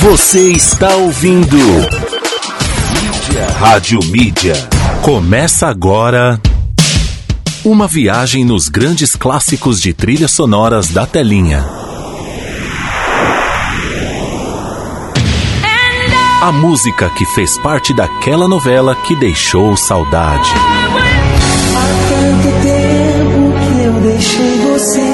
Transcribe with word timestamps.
Você 0.00 0.52
está 0.52 0.94
ouvindo 0.96 1.56
Mídia. 1.56 3.46
Rádio 3.58 4.00
Mídia. 4.04 4.54
Começa 5.02 5.66
agora 5.66 6.40
uma 7.64 7.88
viagem 7.88 8.44
nos 8.44 8.68
grandes 8.68 9.16
clássicos 9.16 9.80
de 9.80 9.92
trilhas 9.92 10.30
sonoras 10.30 10.88
da 10.88 11.06
telinha. 11.06 11.64
A 16.42 16.52
música 16.52 17.08
que 17.10 17.24
fez 17.24 17.56
parte 17.58 17.94
daquela 17.94 18.46
novela 18.46 18.94
que 18.94 19.16
deixou 19.16 19.76
saudade. 19.76 20.52
Há 21.74 21.86
tanto 22.08 22.48
tempo 22.62 23.52
que 23.58 23.82
eu 23.82 23.92
deixei 24.00 24.58
você. 24.60 25.13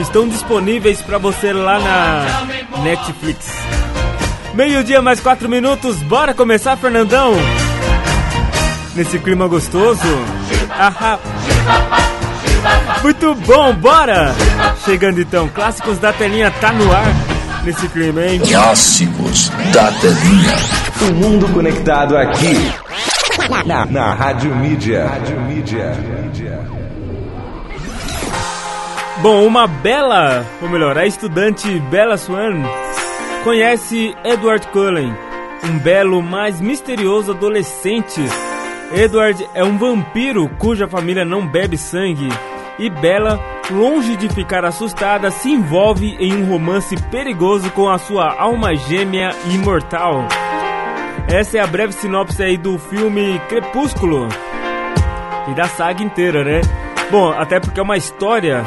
estão 0.00 0.26
disponíveis 0.26 1.00
pra 1.02 1.18
você 1.18 1.52
lá 1.52 1.78
na 1.78 2.82
Netflix. 2.82 3.52
Meio-dia 4.54 5.02
mais 5.02 5.20
quatro 5.20 5.48
minutos, 5.48 5.96
bora 6.04 6.32
começar, 6.32 6.76
Fernandão? 6.78 7.34
Nesse 8.94 9.18
clima 9.18 9.46
gostoso. 9.46 10.00
Ahá. 10.70 11.18
Muito 13.02 13.34
bom, 13.34 13.74
bora! 13.74 14.34
Chegando 14.84 15.20
então, 15.20 15.48
clássicos 15.48 15.98
da 15.98 16.12
telinha 16.12 16.50
tá 16.50 16.72
no 16.72 16.90
ar. 16.90 17.04
Nesse 17.62 17.88
clima, 17.88 18.24
hein? 18.24 18.40
Clássicos 18.40 19.50
da 19.72 19.90
Telinha. 19.92 20.54
O 21.02 21.12
mundo 21.14 21.48
conectado 21.52 22.16
aqui. 22.16 22.72
Na, 23.48 23.84
na 23.86 24.14
Rádio 24.14 24.54
Mídia. 24.54 25.06
Rádio 25.06 25.40
Mídia. 25.42 25.92
Bom, 29.22 29.46
uma 29.46 29.66
bela, 29.66 30.44
ou 30.60 30.68
melhor, 30.68 30.98
a 30.98 31.06
estudante 31.06 31.68
Bella 31.90 32.16
Swan 32.16 32.62
conhece 33.44 34.14
Edward 34.24 34.66
Cullen, 34.68 35.14
um 35.64 35.78
belo, 35.78 36.22
mas 36.22 36.60
misterioso 36.60 37.32
adolescente. 37.32 38.20
Edward 38.92 39.48
é 39.54 39.64
um 39.64 39.78
vampiro 39.78 40.48
cuja 40.58 40.86
família 40.86 41.24
não 41.24 41.46
bebe 41.46 41.78
sangue 41.78 42.28
e 42.78 42.90
Bella, 42.90 43.40
longe 43.70 44.16
de 44.16 44.28
ficar 44.28 44.64
assustada, 44.64 45.30
se 45.30 45.50
envolve 45.50 46.14
em 46.20 46.34
um 46.34 46.50
romance 46.50 46.94
perigoso 47.10 47.70
com 47.70 47.88
a 47.88 47.98
sua 47.98 48.34
alma 48.38 48.74
gêmea 48.74 49.30
imortal. 49.50 50.28
Essa 51.28 51.58
é 51.58 51.60
a 51.60 51.66
breve 51.66 51.92
sinopse 51.92 52.42
aí 52.42 52.56
do 52.56 52.78
filme 52.78 53.40
Crepúsculo 53.48 54.28
e 55.48 55.54
da 55.54 55.64
saga 55.68 56.02
inteira, 56.02 56.44
né? 56.44 56.60
Bom, 57.10 57.30
até 57.30 57.58
porque 57.58 57.80
é 57.80 57.82
uma 57.82 57.96
história 57.96 58.64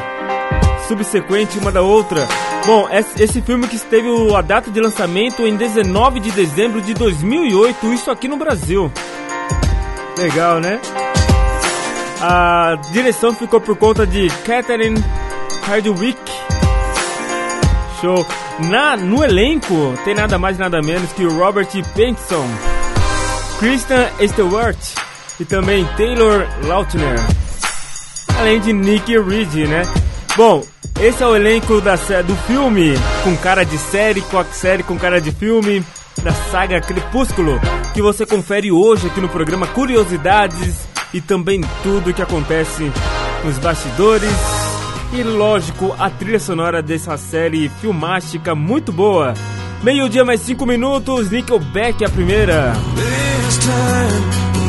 subsequente 0.88 1.58
uma 1.58 1.72
da 1.72 1.82
outra. 1.82 2.28
Bom, 2.66 2.88
esse 2.92 3.42
filme 3.42 3.68
que 3.68 3.80
teve 3.80 4.08
a 4.36 4.42
data 4.42 4.70
de 4.70 4.80
lançamento 4.80 5.48
em 5.48 5.56
19 5.56 6.20
de 6.20 6.32
dezembro 6.32 6.82
de 6.82 6.94
2008, 6.94 7.94
isso 7.94 8.12
aqui 8.12 8.28
no 8.28 8.38
Brasil. 8.38 8.92
Legal, 10.18 10.60
né? 10.60 10.80
A 12.22 12.76
direção 12.92 13.34
ficou 13.34 13.62
por 13.62 13.78
conta 13.78 14.06
de 14.06 14.28
Catherine 14.46 15.02
Hardwick. 15.66 16.20
Show. 18.02 18.26
Na, 18.70 18.98
no 18.98 19.24
elenco 19.24 19.94
tem 20.04 20.14
nada 20.14 20.38
mais 20.38 20.58
nada 20.58 20.82
menos 20.82 21.12
que 21.14 21.26
o 21.26 21.38
Robert 21.38 21.68
Pattinson, 21.96 22.48
Kristen 23.60 24.08
Stewart 24.28 24.78
e 25.40 25.46
também 25.46 25.86
Taylor 25.98 26.48
Lautner 26.66 27.20
além 28.40 28.60
de 28.60 28.72
Nick 28.72 29.18
Reed, 29.20 29.68
né? 29.68 29.84
Bom, 30.38 30.64
esse 31.02 31.22
é 31.22 31.28
o 31.28 31.36
elenco 31.36 31.82
da, 31.82 31.96
do 31.96 32.36
filme, 32.48 32.94
com 33.24 33.36
cara 33.36 33.66
de 33.66 33.78
série, 33.78 34.22
com 34.22 34.38
a 34.38 34.46
série 34.46 34.82
com 34.82 34.98
cara 34.98 35.20
de 35.20 35.32
filme, 35.32 35.84
da 36.24 36.32
saga 36.32 36.80
Crepúsculo, 36.80 37.60
que 37.94 38.02
você 38.02 38.26
confere 38.26 38.72
hoje 38.72 39.08
aqui 39.08 39.20
no 39.20 39.28
programa 39.28 39.68
Curiosidades 39.68 40.88
e 41.14 41.20
também 41.20 41.62
tudo 41.84 42.10
o 42.10 42.14
que 42.14 42.22
acontece 42.22 42.90
nos 43.44 43.58
bastidores. 43.58 44.59
E 45.12 45.24
lógico, 45.24 45.96
a 45.98 46.10
trilha 46.10 46.40
sonora 46.40 46.82
dessa 46.84 47.18
série 47.18 47.68
filmástica 47.82 48.54
muito 48.54 48.92
boa. 48.92 49.34
Meio-dia 49.82 50.24
mais 50.24 50.42
cinco 50.42 50.66
minutos, 50.66 51.32
Nickelback 51.32 52.04
é 52.04 52.08
a 52.08 52.10
primeira. 52.10 52.74
This 52.96 53.58
time, 53.58 54.22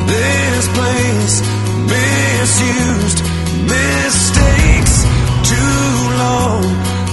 this 0.07 0.69
place, 0.69 1.43
misused 1.87 3.23
mistakes. 3.69 5.05
Too 5.45 6.17
long, 6.17 6.63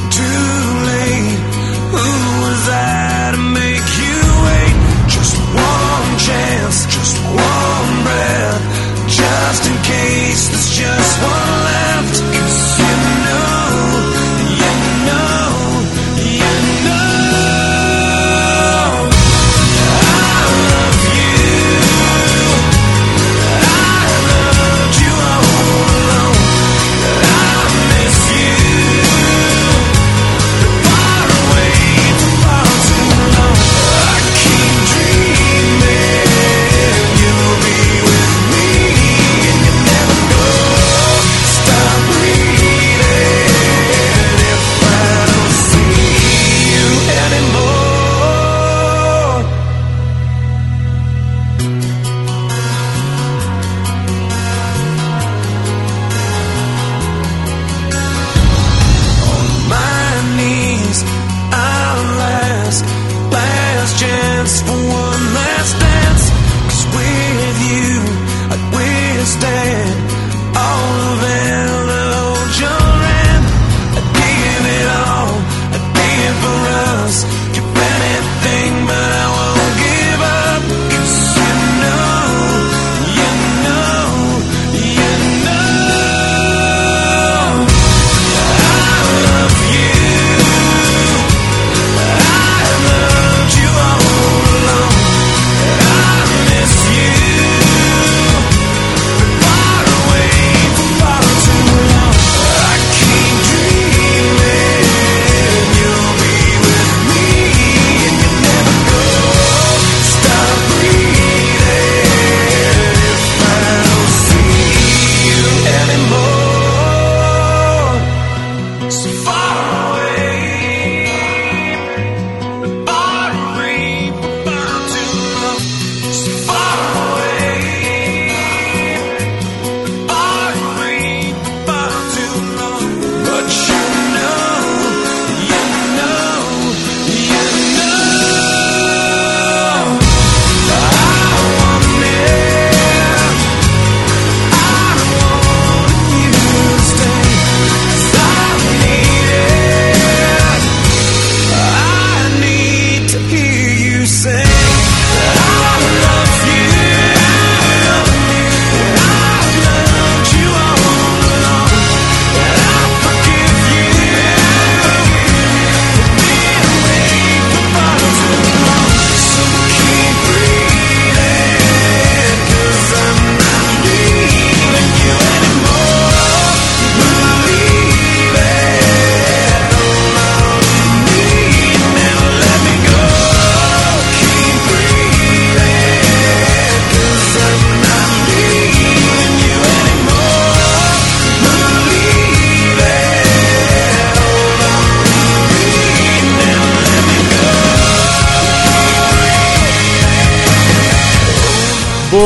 too 0.09 0.85
late. 0.88 1.38
Who 1.91 2.07
was 2.44 2.69
I 2.69 3.31
to 3.33 3.38
make 3.38 3.88
you 4.00 4.19
wait? 4.45 4.75
Just 5.09 5.35
one 5.53 6.18
chance, 6.18 6.85
just 6.85 7.18
one 7.25 8.03
breath. 8.03 8.63
Just 9.09 9.65
in 9.68 9.75
case 9.83 10.47
there's 10.47 10.69
just 10.77 11.21
one 11.21 11.63
left. 11.65 12.47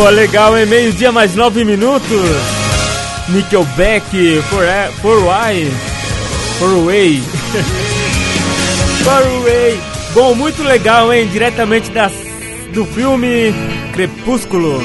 Boa, 0.02 0.10
legal, 0.10 0.58
hein? 0.58 0.66
Meio-dia 0.66 1.12
mais 1.12 1.36
nove 1.36 1.64
minutos. 1.64 2.10
Nickelback, 3.30 4.42
For, 4.50 4.66
for 5.00 5.20
Why? 5.20 5.70
For 6.58 6.86
Way. 6.88 7.22
for 9.04 9.44
Way. 9.44 9.80
Bom, 10.16 10.34
muito 10.34 10.64
legal, 10.64 11.14
hein? 11.14 11.30
Diretamente 11.32 11.92
das, 11.92 12.12
do 12.74 12.84
filme 12.84 13.54
Crepúsculo. 13.94 14.82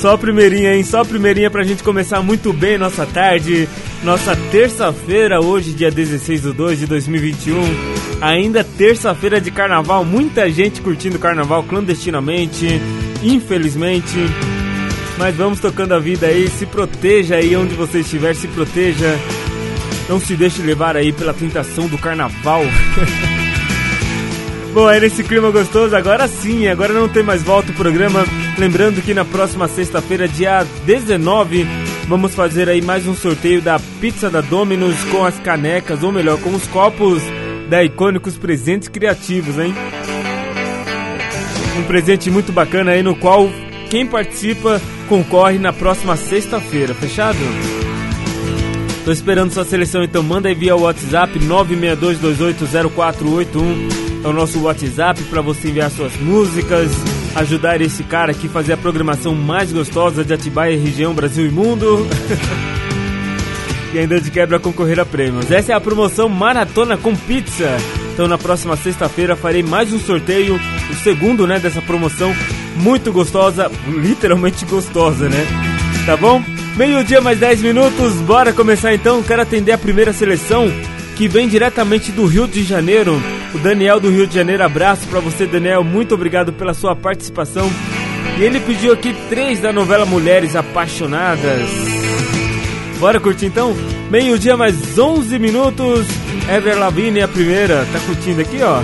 Só 0.00 0.12
a 0.14 0.18
primeirinha, 0.18 0.74
hein? 0.74 0.82
Só 0.82 1.02
a 1.02 1.04
primeirinha 1.04 1.50
pra 1.50 1.64
gente 1.64 1.82
começar 1.82 2.22
muito 2.22 2.50
bem 2.54 2.78
nossa 2.78 3.04
tarde. 3.04 3.68
Nossa 4.02 4.34
terça-feira, 4.50 5.38
hoje, 5.38 5.74
dia 5.74 5.90
16 5.90 6.42
de 6.42 6.52
2 6.54 6.78
de 6.78 6.86
2021. 6.86 7.60
Ainda 8.22 8.64
terça-feira 8.64 9.38
de 9.38 9.50
carnaval. 9.50 10.02
Muita 10.02 10.48
gente 10.50 10.80
curtindo 10.80 11.18
carnaval 11.18 11.62
clandestinamente. 11.64 12.80
Infelizmente. 13.22 14.16
Mas 15.16 15.34
vamos 15.36 15.60
tocando 15.60 15.92
a 15.92 15.98
vida 15.98 16.26
aí. 16.26 16.48
Se 16.48 16.66
proteja 16.66 17.36
aí 17.36 17.56
onde 17.56 17.74
você 17.74 18.00
estiver. 18.00 18.34
Se 18.34 18.48
proteja. 18.48 19.18
Não 20.08 20.18
se 20.18 20.34
deixe 20.36 20.62
levar 20.62 20.96
aí 20.96 21.12
pela 21.12 21.34
tentação 21.34 21.86
do 21.86 21.98
carnaval. 21.98 22.62
Bom, 24.72 24.88
é 24.88 25.00
nesse 25.00 25.24
clima 25.24 25.50
gostoso, 25.50 25.96
agora 25.96 26.28
sim, 26.28 26.68
agora 26.68 26.92
não 26.92 27.08
tem 27.08 27.22
mais 27.22 27.42
volta 27.42 27.72
o 27.72 27.74
programa. 27.74 28.24
Lembrando 28.58 29.02
que 29.02 29.14
na 29.14 29.24
próxima 29.24 29.66
sexta-feira, 29.66 30.28
dia 30.28 30.64
19, 30.84 31.66
vamos 32.06 32.34
fazer 32.34 32.68
aí 32.68 32.82
mais 32.82 33.06
um 33.06 33.14
sorteio 33.14 33.62
da 33.62 33.80
pizza 34.00 34.28
da 34.28 34.40
Domino's 34.40 35.02
com 35.10 35.24
as 35.24 35.38
canecas, 35.40 36.02
ou 36.02 36.12
melhor, 36.12 36.38
com 36.40 36.54
os 36.54 36.66
copos 36.66 37.22
da 37.68 37.82
Icônicos 37.82 38.36
Presentes 38.36 38.88
Criativos, 38.88 39.58
hein? 39.58 39.74
Um 41.78 41.84
presente 41.84 42.30
muito 42.30 42.52
bacana 42.52 42.90
aí 42.90 43.02
no 43.02 43.14
qual 43.14 43.48
quem 43.88 44.06
participa 44.06 44.82
concorre 45.08 45.58
na 45.58 45.72
próxima 45.72 46.16
sexta-feira, 46.16 46.94
fechado? 46.94 47.38
Tô 49.04 49.12
esperando 49.12 49.52
sua 49.52 49.64
seleção, 49.64 50.02
então 50.02 50.22
manda 50.22 50.48
aí 50.48 50.54
via 50.54 50.76
WhatsApp 50.76 51.38
962280481. 51.38 54.24
É 54.24 54.28
o 54.28 54.32
nosso 54.32 54.60
WhatsApp 54.60 55.22
para 55.24 55.40
você 55.40 55.68
enviar 55.68 55.90
suas 55.90 56.14
músicas, 56.16 56.90
ajudar 57.36 57.80
esse 57.80 58.02
cara 58.02 58.32
aqui 58.32 58.48
a 58.48 58.50
fazer 58.50 58.74
a 58.74 58.76
programação 58.76 59.34
mais 59.34 59.72
gostosa 59.72 60.24
de 60.24 60.34
Atibaia, 60.34 60.76
região, 60.76 61.14
Brasil 61.14 61.46
e 61.46 61.50
mundo. 61.50 62.06
e 63.94 63.98
ainda 63.98 64.20
de 64.20 64.30
quebra 64.30 64.58
concorrer 64.58 65.00
a 65.00 65.06
prêmios. 65.06 65.50
Essa 65.50 65.72
é 65.72 65.74
a 65.74 65.80
promoção 65.80 66.28
Maratona 66.28 66.96
com 66.96 67.14
Pizza. 67.14 67.76
Então 68.18 68.26
na 68.26 68.36
próxima 68.36 68.76
sexta-feira 68.76 69.36
farei 69.36 69.62
mais 69.62 69.92
um 69.92 69.98
sorteio, 70.00 70.60
o 70.90 70.94
segundo, 71.04 71.46
né, 71.46 71.60
dessa 71.60 71.80
promoção 71.80 72.34
muito 72.74 73.12
gostosa, 73.12 73.70
literalmente 73.86 74.64
gostosa, 74.64 75.28
né? 75.28 75.46
Tá 76.04 76.16
bom? 76.16 76.42
Meio-dia 76.76 77.20
mais 77.20 77.38
10 77.38 77.62
minutos, 77.62 78.14
bora 78.14 78.52
começar 78.52 78.92
então. 78.92 79.22
Quero 79.22 79.42
atender 79.42 79.70
a 79.70 79.78
primeira 79.78 80.12
seleção 80.12 80.66
que 81.14 81.28
vem 81.28 81.46
diretamente 81.46 82.10
do 82.10 82.26
Rio 82.26 82.48
de 82.48 82.64
Janeiro. 82.64 83.22
O 83.54 83.58
Daniel 83.58 84.00
do 84.00 84.10
Rio 84.10 84.26
de 84.26 84.34
Janeiro, 84.34 84.64
abraço 84.64 85.06
para 85.06 85.20
você, 85.20 85.46
Daniel. 85.46 85.84
Muito 85.84 86.12
obrigado 86.12 86.52
pela 86.52 86.74
sua 86.74 86.96
participação. 86.96 87.70
E 88.36 88.42
ele 88.42 88.58
pediu 88.58 88.94
aqui 88.94 89.14
três 89.28 89.60
da 89.60 89.72
novela 89.72 90.04
Mulheres 90.04 90.56
Apaixonadas. 90.56 91.70
Bora 92.98 93.20
curtir 93.20 93.46
então? 93.46 93.76
Meio-dia 94.10 94.56
mais 94.56 94.98
11 94.98 95.38
minutos. 95.38 96.17
Ever 96.48 96.78
Lavigne 96.78 97.20
é 97.20 97.24
a 97.24 97.28
primeira. 97.28 97.86
Tá 97.92 98.00
curtindo 98.00 98.40
aqui, 98.40 98.58
ó? 98.62 98.80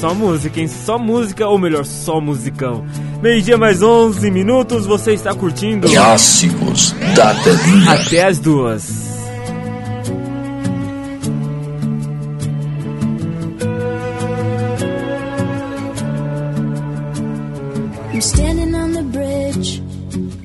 Só 0.00 0.14
música, 0.14 0.60
hein? 0.60 0.66
Só 0.66 0.98
música, 0.98 1.46
ou 1.46 1.58
melhor, 1.58 1.84
só 1.84 2.20
musicão. 2.20 2.84
Meio-dia 3.22 3.56
mais 3.56 3.82
11 3.82 4.30
minutos, 4.30 4.84
você 4.84 5.12
está 5.12 5.32
curtindo. 5.32 5.88
Clássicos 5.88 6.92
da 7.14 7.34
telinha. 7.36 7.92
Até 7.92 8.26
as 8.26 8.38
duas. 8.40 9.12
I'm 18.12 18.20
standing 18.20 18.74
on 18.74 18.92
the 18.92 19.02
bridge. 19.04 19.80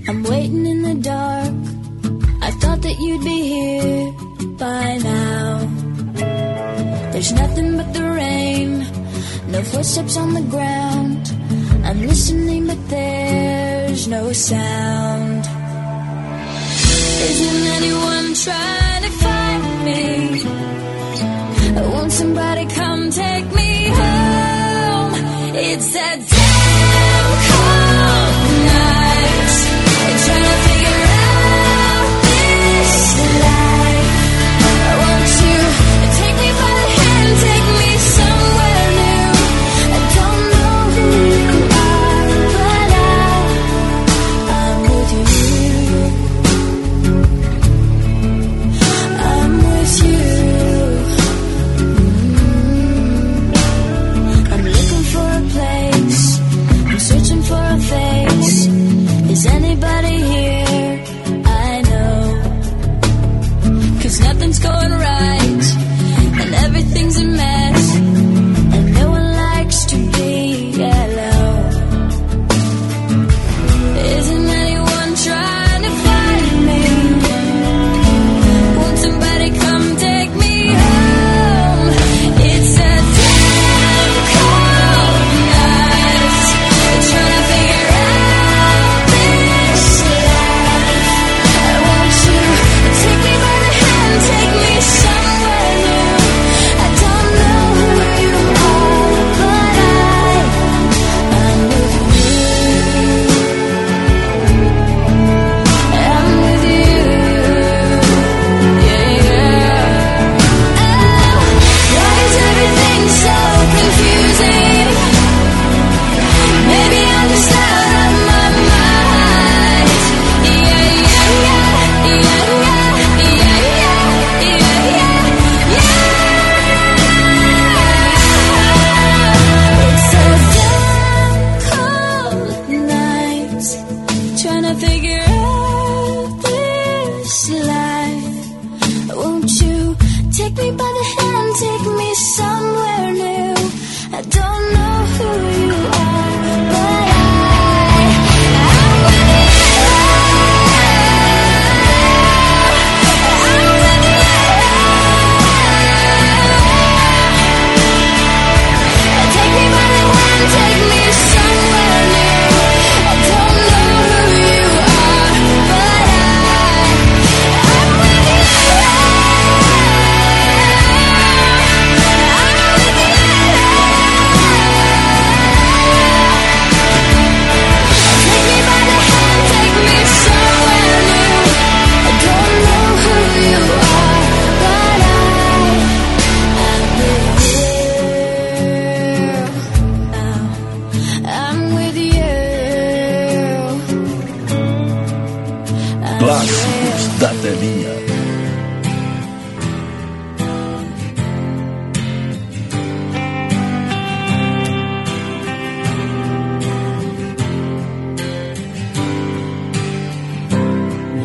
I'm 0.07 0.23
waiting 0.23 0.65
in 0.65 0.81
the 0.83 0.95
dark. 0.95 1.53
I 2.41 2.51
thought 2.61 2.81
that 2.81 2.95
you'd 2.99 3.23
be 3.23 3.41
here 3.53 4.11
by 4.57 4.97
now. 5.03 5.26
There's 7.17 7.33
nothing 7.33 7.77
but 7.77 7.93
the 7.95 8.03
rain, 8.03 8.85
no 9.47 9.63
footsteps 9.63 10.17
on 10.17 10.35
the 10.35 10.41
ground. 10.53 11.33
I'm 11.83 11.99
listening, 12.01 12.67
but 12.67 12.77
there's 12.89 14.07
no 14.07 14.31
sound. 14.33 15.43
Isn't 17.31 17.63
anyone 17.79 18.35
trying 18.35 19.01
to 19.01 19.09
find 19.09 19.83
me? 19.83 20.43
Won't 21.91 22.11
somebody 22.11 22.67
come 22.67 23.09
take 23.09 23.51
me 23.51 23.87
home? 23.87 25.13
It's 25.55 25.91
that 25.93 26.19
damn 26.35 27.29
cold 27.49 28.35
night. 28.69 29.55
I'm 30.05 30.17
trying 30.25 30.45
to 30.51 30.57
figure 30.67 31.01
out 31.17 32.09
this 32.29 32.93
life. 33.41 33.66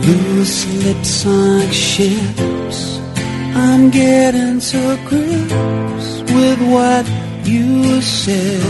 Loose 0.05 0.67
lips 0.85 1.25
like 1.25 1.73
ships. 1.73 2.99
I'm 3.55 3.91
getting 3.91 4.59
to 4.59 4.99
grips 5.07 6.09
with 6.33 6.61
what 6.75 7.07
you 7.45 8.03
said. 8.03 8.63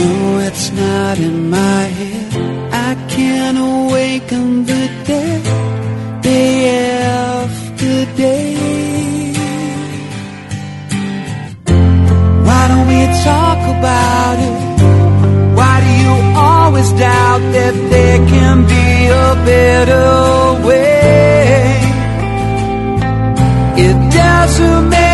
No, 0.00 0.38
it's 0.46 0.70
not 0.70 1.18
in 1.18 1.50
my 1.50 1.82
head. 1.98 2.72
I 2.72 2.94
can't 3.08 3.58
awaken 3.58 4.64
the 4.66 4.82
dead 5.04 6.22
day 6.22 6.54
after 7.02 8.16
day. 8.16 8.54
Why 12.46 12.62
don't 12.68 12.86
we 12.86 13.00
talk 13.24 13.58
about 13.76 14.38
it? 14.38 14.59
always 16.70 16.92
doubt 16.92 17.40
that 17.52 17.74
there 17.90 18.18
can 18.28 18.58
be 18.62 18.86
a 19.08 19.28
better 19.44 20.66
way. 20.66 21.74
It 23.86 23.96
doesn't 24.12 24.88
matter. 24.88 25.09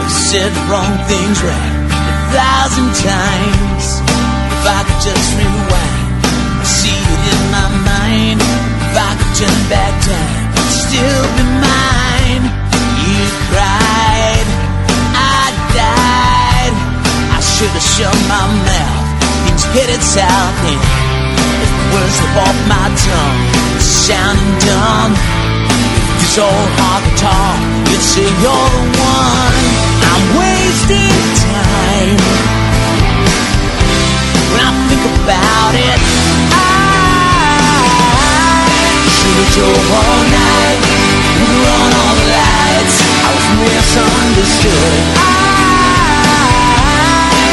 Have 0.00 0.16
said 0.32 0.48
the 0.48 0.64
wrong 0.72 0.96
things 1.04 1.36
right 1.44 1.76
a 1.92 2.16
thousand 2.32 2.88
times? 3.04 3.84
If 4.48 4.64
I 4.64 4.80
could 4.88 5.00
just 5.04 5.28
rewind, 5.36 6.24
see 6.64 6.96
it 6.96 7.22
in 7.36 7.40
my 7.52 7.68
mind. 7.84 8.40
If 8.40 8.96
I 8.96 9.12
could 9.12 9.44
turn 9.44 9.60
back 9.68 9.92
time, 10.00 10.56
still 10.72 11.24
be 11.36 11.44
mine. 11.60 12.44
You 13.04 13.28
cried, 13.52 14.48
I 15.20 15.52
died. 15.76 16.74
I 17.36 17.44
should 17.44 17.76
have 17.76 17.88
shut 17.92 18.16
my 18.24 18.40
mouth. 18.72 19.04
Things 19.44 19.64
headed 19.76 20.00
south 20.00 20.56
and 20.64 20.80
if 21.60 21.92
words 21.92 22.14
slip 22.16 22.36
off 22.40 22.56
my 22.72 22.88
tongue, 23.04 23.57
sounding 23.88 24.52
dumb. 24.60 25.16
This 26.20 26.36
old 26.36 26.68
hard 26.76 27.00
guitar, 27.08 27.56
you'd 27.88 28.04
say 28.04 28.28
you're 28.44 28.68
the 28.68 28.84
one. 29.00 29.64
I'm 30.04 30.24
wasting 30.36 31.16
time. 31.40 32.20
When 34.52 34.60
I 34.60 34.70
think 34.92 35.04
about 35.08 35.72
it, 35.72 36.00
I 36.52 36.68
should've 39.08 39.56
drove 39.56 39.88
all 39.88 40.20
night, 40.36 40.84
run 41.48 41.88
all 41.96 42.12
the 42.12 42.28
lights. 42.28 42.96
I 43.24 43.32
was 43.32 43.48
misunderstood. 43.56 45.00
I 45.16 45.32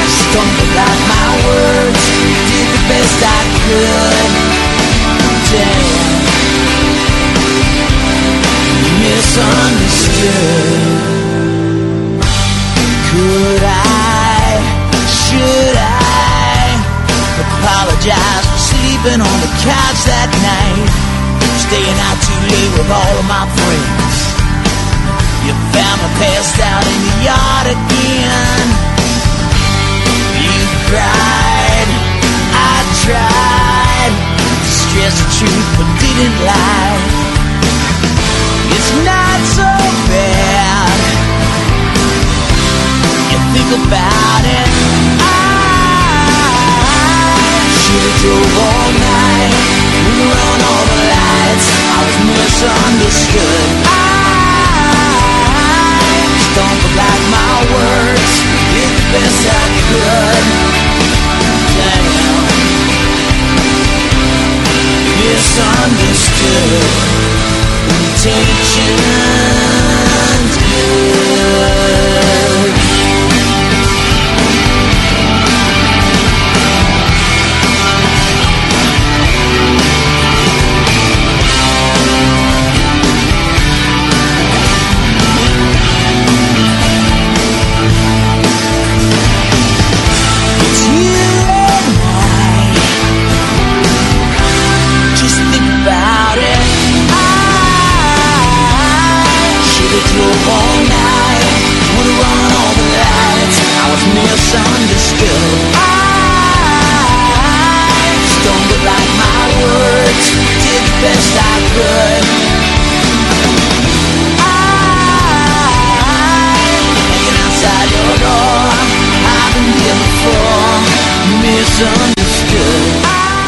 stumbled 0.03 0.75
out 0.83 0.99
my 1.15 1.31
words, 1.47 2.03
did 2.51 2.67
the 2.75 2.83
best 2.91 3.23
I 3.23 3.39
could. 3.63 4.35
Damn 5.45 6.24
misunderstood. 9.15 10.99
Could 13.07 13.63
I, 13.63 14.59
should 15.07 15.77
I 15.79 16.75
apologize 17.39 18.43
for 18.51 18.59
sleeping 18.59 19.23
on 19.23 19.37
the 19.39 19.51
couch 19.63 19.99
that 20.11 20.27
night? 20.43 20.91
Staying 21.63 21.99
out 22.11 22.19
too 22.27 22.41
late 22.51 22.71
with 22.75 22.91
all 22.91 23.15
of 23.15 23.27
my 23.31 23.47
friends. 23.55 24.15
You 25.47 25.55
found 25.71 25.97
me 26.03 26.09
passed 26.19 26.59
out 26.59 26.83
in 26.83 26.99
the 27.07 27.15
yard 27.23 27.67
again. 27.71 28.67
You 30.43 30.59
cried, 30.91 31.89
I 32.51 32.75
tried 33.07 34.11
to 34.11 34.67
stress 34.67 35.15
the 35.23 35.27
truth 35.39 35.67
but 35.79 35.87
didn't 36.03 36.35
lie. 36.43 37.34
It's 38.75 38.91
not 39.07 39.39
so 39.55 39.63
bad. 40.11 40.99
You 43.31 43.39
think 43.55 43.71
about 43.71 44.43
it. 44.43 44.67
I 45.23 45.31
should've 47.79 48.19
drove 48.19 48.55
all 48.67 48.91
night, 48.99 49.55
run 50.27 50.59
all 50.67 50.83
the 50.91 50.99
lights. 51.07 51.67
I 51.71 52.03
was 52.03 52.19
misunderstood. 52.35 53.87
I 53.87 53.95
stumbled 56.51 56.99
out 56.99 57.21
my 57.31 57.55
words, 57.79 58.33
did 58.75 58.91
the 58.91 59.05
best 59.15 59.39
I 59.55 59.65
could. 59.87 60.43
Damn, 61.79 62.11
misunderstood 65.23 67.64
temptation. 68.25 69.05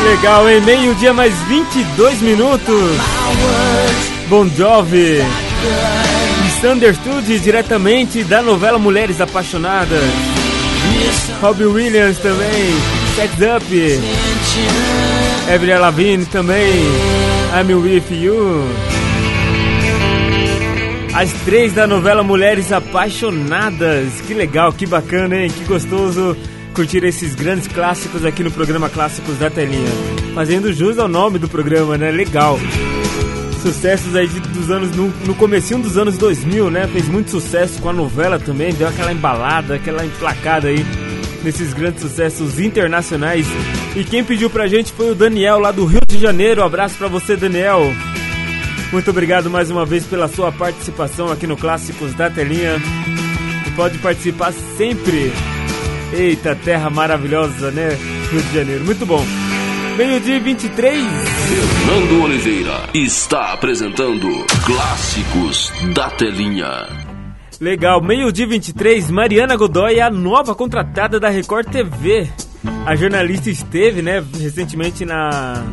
Legal, 0.08 0.50
hein? 0.50 0.62
Meio-dia 0.62 1.14
mais 1.14 1.34
22 1.50 2.22
minutos. 2.22 2.98
Bon 4.30 4.48
Jovi. 4.48 5.22
Misunderstood 6.46 7.40
diretamente 7.40 8.24
da 8.24 8.42
novela 8.42 8.80
Mulheres 8.80 9.20
Apaixonadas. 9.20 10.02
Robbie 11.42 11.66
Williams 11.66 12.18
também. 12.20 12.74
Sex 13.16 13.34
Up. 13.34 14.02
Avril 15.54 15.80
Lavigne 15.82 16.26
também. 16.26 16.86
I'm 17.54 17.74
With 17.74 18.10
You. 18.10 18.64
As 21.14 21.34
três 21.44 21.74
da 21.74 21.86
novela 21.86 22.24
Mulheres 22.24 22.72
Apaixonadas. 22.72 24.22
Que 24.26 24.34
legal, 24.34 24.72
que 24.72 24.86
bacana, 24.86 25.36
hein? 25.36 25.50
Que 25.50 25.66
gostoso 25.66 26.38
curtir 26.78 27.04
esses 27.04 27.34
grandes 27.34 27.68
clássicos 27.68 28.24
aqui 28.24 28.44
no 28.44 28.52
programa 28.52 28.88
Clássicos 28.88 29.36
da 29.40 29.50
Telinha. 29.50 29.90
Fazendo 30.36 30.72
jus 30.72 31.00
ao 31.00 31.08
nome 31.08 31.40
do 31.40 31.50
programa, 31.50 31.98
né? 31.98 32.12
Legal. 32.12 32.60
Sucessos 33.64 34.16
aí 34.16 34.28
dos 34.28 34.70
anos 34.70 34.96
no, 34.96 35.08
no 35.26 35.34
comecinho 35.34 35.82
dos 35.82 35.98
anos 35.98 36.20
2000, 36.20 36.70
né? 36.70 36.88
Fez 36.88 37.08
muito 37.08 37.32
sucesso 37.32 37.82
com 37.82 37.90
a 37.90 37.94
novela 37.94 38.38
também, 38.38 38.76
deu 38.76 38.88
aquela 38.88 39.12
embalada, 39.12 39.74
aquela 39.74 40.06
emplacada 40.06 40.68
aí 40.68 40.86
nesses 41.44 41.74
grandes 41.74 42.04
sucessos 42.04 42.60
internacionais. 42.60 43.48
E 43.96 44.04
quem 44.04 44.24
pediu 44.24 44.48
pra 44.48 44.68
gente 44.68 44.94
foi 44.94 45.10
o 45.10 45.16
Daniel 45.16 45.58
lá 45.58 45.72
do 45.72 45.84
Rio 45.84 46.02
de 46.08 46.20
Janeiro. 46.20 46.64
abraço 46.64 46.96
pra 46.96 47.08
você, 47.08 47.36
Daniel. 47.36 47.92
Muito 48.92 49.10
obrigado 49.10 49.50
mais 49.50 49.72
uma 49.72 49.84
vez 49.84 50.06
pela 50.06 50.28
sua 50.28 50.52
participação 50.52 51.32
aqui 51.32 51.48
no 51.48 51.58
Clássicos 51.58 52.14
da 52.14 52.30
Telinha. 52.30 52.76
E 53.66 53.72
pode 53.72 53.98
participar 53.98 54.54
sempre. 54.78 55.34
Eita, 56.14 56.56
terra 56.56 56.90
maravilhosa, 56.90 57.72
né? 57.72 57.90
Rio 58.32 58.42
de 58.42 58.54
Janeiro. 58.54 58.86
Muito 58.86 59.06
bom. 59.06 59.24
Meio-dia 59.98 60.38
e 60.38 60.40
23. 60.40 61.04
Fernando 61.04 62.24
Oliveira 62.24 62.90
está 62.94 63.54
apresentando 63.54 64.28
Clássicos 64.66 65.72
da 65.94 66.10
Telinha. 66.12 66.88
Legal, 67.60 68.02
meio-dia 68.02 68.46
e 68.46 68.50
23, 68.50 69.10
Mariana 69.10 69.56
Godoy 69.56 69.96
é 69.96 70.04
a 70.04 70.12
nova 70.12 70.54
contratada 70.54 71.20
da 71.20 71.30
Record 71.30 71.68
TV. 71.70 72.30
A 72.86 72.96
jornalista 72.96 73.50
esteve, 73.50 74.02
né, 74.04 74.24
recentemente 74.40 75.04
na. 75.04 75.64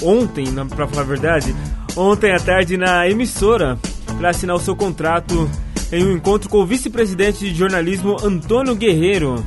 Ontem, 0.00 0.46
na- 0.52 0.64
pra 0.66 0.86
falar 0.86 1.02
a 1.02 1.06
verdade, 1.06 1.54
ontem 1.96 2.32
à 2.32 2.38
tarde 2.38 2.76
na 2.76 3.08
emissora 3.08 3.76
para 4.18 4.30
assinar 4.30 4.54
o 4.54 4.60
seu 4.60 4.76
contrato 4.76 5.50
em 5.90 6.04
um 6.04 6.12
encontro 6.12 6.48
com 6.48 6.58
o 6.58 6.66
vice-presidente 6.66 7.40
de 7.50 7.54
jornalismo 7.58 8.16
Antônio 8.22 8.76
Guerreiro. 8.76 9.44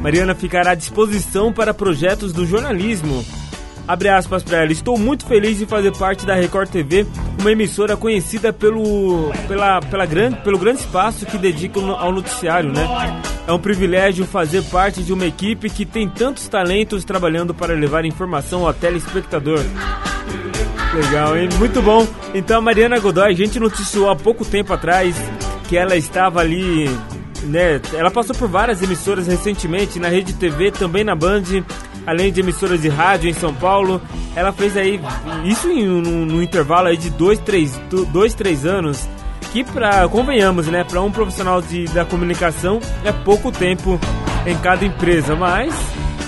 Mariana 0.00 0.34
ficará 0.34 0.72
à 0.72 0.74
disposição 0.74 1.52
para 1.52 1.74
projetos 1.74 2.32
do 2.32 2.46
jornalismo. 2.46 3.24
Abre 3.86 4.08
aspas 4.08 4.42
para 4.42 4.58
ela. 4.62 4.72
Estou 4.72 4.96
muito 4.96 5.26
feliz 5.26 5.58
de 5.58 5.66
fazer 5.66 5.92
parte 5.96 6.24
da 6.24 6.34
Record 6.34 6.70
TV, 6.70 7.06
uma 7.40 7.50
emissora 7.50 7.96
conhecida 7.96 8.52
pelo, 8.52 9.32
pela, 9.48 9.80
pela 9.80 10.06
grande, 10.06 10.36
pelo 10.42 10.58
grande 10.58 10.80
espaço 10.80 11.26
que 11.26 11.36
dedica 11.36 11.80
ao 11.80 12.12
noticiário, 12.12 12.72
né? 12.72 12.86
É 13.46 13.52
um 13.52 13.58
privilégio 13.58 14.24
fazer 14.24 14.62
parte 14.64 15.02
de 15.02 15.12
uma 15.12 15.26
equipe 15.26 15.68
que 15.68 15.84
tem 15.84 16.08
tantos 16.08 16.46
talentos 16.46 17.04
trabalhando 17.04 17.52
para 17.52 17.74
levar 17.74 18.04
informação 18.04 18.66
ao 18.66 18.72
telespectador. 18.72 19.60
Legal, 20.94 21.36
hein? 21.36 21.48
Muito 21.58 21.82
bom. 21.82 22.06
Então 22.32 22.58
a 22.58 22.60
Mariana 22.60 22.98
Godoy, 22.98 23.32
a 23.32 23.36
gente 23.36 23.58
noticiou 23.58 24.08
há 24.08 24.16
pouco 24.16 24.44
tempo 24.44 24.72
atrás 24.72 25.16
que 25.68 25.76
ela 25.76 25.96
estava 25.96 26.40
ali, 26.40 26.88
né? 27.42 27.80
Ela 27.94 28.10
passou 28.10 28.34
por 28.34 28.48
várias 28.48 28.82
emissoras 28.82 29.26
recentemente, 29.26 29.98
na 29.98 30.08
Rede 30.08 30.32
TV, 30.34 30.70
também 30.70 31.04
na 31.04 31.14
Band. 31.14 31.42
além 32.06 32.32
de 32.32 32.40
emissoras 32.40 32.80
de 32.80 32.88
rádio 32.88 33.28
em 33.28 33.34
São 33.34 33.54
Paulo. 33.54 34.00
Ela 34.34 34.52
fez 34.52 34.76
aí 34.76 35.00
isso 35.44 35.68
em, 35.68 35.86
no 35.86 36.42
intervalo 36.42 36.88
aí 36.88 36.96
de 36.96 37.10
dois, 37.10 37.38
três, 37.38 37.78
dois, 38.12 38.34
três 38.34 38.64
anos. 38.64 39.08
Que 39.52 39.64
para 39.64 40.08
convenhamos, 40.08 40.66
né, 40.68 40.84
para 40.84 41.00
um 41.02 41.10
profissional 41.10 41.60
de, 41.60 41.84
da 41.86 42.04
comunicação 42.04 42.80
é 43.04 43.12
pouco 43.12 43.50
tempo 43.50 43.98
em 44.46 44.56
cada 44.58 44.84
empresa, 44.84 45.34
mas 45.34 45.74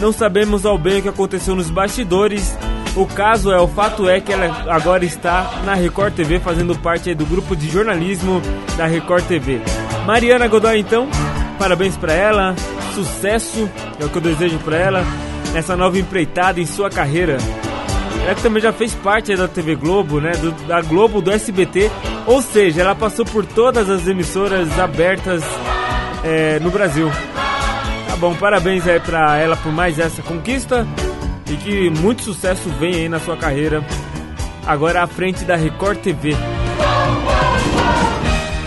não 0.01 0.13
sabemos 0.13 0.67
ao 0.67 0.77
bem 0.77 0.99
o 0.99 1.03
que 1.03 1.09
aconteceu 1.09 1.55
nos 1.55 1.71
bastidores. 1.71 2.57
O 2.97 3.07
caso 3.07 3.51
é, 3.51 3.61
o 3.61 3.69
fato 3.69 4.09
é 4.09 4.21
que 4.21 4.33
ela 4.33 4.71
agora 4.71 5.05
está 5.05 5.63
na 5.65 5.75
Record 5.75 6.15
TV 6.15 6.41
fazendo 6.41 6.77
parte 6.77 7.15
do 7.15 7.25
grupo 7.25 7.57
de 7.57 7.71
jornalismo 7.71 8.43
da 8.77 8.87
Record 8.87 9.25
TV. 9.25 9.63
Mariana 10.07 10.49
Godoy, 10.49 10.81
então, 10.81 11.09
parabéns 11.59 11.97
para 11.97 12.13
ela, 12.13 12.57
sucesso 12.95 13.71
é 14.01 14.05
o 14.05 14.09
que 14.09 14.17
eu 14.17 14.23
desejo 14.23 14.59
para 14.59 14.77
ela 14.77 15.05
nessa 15.53 15.77
nova 15.77 15.99
empreitada 15.99 16.61
em 16.61 16.67
sua 16.67 16.91
carreira. 16.91 17.39
Ela 18.25 18.35
que 18.35 18.43
também 18.43 18.63
já 18.63 18.73
fez 18.73 18.95
parte 18.95 19.35
da 19.37 19.47
TV 19.47 19.77
Globo, 19.77 20.21
né, 20.21 20.33
do, 20.33 20.51
da 20.67 20.81
Globo, 20.81 21.21
do 21.21 21.31
SBT, 21.31 21.91
ou 22.27 22.43
seja, 22.43 22.83
ela 22.83 22.95
passou 22.95 23.25
por 23.25 23.45
todas 23.47 23.89
as 23.89 24.07
emissoras 24.07 24.79
abertas 24.79 25.43
é, 26.25 26.59
no 26.61 26.71
Brasil. 26.71 27.11
Tá 28.09 28.17
bom, 28.17 28.35
parabéns 28.35 28.87
aí 28.87 29.01
pra 29.01 29.39
ela 29.39 29.57
por 29.57 29.73
mais 29.73 29.99
essa 29.99 30.21
conquista 30.23 30.87
e 31.49 31.57
que 31.57 31.91
muito 31.91 32.23
sucesso 32.23 32.69
venha 32.79 32.99
aí 32.99 33.09
na 33.09 33.21
sua 33.21 33.37
carreira. 33.37 33.85
Agora 34.67 35.03
à 35.03 35.07
frente 35.07 35.45
da 35.45 35.57
Record 35.57 35.99
TV. 35.99 36.37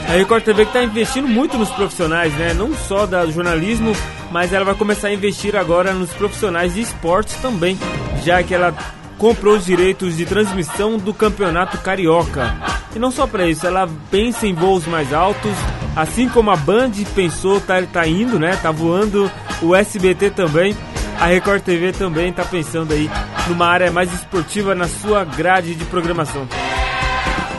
A 0.08 0.12
Record 0.14 0.44
TV 0.44 0.64
que 0.64 0.70
está 0.70 0.84
investindo 0.84 1.28
muito 1.28 1.58
nos 1.58 1.70
profissionais, 1.72 2.34
né? 2.34 2.54
Não 2.54 2.74
só 2.74 3.06
do 3.06 3.32
jornalismo, 3.32 3.92
mas 4.32 4.54
ela 4.54 4.64
vai 4.64 4.76
começar 4.76 5.08
a 5.08 5.14
investir 5.14 5.56
agora 5.56 5.94
nos 5.94 6.12
profissionais 6.12 6.76
de 6.76 6.82
esportes 6.82 7.36
também, 7.38 7.78
já 8.24 8.42
que 8.44 8.54
ela 8.54 8.74
comprou 9.18 9.56
os 9.56 9.66
direitos 9.66 10.16
de 10.18 10.26
transmissão 10.26 10.98
do 10.98 11.14
Campeonato 11.14 11.78
Carioca. 11.80 12.56
E 12.96 13.00
não 13.00 13.12
só 13.12 13.26
para 13.26 13.48
isso, 13.48 13.66
ela 13.66 13.90
pensa 14.12 14.48
em 14.48 14.54
voos 14.54 14.86
mais 14.86 15.12
altos, 15.12 15.52
assim 15.96 16.30
como 16.30 16.52
a 16.52 16.56
Band 16.56 16.92
pensou, 17.16 17.60
tá, 17.60 17.82
tá 17.82 18.08
indo, 18.08 18.40
né? 18.40 18.58
Tá 18.62 18.72
voando, 18.72 19.30
o 19.62 19.76
SBT 19.76 20.30
também. 20.30 20.76
A 21.20 21.28
Record 21.28 21.62
TV 21.62 21.94
também 21.94 22.30
está 22.30 22.44
pensando 22.44 22.94
aí 22.94 23.10
numa 23.48 23.68
área 23.68 23.92
mais 23.92 24.14
esportiva 24.14 24.76
na 24.76 24.88
sua 24.88 25.24
grade 25.24 25.74
de 25.74 25.86
programação. 25.86 26.48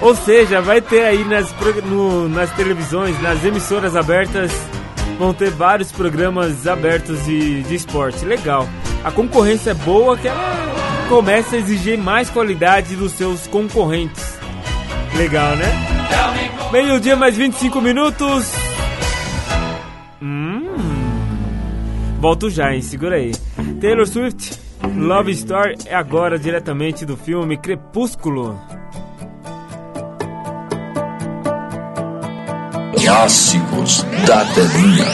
Ou 0.07 0.15
seja, 0.15 0.63
vai 0.63 0.81
ter 0.81 1.03
aí 1.03 1.25
nas, 1.25 1.53
no, 1.85 2.29
nas 2.29 2.53
televisões, 2.53 3.21
nas 3.21 3.45
emissoras 3.45 3.97
abertas, 3.97 4.53
vão 5.19 5.35
ter 5.35 5.51
vários 5.51 5.91
programas 5.91 6.65
abertos 6.65 7.25
de, 7.25 7.65
de 7.65 7.75
esporte. 7.75 8.25
Legal. 8.25 8.69
A 9.03 9.11
concorrência 9.11 9.73
é 9.73 9.75
boa 9.75 10.17
que 10.17 10.29
ela 10.29 11.09
começa 11.09 11.57
a 11.57 11.59
exigir 11.59 11.99
mais 11.99 12.31
qualidade 12.31 12.95
dos 12.95 13.15
seus 13.15 13.49
concorrentes. 13.49 14.39
Legal, 15.17 15.57
né? 15.57 15.67
Meio-dia 16.71 17.17
mais 17.17 17.37
25 17.37 17.81
minutos. 17.81 18.53
Hum. 20.23 20.77
Volto 22.21 22.49
já, 22.49 22.73
hein? 22.73 22.81
Segura 22.81 23.17
aí. 23.17 23.33
Taylor 23.81 24.07
Swift, 24.07 24.57
Love 24.97 25.33
Story 25.33 25.79
é 25.87 25.97
agora 25.97 26.39
diretamente 26.39 27.05
do 27.05 27.17
filme 27.17 27.57
Crepúsculo. 27.57 28.57
Clássicos 33.07 34.05
da 34.27 34.45
telinha. 34.53 35.07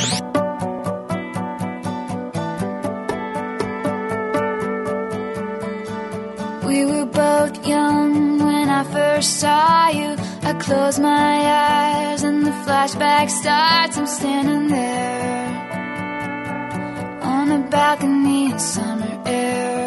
We 6.64 6.86
were 6.86 7.04
both 7.04 7.68
young 7.68 8.38
when 8.38 8.70
I 8.70 8.84
first 8.84 9.40
saw 9.40 9.90
you. 9.90 10.16
I 10.42 10.54
close 10.54 10.98
my 10.98 11.36
eyes 11.52 12.22
and 12.22 12.46
the 12.46 12.52
flashback 12.64 13.28
starts. 13.28 13.98
I'm 13.98 14.06
standing 14.06 14.68
there 14.68 15.48
on 17.22 17.50
a 17.52 17.58
balcony 17.68 18.52
in 18.52 18.58
summer 18.58 19.22
air. 19.26 19.81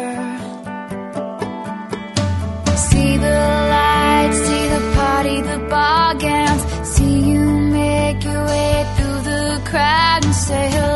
Crowd 9.76 10.24
and 10.24 10.34
say 10.34 10.70
hello. 10.70 10.95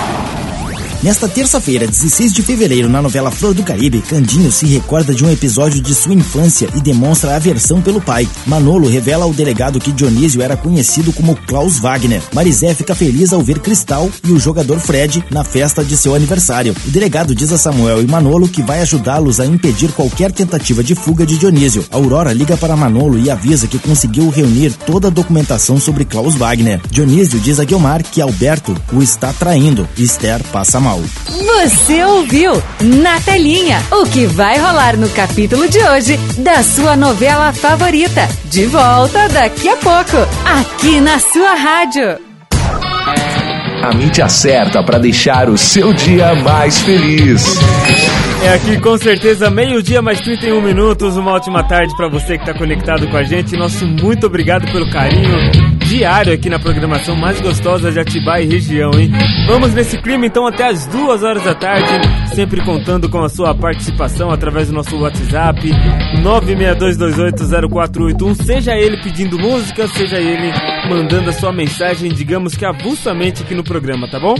Nesta 1.03 1.27
terça-feira, 1.27 1.87
16 1.87 2.31
de 2.31 2.43
fevereiro, 2.43 2.87
na 2.87 3.01
novela 3.01 3.31
Flor 3.31 3.55
do 3.55 3.63
Caribe, 3.63 4.03
Candinho 4.03 4.51
se 4.51 4.67
recorda 4.67 5.15
de 5.15 5.25
um 5.25 5.31
episódio 5.31 5.81
de 5.81 5.95
sua 5.95 6.13
infância 6.13 6.69
e 6.75 6.79
demonstra 6.79 7.35
aversão 7.35 7.81
pelo 7.81 7.99
pai. 7.99 8.29
Manolo 8.45 8.87
revela 8.87 9.25
ao 9.25 9.33
delegado 9.33 9.79
que 9.79 9.91
Dionísio 9.91 10.43
era 10.43 10.55
conhecido 10.55 11.11
como 11.11 11.35
Klaus 11.35 11.79
Wagner. 11.79 12.21
Marizé 12.31 12.75
fica 12.75 12.93
feliz 12.93 13.33
ao 13.33 13.41
ver 13.41 13.57
Cristal 13.61 14.11
e 14.23 14.31
o 14.31 14.39
jogador 14.39 14.79
Fred 14.79 15.23
na 15.31 15.43
festa 15.43 15.83
de 15.83 15.97
seu 15.97 16.13
aniversário. 16.13 16.75
O 16.85 16.91
delegado 16.91 17.33
diz 17.33 17.51
a 17.51 17.57
Samuel 17.57 18.03
e 18.03 18.05
Manolo 18.05 18.47
que 18.47 18.61
vai 18.61 18.79
ajudá-los 18.79 19.39
a 19.39 19.45
impedir 19.47 19.91
qualquer 19.93 20.31
tentativa 20.31 20.83
de 20.83 20.93
fuga 20.93 21.25
de 21.25 21.35
Dionísio. 21.35 21.83
Aurora 21.89 22.31
liga 22.31 22.55
para 22.55 22.75
Manolo 22.75 23.17
e 23.17 23.31
avisa 23.31 23.67
que 23.67 23.79
conseguiu 23.79 24.29
reunir 24.29 24.71
toda 24.85 25.07
a 25.07 25.11
documentação 25.11 25.79
sobre 25.79 26.05
Klaus 26.05 26.35
Wagner. 26.35 26.79
Dionísio 26.91 27.39
diz 27.39 27.59
a 27.59 27.63
Guilmar 27.63 28.03
que 28.03 28.21
Alberto 28.21 28.79
o 28.93 29.01
está 29.01 29.33
traindo 29.33 29.89
Esther 29.97 30.43
passa 30.51 30.79
mal. 30.79 30.90
Você 30.99 32.03
ouviu 32.03 32.51
Na 32.81 33.19
Telinha, 33.21 33.81
o 33.91 34.03
que 34.03 34.25
vai 34.25 34.57
rolar 34.57 34.97
no 34.97 35.07
capítulo 35.09 35.67
de 35.69 35.79
hoje 35.79 36.17
da 36.39 36.61
sua 36.63 36.97
novela 36.97 37.53
favorita. 37.53 38.27
De 38.45 38.65
volta 38.65 39.29
daqui 39.29 39.69
a 39.69 39.77
pouco, 39.77 40.17
aqui 40.45 40.99
na 40.99 41.17
sua 41.19 41.53
rádio. 41.53 42.19
A 43.83 43.95
mídia 43.95 44.27
certa 44.27 44.83
para 44.83 44.99
deixar 44.99 45.49
o 45.49 45.57
seu 45.57 45.93
dia 45.93 46.35
mais 46.35 46.81
feliz. 46.81 47.45
É 48.43 48.53
aqui 48.53 48.79
com 48.79 48.97
certeza 48.97 49.49
meio-dia 49.49 50.01
mais 50.01 50.19
31 50.19 50.61
minutos. 50.61 51.15
Uma 51.15 51.31
ótima 51.31 51.63
tarde 51.63 51.95
para 51.95 52.09
você 52.09 52.37
que 52.37 52.43
está 52.43 52.53
conectado 52.53 53.07
com 53.07 53.15
a 53.15 53.23
gente. 53.23 53.55
Nosso 53.55 53.87
muito 53.87 54.27
obrigado 54.27 54.69
pelo 54.71 54.89
carinho 54.91 55.80
diário 55.91 56.33
aqui 56.33 56.49
na 56.49 56.57
programação 56.57 57.17
mais 57.17 57.41
gostosa 57.41 57.91
de 57.91 57.99
Atibaia 57.99 58.45
e 58.45 58.47
região, 58.47 58.91
hein? 58.93 59.11
Vamos 59.45 59.73
nesse 59.73 60.01
clima 60.01 60.25
então 60.25 60.47
até 60.47 60.69
as 60.69 60.87
duas 60.87 61.21
horas 61.21 61.43
da 61.43 61.53
tarde, 61.53 62.07
sempre 62.33 62.63
contando 62.63 63.09
com 63.09 63.21
a 63.21 63.27
sua 63.27 63.53
participação 63.53 64.31
através 64.31 64.69
do 64.69 64.73
nosso 64.73 64.97
WhatsApp 64.97 65.69
962280481. 66.23 68.41
Seja 68.41 68.73
ele 68.73 69.03
pedindo 69.03 69.37
música, 69.37 69.85
seja 69.89 70.17
ele 70.17 70.53
mandando 70.87 71.29
a 71.29 71.33
sua 71.33 71.51
mensagem, 71.51 72.13
digamos 72.13 72.55
que 72.55 72.63
avulsamente 72.63 73.43
aqui 73.43 73.53
no 73.53 73.63
programa, 73.63 74.09
tá 74.09 74.17
bom? 74.17 74.35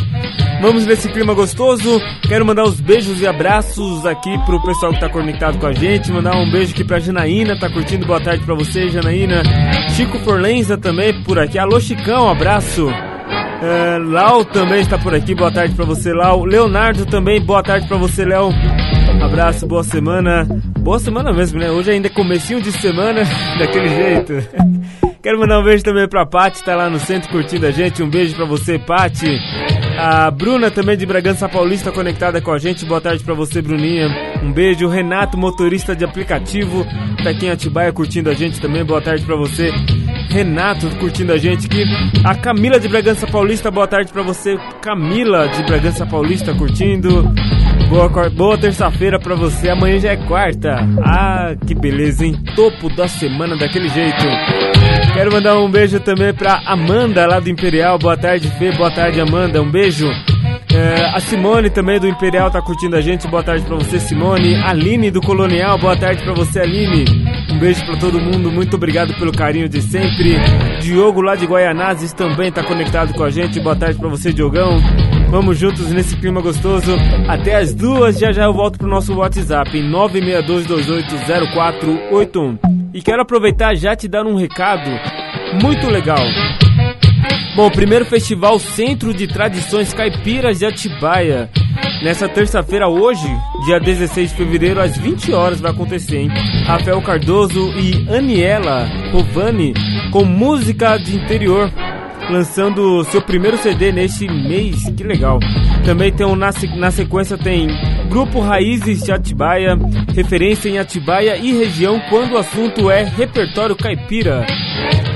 Vamos 0.61 0.85
nesse 0.85 1.09
clima 1.09 1.33
gostoso. 1.33 1.99
Quero 2.21 2.45
mandar 2.45 2.63
os 2.63 2.79
beijos 2.79 3.19
e 3.19 3.25
abraços 3.25 4.05
aqui 4.05 4.29
pro 4.45 4.61
pessoal 4.61 4.93
que 4.93 4.99
tá 4.99 5.09
conectado 5.09 5.57
com 5.57 5.65
a 5.65 5.73
gente. 5.73 6.11
Mandar 6.11 6.37
um 6.37 6.51
beijo 6.51 6.71
aqui 6.71 6.83
pra 6.83 6.99
Janaína, 6.99 7.59
tá 7.59 7.67
curtindo. 7.67 8.05
Boa 8.05 8.21
tarde 8.21 8.45
pra 8.45 8.53
você, 8.53 8.87
Janaína. 8.87 9.41
Chico 9.89 10.19
Forlenza 10.19 10.77
também 10.77 11.23
por 11.23 11.39
aqui. 11.43 11.59
Alô, 11.59 11.79
Chicão, 11.79 12.29
abraço. 12.29 12.89
É, 13.61 13.97
Lau 13.99 14.43
também 14.43 14.81
está 14.81 14.97
por 14.97 15.13
aqui, 15.13 15.35
boa 15.35 15.51
tarde 15.51 15.75
pra 15.75 15.85
você, 15.85 16.11
Lau. 16.13 16.43
Leonardo 16.45 17.05
também, 17.05 17.39
boa 17.39 17.61
tarde 17.61 17.87
pra 17.87 17.97
você, 17.97 18.25
Léo. 18.25 18.49
Abraço, 19.23 19.67
boa 19.67 19.83
semana. 19.83 20.47
Boa 20.79 20.97
semana 20.97 21.31
mesmo, 21.31 21.59
né? 21.59 21.69
Hoje 21.69 21.91
ainda 21.91 22.07
é 22.07 22.09
comecinho 22.09 22.61
de 22.61 22.71
semana, 22.71 23.21
daquele 23.59 23.89
jeito. 23.89 24.33
Quero 25.21 25.39
mandar 25.39 25.59
um 25.59 25.63
beijo 25.63 25.83
também 25.83 26.09
pra 26.09 26.25
Paty, 26.25 26.63
tá 26.63 26.75
lá 26.75 26.89
no 26.89 26.99
centro 26.99 27.29
curtindo 27.29 27.67
a 27.67 27.71
gente. 27.71 28.01
Um 28.01 28.09
beijo 28.09 28.35
pra 28.35 28.45
você, 28.45 28.79
Paty. 28.79 29.39
A 29.99 30.31
Bruna 30.31 30.71
também 30.71 30.97
de 30.97 31.05
Bragança 31.05 31.47
Paulista 31.47 31.91
conectada 31.91 32.41
com 32.41 32.51
a 32.51 32.57
gente. 32.57 32.83
Boa 32.85 32.99
tarde 32.99 33.23
pra 33.23 33.35
você, 33.35 33.61
Bruninha. 33.61 34.07
Um 34.41 34.51
beijo. 34.51 34.87
Renato, 34.87 35.37
motorista 35.37 35.95
de 35.95 36.03
aplicativo, 36.03 36.83
tá 37.23 37.29
aqui 37.29 37.45
em 37.45 37.51
Atibaia 37.51 37.93
curtindo 37.93 38.31
a 38.31 38.33
gente 38.33 38.59
também. 38.59 38.83
Boa 38.83 38.99
tarde 38.99 39.23
pra 39.23 39.35
você. 39.35 39.71
Renato 40.31 40.89
curtindo 40.95 41.33
a 41.33 41.37
gente 41.37 41.65
aqui. 41.67 41.83
A 42.23 42.33
Camila 42.33 42.79
de 42.79 42.87
Bragança 42.87 43.27
Paulista, 43.27 43.69
boa 43.69 43.85
tarde 43.85 44.13
pra 44.13 44.23
você. 44.23 44.57
Camila 44.81 45.49
de 45.49 45.61
Bragança 45.63 46.05
Paulista 46.05 46.53
curtindo. 46.53 47.29
Boa, 47.89 48.29
boa 48.29 48.57
terça-feira 48.57 49.19
pra 49.19 49.35
você. 49.35 49.69
Amanhã 49.69 49.99
já 49.99 50.11
é 50.11 50.15
quarta. 50.15 50.77
Ah, 51.03 51.53
que 51.67 51.75
beleza, 51.75 52.25
hein? 52.25 52.41
Topo 52.55 52.87
da 52.95 53.09
semana 53.09 53.57
daquele 53.57 53.89
jeito. 53.89 54.23
Quero 55.13 55.33
mandar 55.33 55.59
um 55.59 55.69
beijo 55.69 55.99
também 55.99 56.33
pra 56.33 56.61
Amanda 56.65 57.27
lá 57.27 57.41
do 57.41 57.49
Imperial. 57.49 57.99
Boa 57.99 58.15
tarde, 58.15 58.47
Fê. 58.57 58.71
Boa 58.71 58.89
tarde, 58.89 59.19
Amanda. 59.19 59.61
Um 59.61 59.69
beijo. 59.69 60.09
É, 60.73 61.05
a 61.13 61.19
Simone 61.19 61.69
também 61.69 61.99
do 61.99 62.07
Imperial 62.07 62.49
tá 62.49 62.61
curtindo 62.61 62.95
a 62.95 63.01
gente. 63.01 63.27
Boa 63.27 63.43
tarde 63.43 63.65
pra 63.65 63.75
você, 63.75 63.99
Simone. 63.99 64.55
Aline 64.55 65.11
do 65.11 65.19
Colonial. 65.19 65.77
Boa 65.77 65.97
tarde 65.97 66.23
pra 66.23 66.33
você, 66.33 66.61
Aline. 66.61 67.03
Um 67.51 67.59
beijo 67.59 67.85
pra 67.85 67.97
todo 67.97 68.21
mundo. 68.21 68.49
Muito 68.49 68.77
obrigado 68.77 69.13
pelo 69.15 69.33
carinho 69.33 69.67
de 69.67 69.81
sempre. 69.81 70.37
Diogo 70.79 71.21
lá 71.21 71.35
de 71.35 71.45
Guaianazes 71.45 72.13
também 72.13 72.49
tá 72.51 72.63
conectado 72.63 73.13
com 73.13 73.23
a 73.23 73.29
gente. 73.29 73.59
Boa 73.59 73.75
tarde 73.75 73.99
pra 73.99 74.07
você, 74.07 74.31
Diogão. 74.31 74.77
Vamos 75.29 75.57
juntos 75.57 75.91
nesse 75.91 76.15
clima 76.15 76.39
gostoso. 76.41 76.95
Até 77.27 77.55
as 77.55 77.73
duas. 77.73 78.17
Já 78.17 78.31
já 78.31 78.45
eu 78.45 78.53
volto 78.53 78.77
pro 78.77 78.87
nosso 78.87 79.13
WhatsApp 79.13 79.77
em 79.77 79.91
962280481. 79.91 82.57
E 82.93 83.01
quero 83.01 83.21
aproveitar 83.21 83.75
já 83.75 83.93
te 83.95 84.07
dar 84.07 84.25
um 84.25 84.35
recado 84.35 84.89
muito 85.61 85.89
legal. 85.89 86.23
Bom, 87.53 87.69
primeiro 87.69 88.05
festival 88.05 88.57
Centro 88.59 89.13
de 89.13 89.27
Tradições 89.27 89.93
Caipiras 89.93 90.59
de 90.59 90.65
Atibaia. 90.65 91.49
Nessa 92.01 92.27
terça-feira, 92.29 92.87
hoje, 92.87 93.27
dia 93.65 93.77
16 93.77 94.29
de 94.29 94.35
fevereiro, 94.37 94.79
às 94.79 94.97
20 94.97 95.33
horas, 95.33 95.59
vai 95.59 95.71
acontecer, 95.71 96.17
hein? 96.17 96.29
Rafael 96.65 97.01
Cardoso 97.01 97.73
e 97.77 98.07
Aniela 98.09 98.89
Rovani 99.11 99.73
com 100.11 100.23
música 100.23 100.97
de 100.97 101.17
interior, 101.17 101.69
lançando 102.31 103.03
seu 103.05 103.21
primeiro 103.21 103.57
CD 103.57 103.91
neste 103.91 104.27
mês. 104.27 104.83
Que 104.95 105.03
legal! 105.03 105.39
Também 105.85 106.11
tem 106.11 106.25
um, 106.25 106.35
na, 106.35 106.51
na 106.77 106.91
sequência 106.91 107.37
tem 107.37 107.67
Grupo 108.09 108.39
Raízes 108.39 109.03
de 109.03 109.11
Atibaia, 109.11 109.77
referência 110.15 110.69
em 110.69 110.77
Atibaia 110.77 111.37
e 111.37 111.51
região 111.51 111.99
quando 112.09 112.33
o 112.33 112.37
assunto 112.37 112.89
é 112.89 113.03
repertório 113.03 113.75
caipira. 113.75 114.45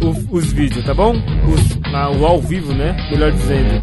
o- 0.00 0.36
os 0.36 0.52
vídeos, 0.52 0.84
tá 0.84 0.94
bom? 0.94 1.12
Os, 1.12 2.20
o 2.20 2.24
ao 2.24 2.40
vivo, 2.40 2.72
né? 2.72 2.96
Melhor 3.10 3.32
dizendo. 3.32 3.80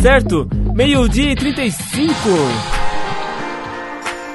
Certo? 0.00 0.48
Meio-dia 0.74 1.30
e 1.30 1.36
35. 1.36 2.12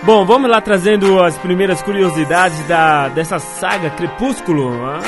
Bom, 0.04 0.26
vamos 0.26 0.50
lá 0.50 0.62
trazendo 0.62 1.22
as 1.22 1.38
primeiras 1.38 1.82
curiosidades 1.82 2.66
da, 2.70 3.10
dessa 3.10 3.38
saga 3.38 3.90
Crepúsculo. 3.90 4.72
Ah. 4.86 5.02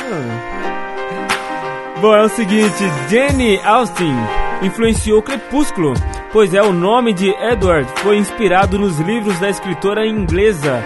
Bom, 2.01 2.13
é 2.13 2.23
o 2.23 2.29
seguinte, 2.29 2.83
Jane 3.09 3.57
Austen 3.63 4.13
influenciou 4.61 5.21
Crepúsculo, 5.21 5.93
pois 6.31 6.53
é 6.53 6.61
o 6.61 6.71
nome 6.71 7.13
de 7.13 7.29
Edward 7.29 7.89
foi 7.97 8.17
inspirado 8.17 8.77
nos 8.77 8.99
livros 8.99 9.39
da 9.39 9.49
escritora 9.49 10.05
inglesa. 10.05 10.83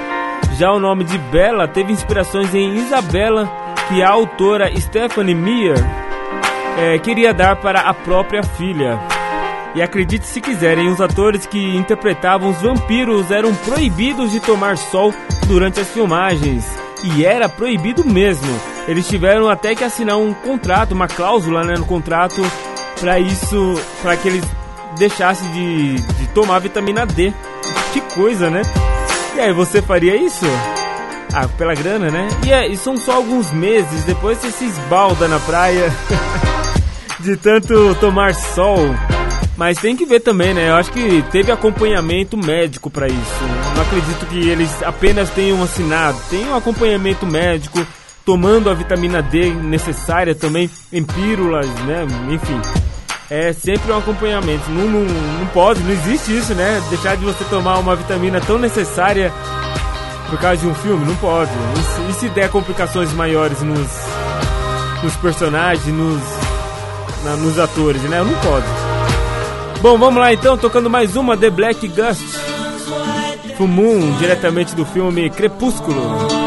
Já 0.58 0.72
o 0.72 0.80
nome 0.80 1.04
de 1.04 1.18
Bella 1.18 1.68
teve 1.68 1.92
inspirações 1.92 2.54
em 2.54 2.76
Isabella, 2.76 3.50
que 3.88 4.02
a 4.02 4.10
autora 4.10 4.72
Stephanie 4.80 5.36
Meyer 5.36 5.78
eh, 6.78 6.98
queria 7.00 7.34
dar 7.34 7.56
para 7.58 7.82
a 7.82 7.94
própria 7.94 8.44
filha. 8.44 9.00
E 9.76 9.82
acredite 9.82 10.28
se 10.28 10.40
quiserem, 10.40 10.88
os 10.88 11.02
atores 11.02 11.48
que 11.48 11.76
interpretavam 11.76 12.50
os 12.50 12.62
vampiros 12.62 13.32
eram 13.32 13.54
proibidos 13.56 14.32
de 14.32 14.40
tomar 14.40 14.78
sol 14.78 15.14
durante 15.48 15.80
as 15.80 15.90
filmagens. 15.90 16.66
E 17.04 17.26
era 17.26 17.50
proibido 17.50 18.06
mesmo. 18.06 18.48
Eles 18.88 19.08
tiveram 19.08 19.50
até 19.50 19.74
que 19.74 19.84
assinar 19.84 20.18
um 20.18 20.34
contrato, 20.34 20.92
uma 20.92 21.08
cláusula 21.08 21.64
né, 21.64 21.74
no 21.78 21.86
contrato, 21.86 22.42
para 23.00 23.20
isso, 23.20 23.82
para 24.02 24.16
que 24.16 24.28
eles 24.28 24.46
deixassem 24.98 25.50
de, 25.52 25.96
de 25.96 26.28
tomar 26.34 26.60
vitamina 26.60 27.06
D. 27.06 27.34
Que 27.92 28.02
coisa, 28.02 28.50
né? 28.50 28.62
E 29.36 29.40
aí, 29.40 29.54
você 29.54 29.82
faria 29.82 30.16
isso? 30.16 30.46
Ah, 31.34 31.48
pela 31.48 31.74
grana, 31.74 32.12
né? 32.12 32.28
E, 32.46 32.52
é, 32.52 32.68
e 32.68 32.78
são 32.78 32.96
só 32.96 33.14
alguns 33.14 33.52
meses, 33.52 34.04
depois 34.04 34.38
você 34.38 34.52
se 34.52 34.66
esbalda 34.66 35.28
na 35.28 35.40
praia 35.40 35.92
de 37.20 37.36
tanto 37.38 37.96
tomar 37.96 38.36
sol. 38.36 38.96
Mas 39.58 39.78
tem 39.78 39.96
que 39.96 40.06
ver 40.06 40.20
também, 40.20 40.54
né? 40.54 40.70
Eu 40.70 40.76
acho 40.76 40.92
que 40.92 41.24
teve 41.32 41.52
acompanhamento 41.52 42.38
médico 42.38 42.90
pra 42.90 43.08
isso. 43.08 43.44
Não 43.76 43.82
acredito 43.82 44.26
que 44.28 44.50
eles 44.50 44.84
apenas 44.84 45.30
tenham 45.30 45.62
assinado. 45.64 46.20
Tem 46.30 46.48
um 46.48 46.56
acompanhamento 46.56 47.26
médico, 47.26 47.86
tomando 48.26 48.70
a 48.70 48.74
vitamina 48.74 49.22
D 49.22 49.52
necessária 49.52 50.34
também, 50.34 50.70
em 50.92 51.04
pílulas, 51.04 51.68
né? 51.86 52.06
Enfim. 52.30 52.60
É 53.36 53.52
sempre 53.52 53.92
um 53.92 53.98
acompanhamento. 53.98 54.70
Não, 54.70 54.86
não, 54.88 55.02
não 55.40 55.48
pode, 55.48 55.82
não 55.82 55.90
existe 55.92 56.38
isso, 56.38 56.54
né? 56.54 56.80
Deixar 56.92 57.18
de 57.18 57.26
você 57.26 57.44
tomar 57.46 57.80
uma 57.80 57.96
vitamina 57.96 58.40
tão 58.40 58.60
necessária 58.60 59.34
por 60.30 60.38
causa 60.40 60.58
de 60.58 60.68
um 60.68 60.76
filme, 60.76 61.04
não 61.04 61.16
pode. 61.16 61.50
E 61.52 61.82
se, 61.82 62.02
e 62.10 62.14
se 62.20 62.30
der 62.30 62.50
complicações 62.50 63.12
maiores 63.14 63.60
nos, 63.64 63.88
nos 65.02 65.16
personagens, 65.16 65.88
nos, 65.88 66.22
na- 67.24 67.36
nos 67.38 67.58
atores, 67.58 68.04
né? 68.04 68.22
Não 68.24 68.36
pode. 68.48 68.68
Bom, 69.82 69.98
vamos 69.98 70.20
lá 70.22 70.32
então, 70.32 70.56
tocando 70.56 70.88
mais 70.88 71.16
uma 71.16 71.36
The 71.36 71.50
Black 71.50 71.88
Gust. 71.88 72.22
Full 73.58 73.68
diretamente 74.20 74.76
do 74.76 74.86
filme 74.86 75.28
Crepúsculo. 75.32 76.43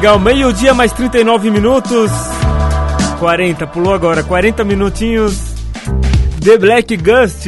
Legal, 0.00 0.18
meio-dia 0.18 0.72
mais 0.72 0.94
39 0.94 1.50
minutos. 1.50 2.10
40, 3.18 3.66
pulou 3.66 3.92
agora, 3.92 4.22
40 4.24 4.64
minutinhos. 4.64 5.38
The 6.42 6.56
Black 6.56 6.96
Gust. 6.96 7.44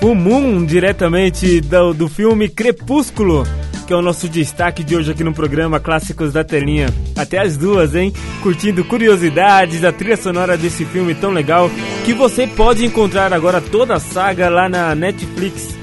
O 0.00 0.14
Moon, 0.14 0.64
diretamente 0.64 1.60
do, 1.60 1.92
do 1.92 2.08
filme 2.08 2.48
Crepúsculo, 2.48 3.46
que 3.86 3.92
é 3.92 3.96
o 3.96 4.00
nosso 4.00 4.26
destaque 4.26 4.82
de 4.82 4.96
hoje 4.96 5.10
aqui 5.10 5.22
no 5.22 5.34
programa 5.34 5.78
Clássicos 5.78 6.32
da 6.32 6.42
Telinha. 6.42 6.88
Até 7.14 7.40
as 7.40 7.58
duas, 7.58 7.94
hein? 7.94 8.10
Curtindo 8.42 8.82
curiosidades, 8.82 9.84
a 9.84 9.92
trilha 9.92 10.16
sonora 10.16 10.56
desse 10.56 10.86
filme 10.86 11.14
tão 11.14 11.30
legal, 11.30 11.70
que 12.06 12.14
você 12.14 12.46
pode 12.46 12.86
encontrar 12.86 13.34
agora 13.34 13.60
toda 13.60 13.96
a 13.96 14.00
saga 14.00 14.48
lá 14.48 14.66
na 14.66 14.94
Netflix. 14.94 15.76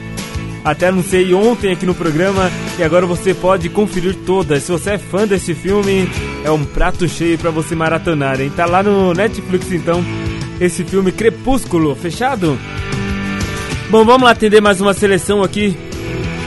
Até 0.65 0.87
anunciei 0.87 1.35
ontem 1.35 1.71
aqui 1.71 1.85
no 1.85 1.93
programa 1.93 2.49
e 2.77 2.83
agora 2.83 3.05
você 3.05 3.33
pode 3.33 3.69
conferir 3.69 4.15
todas. 4.25 4.63
Se 4.63 4.71
você 4.71 4.91
é 4.91 4.97
fã 4.97 5.25
desse 5.27 5.53
filme, 5.53 6.09
é 6.43 6.51
um 6.51 6.63
prato 6.63 7.07
cheio 7.07 7.37
para 7.37 7.49
você 7.49 7.75
maratonar, 7.75 8.39
hein? 8.39 8.51
Tá 8.55 8.65
lá 8.65 8.83
no 8.83 9.13
Netflix 9.13 9.71
então, 9.71 10.03
esse 10.59 10.83
filme 10.83 11.11
Crepúsculo, 11.11 11.95
fechado? 11.95 12.57
Bom, 13.89 14.05
vamos 14.05 14.23
lá 14.23 14.31
atender 14.31 14.61
mais 14.61 14.79
uma 14.79 14.93
seleção 14.93 15.41
aqui. 15.41 15.75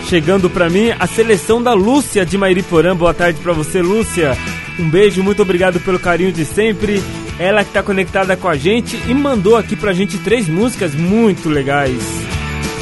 Chegando 0.08 0.50
pra 0.50 0.68
mim, 0.68 0.90
a 0.98 1.06
seleção 1.06 1.62
da 1.62 1.72
Lúcia 1.72 2.24
de 2.24 2.36
Mairiporã. 2.36 2.96
Boa 2.96 3.14
tarde 3.14 3.40
pra 3.40 3.52
você, 3.52 3.80
Lúcia. 3.80 4.36
Um 4.78 4.88
beijo, 4.88 5.22
muito 5.22 5.42
obrigado 5.42 5.80
pelo 5.80 5.98
carinho 5.98 6.32
de 6.32 6.44
sempre. 6.44 7.02
Ela 7.38 7.64
que 7.64 7.72
tá 7.72 7.82
conectada 7.82 8.36
com 8.36 8.48
a 8.48 8.56
gente 8.56 9.00
e 9.08 9.14
mandou 9.14 9.56
aqui 9.56 9.74
pra 9.74 9.92
gente 9.92 10.18
três 10.18 10.48
músicas 10.48 10.94
muito 10.94 11.48
legais. 11.48 12.29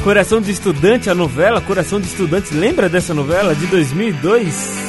Coração 0.02 0.40
de 0.40 0.50
Estudante, 0.50 1.10
a 1.10 1.14
novela 1.14 1.60
Coração 1.60 2.00
de 2.00 2.06
Estudante, 2.06 2.54
lembra 2.54 2.88
dessa 2.88 3.12
novela 3.12 3.54
de 3.54 3.66
2002? 3.66 4.88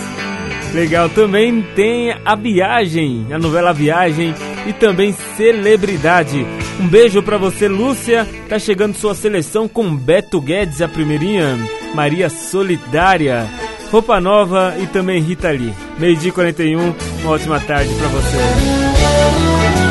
Legal, 0.73 1.09
também 1.09 1.61
tem 1.75 2.13
A 2.23 2.35
Viagem, 2.35 3.27
a 3.31 3.39
novela 3.39 3.71
A 3.71 3.73
Viagem 3.73 4.33
e 4.67 4.73
também 4.73 5.15
Celebridade. 5.35 6.45
Um 6.79 6.87
beijo 6.87 7.21
para 7.23 7.37
você, 7.37 7.67
Lúcia. 7.67 8.27
Tá 8.47 8.59
chegando 8.59 8.95
sua 8.95 9.15
seleção 9.15 9.67
com 9.67 9.95
Beto 9.95 10.39
Guedes, 10.39 10.81
a 10.81 10.87
primeirinha, 10.87 11.57
Maria 11.93 12.29
Solidária, 12.29 13.49
Roupa 13.91 14.21
Nova 14.21 14.75
e 14.79 14.85
também 14.87 15.21
Rita 15.21 15.49
Lee. 15.49 15.73
Meio-dia 15.97 16.31
41, 16.31 16.95
uma 17.21 17.31
ótima 17.31 17.59
tarde 17.59 17.93
para 17.95 18.07
você. 18.07 19.88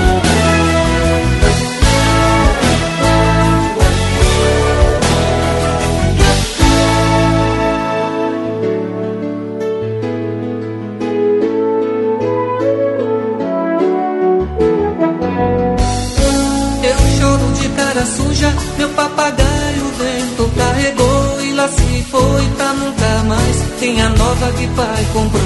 Pai, 24.77 25.05
com. 25.12 25.38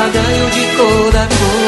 papagaio 0.00 0.46
de 0.46 0.76
cor 0.76 1.16
a 1.16 1.26
cor. 1.26 1.59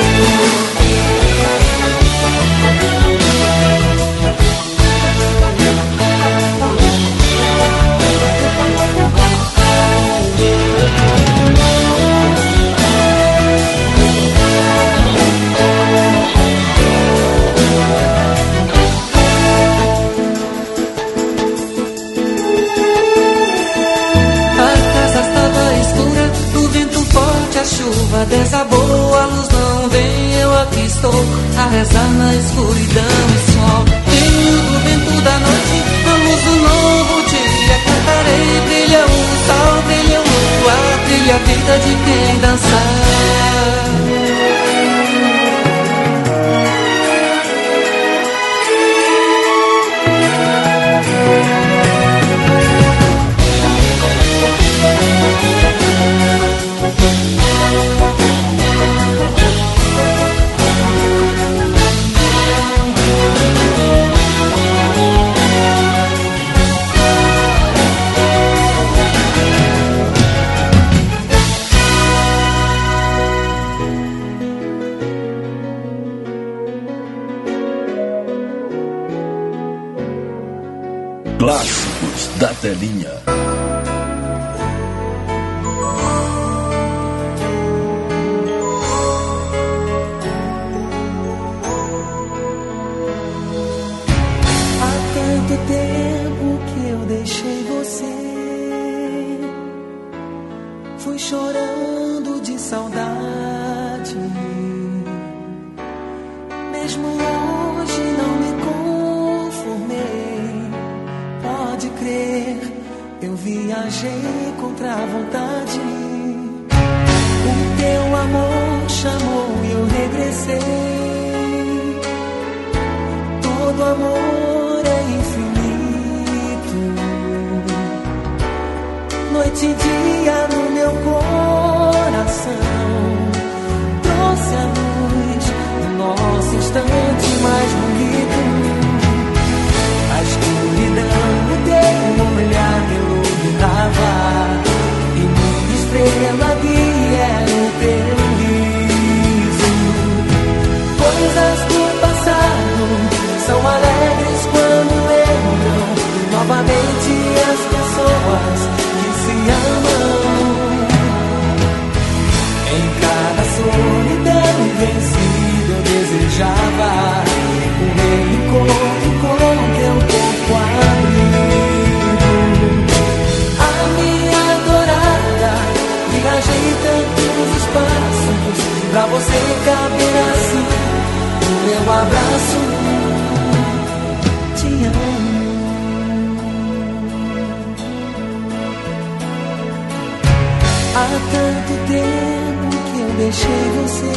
Há 191.03 191.09
tanto 191.33 191.73
tempo 191.89 192.69
que 192.93 193.01
eu 193.01 193.11
deixei 193.17 193.65
você. 193.83 194.13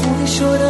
Fui 0.00 0.26
chorando. 0.26 0.67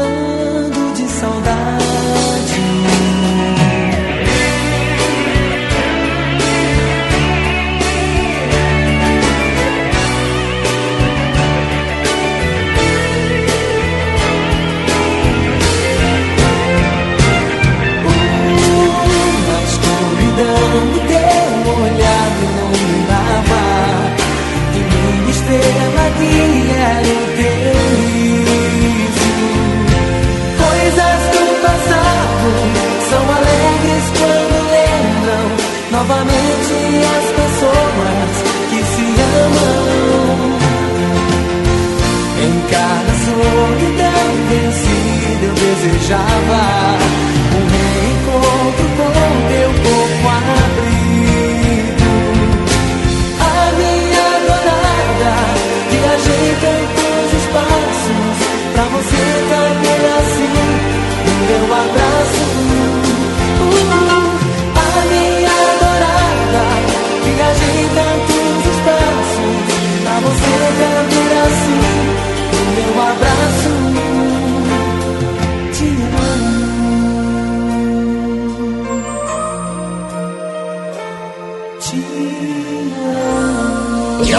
desejava. 46.08 47.07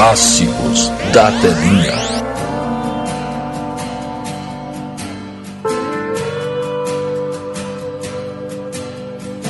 Clássicos 0.09 0.89
da 1.13 1.31
Telinha. 1.33 1.93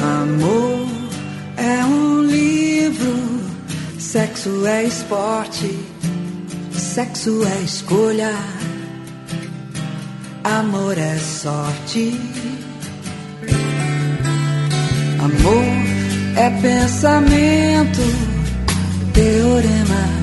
Amor 0.04 0.88
é 1.56 1.86
um 1.86 2.24
livro, 2.24 3.42
sexo 3.98 4.66
é 4.66 4.84
esporte, 4.84 5.80
sexo 6.74 7.42
é 7.48 7.62
escolha, 7.62 8.36
amor 10.44 10.98
é 10.98 11.18
sorte. 11.20 12.20
Amor 15.20 15.64
é 16.36 16.50
pensamento, 16.62 18.02
teorema, 19.14 20.19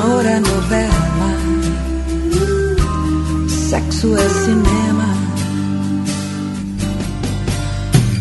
amor 0.00 0.24
é 0.24 0.40
novela, 0.40 1.36
sexo 3.48 4.16
é 4.16 4.28
cinema. 4.28 5.08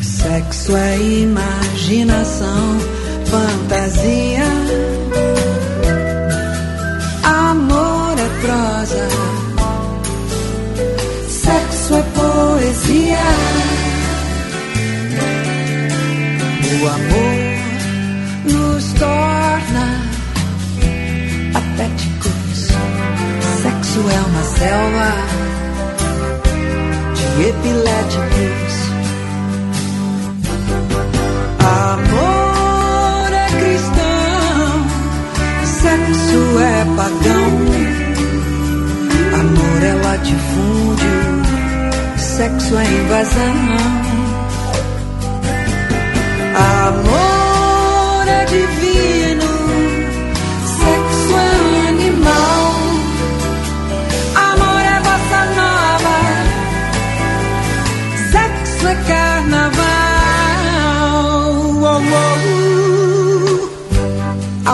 Sexo 0.02 0.76
é 0.76 0.98
imaginação, 0.98 2.80
fantasia. 3.26 4.44
Amor 7.24 8.16
é 8.20 8.30
prosa. 8.42 9.08
Sexo 11.30 11.96
é 11.96 12.04
poesia. 12.14 13.20
O 16.82 16.88
amor 16.88 17.29
Sexo 23.90 24.06
é 24.08 24.20
uma 24.22 24.44
selva 24.44 25.10
de 27.16 27.42
epiléticos. 27.50 28.74
Amor 31.90 33.34
é 33.34 33.48
cristão, 33.58 34.70
sexo 35.66 36.42
é 36.60 36.86
pagão. 36.96 37.50
Amor 39.40 39.80
é 39.84 39.94
latifúndio, 40.06 41.18
sexo 42.16 42.78
é 42.78 42.86
invasão. 42.86 43.56
Amor 46.86 48.28
é 48.28 48.46
divino, 48.46 48.89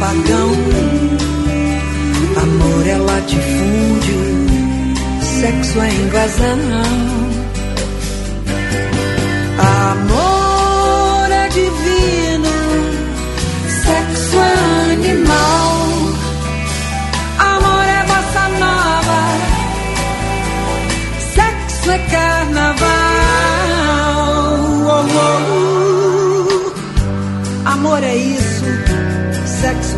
Pagão. 0.00 0.50
Amor 2.42 2.86
é 2.86 2.96
latifúndio, 2.98 4.20
sexo 5.40 5.80
é 5.80 5.90
invasão. 5.90 6.58
Amor 9.58 11.32
é 11.32 11.48
divino, 11.48 12.54
sexo 13.84 14.36
é 14.36 14.92
animal. 14.92 15.76
Amor 17.38 17.84
é 17.98 18.02
bossa 18.10 18.48
nova, 18.60 19.20
sexo 21.34 21.90
é 21.90 21.98
carnaval. 21.98 22.88
Oh, 24.90 24.90
oh, 24.90 25.28
uh. 25.54 26.72
Amor 27.66 28.02
é 28.02 28.16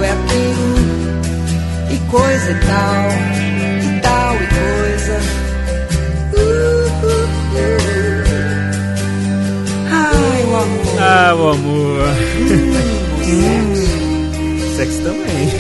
isso, 0.01 0.05
sexo 0.05 0.05
é 0.05 0.11
aquilo, 0.11 0.77
e 1.91 1.99
coisa 2.11 2.51
e 2.51 2.55
tal, 2.55 3.11
e 3.83 4.01
tal 4.01 4.35
e 4.35 4.47
coisa. 4.47 5.21
Uh, 6.33 6.41
uh, 7.07 7.29
uh. 7.55 7.71
Ai, 9.91 10.43
o 10.45 10.57
amor. 10.57 11.01
Ah, 11.01 11.35
o 11.35 11.49
amor. 11.49 12.09
Hum, 13.27 13.75
sexo 14.77 15.03
também. 15.03 15.51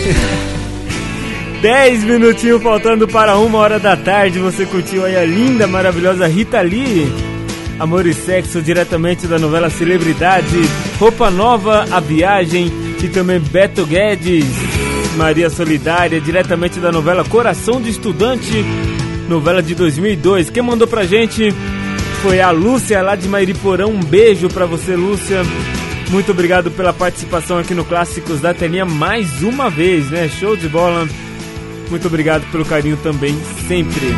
10 1.62 2.05
minutinhos 2.05 2.62
faltando 2.62 3.07
para 3.07 3.36
uma 3.36 3.59
hora 3.59 3.78
da 3.78 3.95
tarde. 3.97 4.38
Você 4.38 4.64
curtiu 4.64 5.05
aí 5.05 5.16
a 5.16 5.24
linda, 5.24 5.66
maravilhosa 5.66 6.26
Rita 6.26 6.62
Lee. 6.62 7.07
Amor 7.78 8.07
e 8.07 8.12
Sexo, 8.12 8.61
diretamente 8.61 9.26
da 9.26 9.38
novela 9.38 9.70
Celebridade. 9.70 10.59
Roupa 10.99 11.30
Nova, 11.30 11.86
A 11.91 12.01
Viagem. 12.01 12.89
E 13.03 13.09
também 13.09 13.40
Beto 13.40 13.86
Guedes, 13.86 14.44
Maria 15.16 15.48
Solidária, 15.48 16.20
diretamente 16.20 16.78
da 16.78 16.92
novela 16.92 17.24
Coração 17.24 17.80
de 17.80 17.90
Estudante. 17.90 18.64
Novela 19.28 19.62
de 19.62 19.74
2002. 19.74 20.51
Quem 20.51 20.62
mandou 20.62 20.86
pra 20.86 21.05
gente 21.05 21.55
foi 22.20 22.40
a 22.40 22.51
Lúcia 22.51 23.01
lá 23.01 23.16
de 23.16 23.28
Mairiporã. 23.28 23.86
Um 23.86 24.01
beijo 24.01 24.48
pra 24.48 24.66
você, 24.66 24.96
Lúcia. 24.96 25.42
Muito 26.11 26.32
obrigado 26.32 26.70
pela 26.70 26.92
participação 26.92 27.59
aqui 27.59 27.72
no 27.72 27.84
Clássicos 27.84 28.40
da 28.40 28.53
Telinha 28.53 28.84
mais 28.84 29.42
uma 29.42 29.70
vez, 29.70 30.11
né? 30.11 30.28
Show 30.28 30.57
de 30.57 30.68
bola. 30.68 31.09
Muito 31.88 32.07
obrigado 32.07 32.44
pelo 32.51 32.64
carinho 32.64 32.96
também, 32.96 33.36
sempre. 33.68 34.14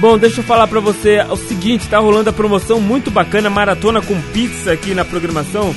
Bom, 0.00 0.16
deixa 0.16 0.40
eu 0.40 0.44
falar 0.44 0.66
pra 0.66 0.80
você 0.80 1.24
o 1.30 1.36
seguinte, 1.36 1.88
tá 1.88 1.98
rolando 1.98 2.30
a 2.30 2.32
promoção 2.32 2.80
muito 2.80 3.10
bacana, 3.10 3.50
maratona 3.50 4.00
com 4.00 4.20
pizza 4.32 4.72
aqui 4.72 4.94
na 4.94 5.04
programação. 5.04 5.74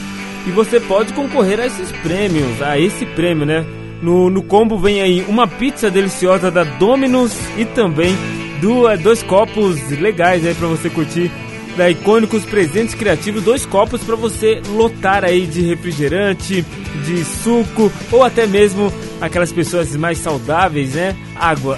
E 0.47 0.51
você 0.51 0.79
pode 0.79 1.11
concorrer 1.13 1.59
a 1.59 1.65
esses 1.65 1.91
prêmios, 1.91 2.61
a 2.61 2.79
esse 2.79 3.05
prêmio, 3.05 3.45
né? 3.45 3.65
No, 4.01 4.29
no 4.29 4.41
combo 4.41 4.77
vem 4.77 5.01
aí 5.01 5.25
uma 5.27 5.47
pizza 5.47 5.91
deliciosa 5.91 6.49
da 6.49 6.63
Domino's 6.63 7.35
e 7.57 7.65
também 7.65 8.15
duas, 8.61 8.99
dois 8.99 9.21
copos 9.23 9.89
legais 9.89 10.45
aí 10.45 10.55
pra 10.55 10.67
você 10.67 10.89
curtir 10.89 11.29
da 11.75 11.89
Icônicos 11.89 12.45
Presentes 12.45 12.95
Criativos, 12.95 13.43
dois 13.43 13.65
copos 13.65 14.01
para 14.03 14.15
você 14.15 14.61
lotar 14.69 15.23
aí 15.25 15.45
de 15.45 15.61
refrigerante, 15.61 16.65
de 17.05 17.23
suco 17.25 17.91
ou 18.11 18.23
até 18.23 18.47
mesmo 18.47 18.91
aquelas 19.19 19.51
pessoas 19.51 19.95
mais 19.95 20.17
saudáveis, 20.17 20.93
né? 20.95 21.15
Água. 21.35 21.77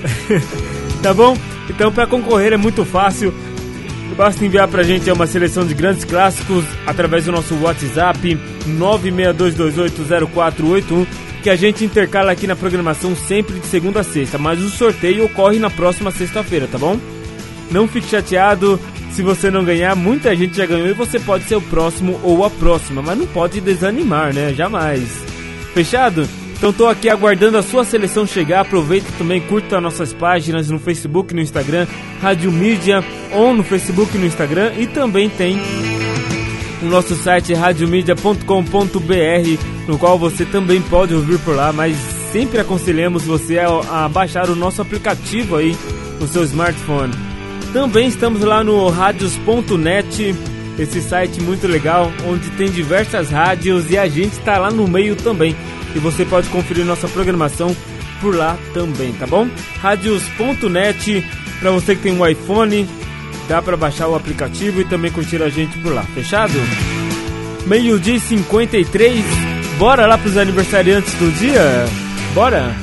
tá 1.02 1.14
bom? 1.14 1.36
Então 1.70 1.92
para 1.92 2.08
concorrer 2.08 2.54
é 2.54 2.58
muito 2.58 2.86
fácil. 2.86 3.34
Basta 4.16 4.46
enviar 4.46 4.68
pra 4.68 4.84
gente 4.84 5.10
uma 5.12 5.28
seleção 5.28 5.66
de 5.66 5.74
grandes 5.74 6.04
clássicos 6.04 6.66
através 6.86 7.26
do 7.26 7.32
nosso 7.32 7.56
WhatsApp 7.56 8.38
962280481 8.68 11.08
que 11.42 11.50
a 11.50 11.56
gente 11.56 11.84
intercala 11.86 12.32
aqui 12.32 12.46
na 12.46 12.56
programação 12.56 13.16
sempre 13.16 13.60
de 13.60 13.66
segunda 13.66 14.02
a 14.02 14.04
sexta, 14.04 14.38
mas 14.38 14.62
o 14.62 14.70
sorteio 14.70 15.26
ocorre 15.26 15.58
na 15.58 15.70
próxima 15.70 16.12
sexta-feira, 16.12 16.68
tá 16.68 16.78
bom? 16.78 17.00
Não 17.72 17.88
fique 17.88 18.10
chateado, 18.10 18.78
Se 19.12 19.24
você 19.24 19.50
não 19.50 19.64
ganhar, 19.64 19.96
muita 19.96 20.36
gente 20.36 20.56
já 20.56 20.68
ganhou 20.68 20.88
e 20.88 20.94
você 20.94 21.20
pode 21.20 21.46
ser 21.46 21.56
o 21.56 21.62
próximo 21.62 22.20
ou 22.24 22.46
a 22.46 22.50
próxima, 22.50 23.02
mas 23.02 23.18
não 23.18 23.26
pode 23.26 23.60
desanimar, 23.60 24.34
né? 24.34 24.54
Jamais. 24.54 25.02
Fechado? 25.74 26.30
Então 26.60 26.74
tô 26.74 26.88
aqui 26.88 27.08
aguardando 27.08 27.58
a 27.58 27.64
sua 27.64 27.86
seleção 27.86 28.28
chegar. 28.28 28.60
Aproveita 28.60 29.08
também, 29.18 29.40
curta 29.40 29.80
nossas 29.80 30.12
páginas 30.12 30.70
no 30.70 30.78
Facebook 30.78 31.32
e 31.32 31.36
no 31.36 31.42
Instagram, 31.42 31.88
Rádio 32.22 32.52
Mídia, 32.52 33.02
ou 33.32 33.54
no 33.54 33.64
Facebook 33.64 34.14
e 34.14 34.20
no 34.20 34.26
Instagram, 34.26 34.74
e 34.78 34.86
também 34.86 35.30
tem 35.30 35.58
o 36.82 36.86
nosso 36.88 37.16
site 37.16 37.54
radiomedia.com.br, 37.54 39.88
no 39.88 39.98
qual 39.98 40.20
você 40.20 40.44
também 40.44 40.82
pode 40.82 41.16
ouvir 41.16 41.40
por 41.40 41.56
lá, 41.56 41.72
mas 41.72 41.96
sempre 42.34 42.60
aconselhamos 42.60 43.24
você 43.24 43.60
a, 43.60 44.06
a 44.06 44.10
baixar 44.10 44.50
o 44.50 44.56
nosso 44.56 44.82
aplicativo 44.82 45.56
aí 45.56 45.78
no 46.20 46.28
seu 46.28 46.44
smartphone. 46.44 47.14
Também 47.72 48.10
estamos 48.10 48.42
lá 48.42 48.66
no 48.66 48.90
radios.net, 48.90 50.36
esse 50.78 51.02
site 51.02 51.42
muito 51.42 51.68
legal, 51.68 52.12
onde 52.28 52.50
tem 52.52 52.70
diversas 52.70 53.30
rádios 53.30 53.90
e 53.90 53.98
a 53.98 54.10
gente 54.10 54.34
está 54.34 54.58
lá 54.58 54.70
no 54.70 54.90
meio 54.90 55.16
também. 55.16 55.56
E 55.96 56.00
você 56.00 56.26
pode 56.26 56.50
conferir 56.50 56.86
nossa 56.86 57.08
programação 57.08 57.76
por 58.22 58.36
lá 58.36 58.58
também, 58.74 59.14
tá 59.14 59.26
bom? 59.26 59.48
Radios.net, 59.82 61.26
para 61.60 61.72
você 61.72 61.96
que 61.96 62.04
tem 62.04 62.14
um 62.14 62.26
iPhone, 62.26 62.88
dá 63.48 63.62
para 63.62 63.78
baixar 63.78 64.08
o 64.08 64.16
aplicativo 64.16 64.82
e 64.82 64.86
também 64.86 65.12
curtir 65.12 65.42
a 65.42 65.50
gente 65.50 65.78
por 65.80 65.94
lá, 65.94 66.04
fechado? 66.04 66.54
Meio-dia 67.66 68.16
e 68.16 68.20
53, 68.20 69.24
bora 69.78 70.06
lá 70.06 70.18
pros 70.18 70.38
aniversariantes 70.38 71.14
do 71.16 71.32
dia? 71.32 71.86
Bora? 72.34 72.76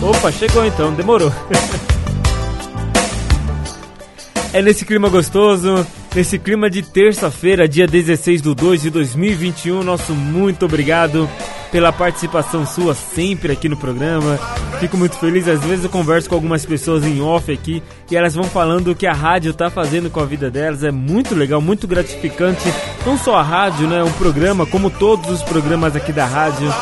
Opa, 0.00 0.32
chegou 0.32 0.64
então, 0.64 0.92
demorou. 0.92 1.32
é 4.52 4.60
nesse 4.60 4.84
clima 4.84 5.08
gostoso, 5.08 5.86
nesse 6.14 6.38
clima 6.38 6.68
de 6.68 6.82
terça-feira, 6.82 7.68
dia 7.68 7.86
16 7.86 8.42
de 8.42 8.54
2 8.54 8.82
de 8.82 8.90
2021, 8.90 9.82
nosso 9.82 10.12
muito 10.12 10.66
obrigado 10.66 11.28
pela 11.74 11.92
participação 11.92 12.64
sua 12.64 12.94
sempre 12.94 13.50
aqui 13.50 13.68
no 13.68 13.76
programa. 13.76 14.38
Fico 14.78 14.96
muito 14.96 15.18
feliz, 15.18 15.48
às 15.48 15.60
vezes 15.64 15.84
eu 15.84 15.90
converso 15.90 16.28
com 16.28 16.36
algumas 16.36 16.64
pessoas 16.64 17.04
em 17.04 17.20
off 17.20 17.50
aqui 17.50 17.82
e 18.08 18.16
elas 18.16 18.32
vão 18.32 18.44
falando 18.44 18.92
o 18.92 18.94
que 18.94 19.08
a 19.08 19.12
rádio 19.12 19.52
tá 19.52 19.68
fazendo 19.68 20.08
com 20.08 20.20
a 20.20 20.24
vida 20.24 20.48
delas. 20.48 20.84
É 20.84 20.92
muito 20.92 21.34
legal, 21.34 21.60
muito 21.60 21.88
gratificante. 21.88 22.62
Não 23.04 23.18
só 23.18 23.38
a 23.38 23.42
rádio, 23.42 23.88
né? 23.88 24.04
Um 24.04 24.12
programa, 24.12 24.64
como 24.64 24.88
todos 24.88 25.28
os 25.28 25.42
programas 25.42 25.96
aqui 25.96 26.12
da 26.12 26.24
rádio. 26.24 26.72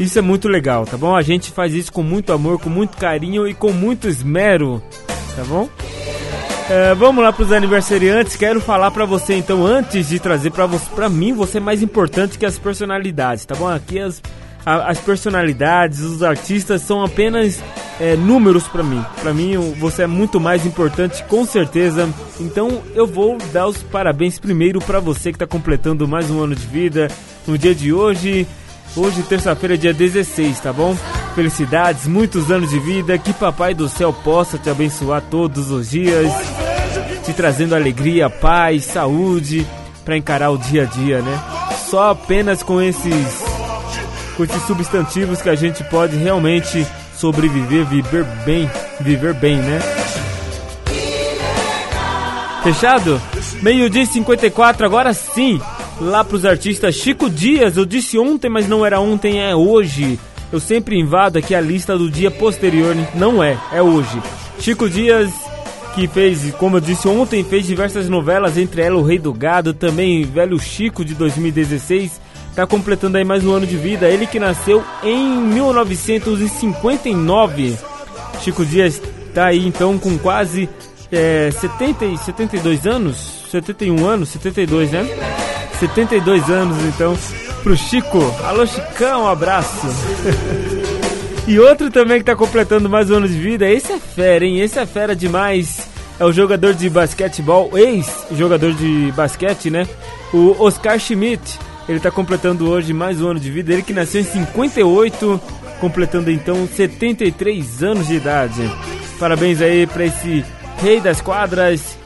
Isso 0.00 0.18
é 0.18 0.22
muito 0.22 0.48
legal, 0.48 0.86
tá 0.86 0.96
bom? 0.96 1.14
A 1.14 1.20
gente 1.20 1.52
faz 1.52 1.74
isso 1.74 1.92
com 1.92 2.02
muito 2.02 2.32
amor, 2.32 2.58
com 2.58 2.70
muito 2.70 2.96
carinho 2.96 3.46
e 3.46 3.52
com 3.52 3.70
muito 3.70 4.08
esmero, 4.08 4.82
tá 5.36 5.44
bom? 5.44 5.68
É, 6.74 6.94
vamos 6.94 7.22
lá 7.22 7.30
para 7.30 7.42
os 7.42 7.52
aniversariantes. 7.52 8.34
Quero 8.34 8.58
falar 8.58 8.90
para 8.90 9.04
você 9.04 9.34
então, 9.34 9.66
antes 9.66 10.08
de 10.08 10.18
trazer 10.18 10.50
para 10.52 10.64
você, 10.64 10.86
para 10.94 11.06
mim, 11.06 11.34
você 11.34 11.58
é 11.58 11.60
mais 11.60 11.82
importante 11.82 12.38
que 12.38 12.46
as 12.46 12.58
personalidades, 12.58 13.44
tá 13.44 13.54
bom? 13.54 13.68
Aqui 13.68 13.98
as, 13.98 14.22
a, 14.64 14.90
as 14.90 14.98
personalidades, 14.98 16.00
os 16.00 16.22
artistas 16.22 16.80
são 16.80 17.04
apenas 17.04 17.62
é, 18.00 18.16
números 18.16 18.66
para 18.68 18.82
mim. 18.82 19.04
Para 19.20 19.34
mim, 19.34 19.74
você 19.78 20.04
é 20.04 20.06
muito 20.06 20.40
mais 20.40 20.64
importante, 20.64 21.22
com 21.24 21.44
certeza. 21.44 22.08
Então, 22.40 22.82
eu 22.94 23.06
vou 23.06 23.36
dar 23.52 23.66
os 23.66 23.82
parabéns 23.82 24.38
primeiro 24.38 24.80
para 24.80 24.98
você 24.98 25.30
que 25.30 25.36
está 25.36 25.46
completando 25.46 26.08
mais 26.08 26.30
um 26.30 26.42
ano 26.42 26.54
de 26.54 26.66
vida 26.66 27.08
no 27.46 27.58
dia 27.58 27.74
de 27.74 27.92
hoje. 27.92 28.46
Hoje, 28.96 29.22
terça-feira, 29.24 29.76
dia 29.76 29.92
16, 29.92 30.60
tá 30.60 30.72
bom? 30.72 30.96
Felicidades, 31.34 32.06
muitos 32.06 32.50
anos 32.50 32.70
de 32.70 32.78
vida, 32.78 33.18
que 33.18 33.32
Papai 33.34 33.74
do 33.74 33.90
Céu 33.90 34.10
possa 34.10 34.56
te 34.56 34.70
abençoar 34.70 35.22
todos 35.30 35.70
os 35.70 35.90
dias, 35.90 36.30
te 37.22 37.32
trazendo 37.32 37.74
alegria, 37.74 38.28
paz, 38.28 38.84
saúde 38.84 39.66
para 40.04 40.16
encarar 40.16 40.50
o 40.50 40.58
dia 40.58 40.82
a 40.82 40.86
dia, 40.86 41.22
né? 41.22 41.40
Só 41.88 42.10
apenas 42.10 42.62
com 42.62 42.80
esses 42.80 43.44
com 44.36 44.44
esses 44.44 44.62
substantivos 44.66 45.42
que 45.42 45.48
a 45.48 45.54
gente 45.54 45.84
pode 45.84 46.16
realmente 46.16 46.86
sobreviver, 47.16 47.84
viver 47.84 48.24
bem, 48.44 48.68
viver 49.00 49.34
bem, 49.34 49.56
né? 49.56 49.78
Fechado? 52.62 53.20
Meio-dia 53.60 54.02
e 54.02 54.06
54, 54.06 54.86
agora 54.86 55.12
sim 55.12 55.60
lá 56.00 56.24
pros 56.24 56.44
artistas 56.44 56.94
Chico 56.94 57.28
Dias. 57.28 57.76
Eu 57.76 57.84
disse 57.84 58.18
ontem, 58.18 58.48
mas 58.48 58.68
não 58.68 58.84
era 58.84 59.00
ontem, 59.00 59.40
é 59.40 59.54
hoje. 59.54 60.18
Eu 60.50 60.60
sempre 60.60 60.98
invado 60.98 61.38
aqui 61.38 61.54
a 61.54 61.60
lista 61.60 61.96
do 61.96 62.10
dia 62.10 62.30
posterior, 62.30 62.94
não 63.14 63.42
é, 63.42 63.58
é 63.72 63.80
hoje. 63.82 64.20
Chico 64.58 64.88
Dias, 64.88 65.30
que 65.94 66.08
fez, 66.08 66.52
como 66.54 66.76
eu 66.76 66.80
disse 66.80 67.06
ontem, 67.06 67.44
fez 67.44 67.66
diversas 67.66 68.08
novelas, 68.08 68.56
entre 68.56 68.80
elas 68.82 69.00
O 69.00 69.04
Rei 69.04 69.18
do 69.18 69.30
Gado, 69.32 69.74
também 69.74 70.24
Velho 70.24 70.58
Chico 70.58 71.04
de 71.04 71.14
2016, 71.14 72.20
tá 72.54 72.66
completando 72.66 73.18
aí 73.18 73.24
mais 73.24 73.44
um 73.44 73.52
ano 73.52 73.66
de 73.66 73.76
vida. 73.76 74.08
Ele 74.08 74.26
que 74.26 74.40
nasceu 74.40 74.82
em 75.02 75.36
1959. 75.36 77.76
Chico 78.40 78.64
Dias 78.64 79.02
tá 79.34 79.46
aí 79.46 79.66
então 79.66 79.98
com 79.98 80.16
quase 80.18 80.68
é, 81.10 81.50
70, 81.50 82.16
72 82.16 82.86
anos, 82.86 83.44
71 83.50 84.06
anos, 84.06 84.28
72, 84.30 84.90
né? 84.90 85.06
72 85.78 86.50
anos 86.50 86.82
então 86.84 87.14
pro 87.62 87.76
Chico. 87.76 88.18
Alô 88.44 88.66
Chicão, 88.66 89.24
um 89.24 89.28
abraço. 89.28 89.86
e 91.46 91.58
outro 91.58 91.90
também 91.90 92.18
que 92.18 92.24
tá 92.24 92.36
completando 92.36 92.88
mais 92.88 93.10
um 93.10 93.16
ano 93.16 93.28
de 93.28 93.38
vida, 93.38 93.68
esse 93.68 93.92
é 93.92 93.98
fera, 93.98 94.44
hein? 94.44 94.60
Esse 94.60 94.78
é 94.78 94.86
fera 94.86 95.14
demais. 95.14 95.88
É 96.20 96.24
o 96.24 96.32
jogador 96.32 96.72
de 96.72 96.88
basquetebol, 96.88 97.76
ex-jogador 97.76 98.72
de 98.74 99.12
basquete, 99.16 99.70
né? 99.70 99.88
O 100.32 100.54
Oscar 100.62 100.98
Schmidt. 100.98 101.58
Ele 101.88 101.98
tá 101.98 102.10
completando 102.10 102.70
hoje 102.70 102.92
mais 102.92 103.20
um 103.20 103.28
ano 103.28 103.40
de 103.40 103.50
vida. 103.50 103.72
Ele 103.72 103.82
que 103.82 103.92
nasceu 103.92 104.20
em 104.20 104.24
58, 104.24 105.40
completando 105.80 106.30
então 106.30 106.68
73 106.68 107.82
anos 107.82 108.06
de 108.06 108.14
idade. 108.14 108.70
Parabéns 109.18 109.60
aí 109.60 109.86
para 109.86 110.04
esse 110.04 110.44
rei 110.80 111.00
das 111.00 111.20
quadras, 111.20 111.98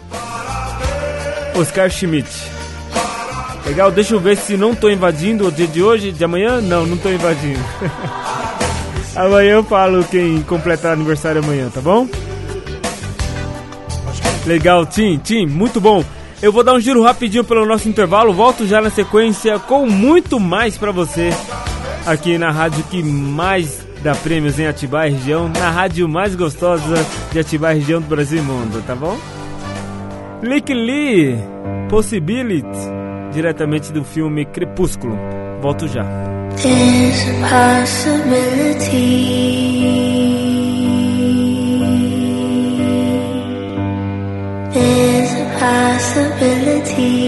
Oscar 1.55 1.91
Schmidt. 1.91 2.29
Legal, 3.67 3.91
deixa 3.91 4.15
eu 4.15 4.21
ver 4.21 4.37
se 4.37 4.57
não 4.57 4.75
tô 4.75 4.89
invadindo 4.89 5.49
o 5.49 5.53
dia 5.53 5.67
de 5.67 5.83
hoje, 5.83 6.13
de 6.13 6.25
amanhã? 6.25 6.61
Não, 6.61 6.87
não 6.87 6.97
tô 6.97 7.11
invadindo. 7.11 7.61
amanhã 9.17 9.53
eu 9.55 9.65
falo 9.65 10.05
quem 10.05 10.43
completar 10.43 10.93
aniversário 10.93 11.43
amanhã, 11.43 11.71
tá 11.71 11.81
bom? 11.81 12.07
Legal, 14.47 14.87
Tim, 14.87 15.19
Tim, 15.19 15.47
muito 15.47 15.81
bom. 15.81 16.05
Eu 16.41 16.53
vou 16.53 16.63
dar 16.63 16.75
um 16.75 16.81
giro 16.81 17.03
rapidinho 17.03 17.43
pelo 17.43 17.67
nosso 17.67 17.89
intervalo, 17.89 18.33
volto 18.33 18.67
já 18.67 18.81
na 18.81 18.91
sequência 18.91 19.59
com 19.59 19.87
muito 19.87 20.39
mais 20.39 20.77
para 20.77 20.93
você 20.93 21.31
aqui 22.07 22.39
na 22.39 22.51
rádio 22.51 22.85
que 22.85 23.03
mais 23.03 23.85
dá 24.03 24.15
prêmios 24.15 24.59
em 24.59 24.67
Atibaia 24.67 25.11
região, 25.11 25.49
na 25.49 25.71
rádio 25.71 26.09
mais 26.09 26.37
gostosa 26.37 26.95
de 27.33 27.39
Atibaia 27.39 27.75
região 27.75 28.01
do 28.01 28.07
Brasil 28.07 28.39
e 28.39 28.43
mundo, 28.43 28.83
tá 28.87 28.95
bom? 28.95 29.19
Lick 30.43 30.73
Lee, 30.73 31.37
Possibility, 31.89 32.79
diretamente 33.33 33.93
do 33.93 34.05
filme 34.05 34.45
Crepúsculo. 34.45 35.19
Volto 35.61 35.89
já. 35.89 36.36
There's 36.63 37.21
a 37.29 37.35
possibility. 37.51 39.13
There's 44.73 45.33
a 45.35 45.47
possibility. 45.61 47.27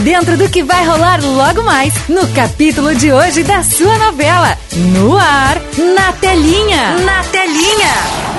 Dentro 0.00 0.36
do 0.36 0.48
que 0.48 0.62
vai 0.62 0.86
rolar 0.86 1.20
logo 1.22 1.62
mais 1.62 1.92
no 2.08 2.26
capítulo 2.28 2.94
de 2.94 3.12
hoje 3.12 3.42
da 3.42 3.62
sua 3.62 3.96
novela. 3.98 4.56
No 4.92 5.16
ar, 5.16 5.60
na 5.94 6.12
telinha. 6.12 6.98
Na 6.98 7.22
telinha. 7.24 8.30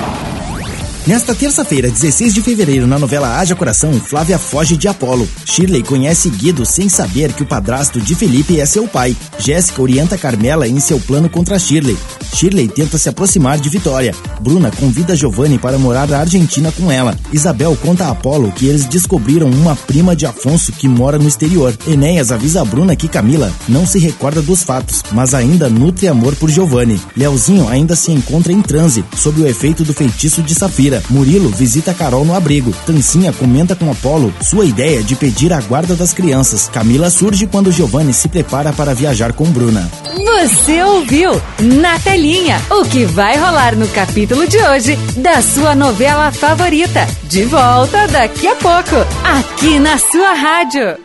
Nesta 1.04 1.34
terça-feira, 1.34 1.90
16 1.90 2.32
de 2.32 2.40
fevereiro, 2.40 2.86
na 2.86 2.96
novela 2.96 3.36
Haja 3.36 3.56
Coração, 3.56 3.92
Flávia 3.94 4.38
foge 4.38 4.76
de 4.76 4.86
Apolo. 4.86 5.28
Shirley 5.44 5.82
conhece 5.82 6.30
Guido 6.30 6.64
sem 6.64 6.88
saber 6.88 7.32
que 7.32 7.42
o 7.42 7.46
padrasto 7.46 8.00
de 8.00 8.14
Felipe 8.14 8.60
é 8.60 8.66
seu 8.66 8.86
pai. 8.86 9.16
Jéssica 9.36 9.82
orienta 9.82 10.16
Carmela 10.16 10.68
em 10.68 10.78
seu 10.78 11.00
plano 11.00 11.28
contra 11.28 11.58
Shirley. 11.58 11.98
Shirley 12.32 12.68
tenta 12.68 12.98
se 12.98 13.08
aproximar 13.08 13.60
de 13.60 13.68
Vitória. 13.68 14.14
Bruna 14.40 14.70
convida 14.70 15.14
Giovanni 15.14 15.58
para 15.58 15.78
morar 15.78 16.08
na 16.08 16.18
Argentina 16.18 16.72
com 16.72 16.90
ela. 16.90 17.16
Isabel 17.32 17.76
conta 17.80 18.06
a 18.06 18.10
Apolo 18.10 18.50
que 18.52 18.66
eles 18.66 18.86
descobriram 18.86 19.48
uma 19.48 19.76
prima 19.76 20.16
de 20.16 20.26
Afonso 20.26 20.72
que 20.72 20.88
mora 20.88 21.18
no 21.18 21.28
exterior. 21.28 21.76
Enéas 21.86 22.32
avisa 22.32 22.62
a 22.62 22.64
Bruna 22.64 22.96
que 22.96 23.08
Camila 23.08 23.52
não 23.68 23.86
se 23.86 23.98
recorda 23.98 24.42
dos 24.42 24.62
fatos, 24.62 25.02
mas 25.12 25.34
ainda 25.34 25.68
nutre 25.68 26.08
amor 26.08 26.34
por 26.36 26.50
Giovanni. 26.50 27.00
Leozinho 27.16 27.68
ainda 27.68 27.94
se 27.94 28.10
encontra 28.10 28.52
em 28.52 28.62
transe, 28.62 29.04
sob 29.16 29.40
o 29.40 29.46
efeito 29.46 29.84
do 29.84 29.92
feitiço 29.92 30.42
de 30.42 30.54
Safira. 30.54 31.02
Murilo 31.10 31.50
visita 31.50 31.94
Carol 31.94 32.24
no 32.24 32.34
abrigo. 32.34 32.72
Tancinha 32.86 33.32
comenta 33.32 33.76
com 33.76 33.90
Apolo 33.90 34.32
sua 34.42 34.64
ideia 34.64 35.02
de 35.02 35.14
pedir 35.14 35.52
a 35.52 35.60
guarda 35.60 35.94
das 35.94 36.12
crianças. 36.12 36.68
Camila 36.72 37.10
surge 37.10 37.46
quando 37.46 37.72
Giovanni 37.72 38.12
se 38.12 38.28
prepara 38.28 38.72
para 38.72 38.94
viajar 38.94 39.32
com 39.32 39.44
Bruna. 39.44 39.90
Você 40.14 40.82
ouviu 40.82 41.30
na 41.58 41.98
telinha 41.98 42.60
o 42.70 42.84
que 42.84 43.04
vai 43.04 43.36
rolar 43.38 43.74
no 43.74 43.88
capítulo 43.88 44.46
de 44.46 44.58
hoje 44.58 44.96
da 45.16 45.40
sua 45.40 45.74
novela 45.74 46.30
favorita. 46.30 47.06
De 47.24 47.44
volta 47.44 48.06
daqui 48.08 48.46
a 48.46 48.54
pouco, 48.56 48.96
aqui 49.24 49.78
na 49.78 49.96
sua 49.96 50.34
rádio. 50.34 50.96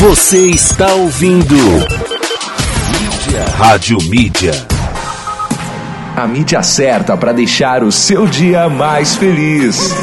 Você 0.00 0.50
está 0.50 0.94
ouvindo 0.94 1.54
Mídia. 1.54 3.44
Rádio 3.56 3.98
Mídia. 4.08 4.66
A 6.16 6.26
mídia 6.26 6.62
certa 6.62 7.16
para 7.16 7.32
deixar 7.32 7.84
o 7.84 7.92
seu 7.92 8.26
dia 8.26 8.68
mais 8.68 9.14
feliz. 9.14 9.94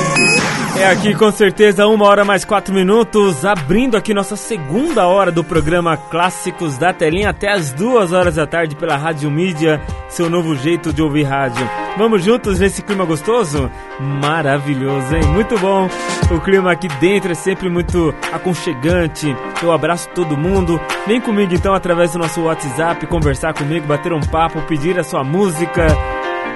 É 0.76 0.88
aqui 0.88 1.14
com 1.14 1.32
certeza 1.32 1.88
uma 1.88 2.06
hora 2.06 2.26
mais 2.26 2.44
quatro 2.44 2.74
minutos, 2.74 3.46
abrindo 3.46 3.96
aqui 3.96 4.14
nossa 4.14 4.36
segunda 4.36 5.08
hora 5.08 5.32
do 5.32 5.44
programa 5.44 5.96
Clássicos 5.96 6.78
da 6.78 6.92
Telinha 6.92 7.30
até 7.30 7.52
as 7.52 7.72
duas 7.72 8.12
horas 8.12 8.36
da 8.36 8.48
tarde 8.48 8.76
pela 8.76 8.98
Rádio 8.98 9.30
Mídia, 9.30 9.80
seu 10.10 10.30
novo 10.30 10.56
jeito 10.56 10.92
de 10.92 11.02
ouvir 11.02 11.24
rádio. 11.24 11.70
Vamos 11.96 12.24
juntos 12.24 12.60
nesse 12.60 12.82
clima 12.82 13.06
gostoso? 13.06 13.70
Maravilhoso, 14.00 15.16
hein? 15.16 15.24
Muito 15.28 15.58
bom. 15.60 15.88
O 16.32 16.40
clima 16.42 16.72
aqui 16.72 16.88
dentro 17.00 17.32
é 17.32 17.36
sempre 17.36 17.70
muito 17.70 18.14
aconchegante. 18.32 19.34
Eu 19.62 19.72
abraço 19.72 20.10
todo 20.10 20.36
mundo. 20.36 20.82
Vem 21.06 21.22
comigo 21.22 21.54
então 21.54 21.76
através 21.76 22.14
do 22.14 22.20
nosso 22.20 22.42
WhatsApp, 22.42 23.06
conversar 23.06 23.54
comigo, 23.54 23.86
bater 23.86 24.12
um 24.12 24.22
papo, 24.22 24.62
pedir 24.64 25.00
a 25.00 25.04
sua 25.04 25.24
música. 25.24 25.86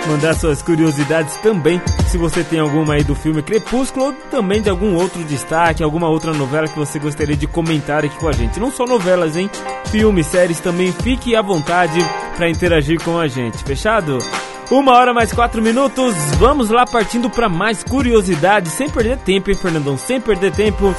Mandar 0.07 0.33
suas 0.33 0.61
curiosidades 0.61 1.35
também, 1.37 1.81
se 2.07 2.17
você 2.17 2.43
tem 2.43 2.59
alguma 2.59 2.93
aí 2.93 3.03
do 3.03 3.13
filme 3.13 3.41
Crepúsculo 3.41 4.07
ou 4.07 4.13
também 4.31 4.61
de 4.61 4.69
algum 4.69 4.95
outro 4.95 5.23
destaque, 5.23 5.83
alguma 5.83 6.07
outra 6.07 6.33
novela 6.33 6.67
que 6.67 6.77
você 6.77 6.97
gostaria 6.97 7.35
de 7.35 7.45
comentar 7.45 8.05
aqui 8.05 8.17
com 8.17 8.27
a 8.27 8.31
gente. 8.31 8.59
Não 8.59 8.71
só 8.71 8.85
novelas, 8.85 9.35
hein? 9.35 9.49
Filmes, 9.91 10.27
séries 10.27 10.59
também, 10.59 10.91
fique 10.91 11.35
à 11.35 11.41
vontade 11.41 11.99
para 12.35 12.49
interagir 12.49 13.01
com 13.03 13.19
a 13.19 13.27
gente. 13.27 13.63
Fechado? 13.63 14.17
Uma 14.71 14.93
hora 14.93 15.13
mais 15.13 15.31
quatro 15.31 15.61
minutos, 15.61 16.13
vamos 16.37 16.69
lá 16.69 16.85
partindo 16.85 17.29
para 17.29 17.47
mais 17.47 17.83
curiosidades, 17.83 18.73
sem 18.73 18.89
perder 18.89 19.17
tempo, 19.17 19.49
hein, 19.49 19.55
Fernandão? 19.55 19.97
Sem 19.97 20.19
perder 20.19 20.51
tempo, 20.51 20.93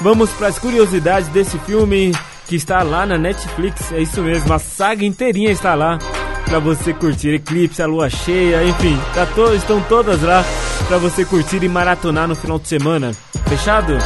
vamos 0.00 0.30
para 0.30 0.48
as 0.48 0.58
curiosidades 0.58 1.28
desse 1.28 1.58
filme 1.60 2.12
que 2.46 2.56
está 2.56 2.82
lá 2.82 3.06
na 3.06 3.16
Netflix. 3.16 3.92
É 3.92 4.00
isso 4.00 4.20
mesmo, 4.20 4.52
a 4.52 4.58
saga 4.58 5.04
inteirinha 5.04 5.50
está 5.50 5.74
lá 5.74 5.98
para 6.44 6.58
você 6.58 6.92
curtir. 6.92 7.34
Eclipse, 7.34 7.82
a 7.82 7.86
lua 7.86 8.08
cheia, 8.08 8.64
enfim, 8.64 8.98
tá 9.14 9.26
to 9.26 9.54
estão 9.54 9.80
todas 9.82 10.22
lá 10.22 10.44
para 10.86 10.98
você 10.98 11.24
curtir 11.24 11.62
e 11.62 11.68
maratonar 11.68 12.28
no 12.28 12.34
final 12.34 12.58
de 12.58 12.68
semana. 12.68 13.12
Fechado? 13.48 13.98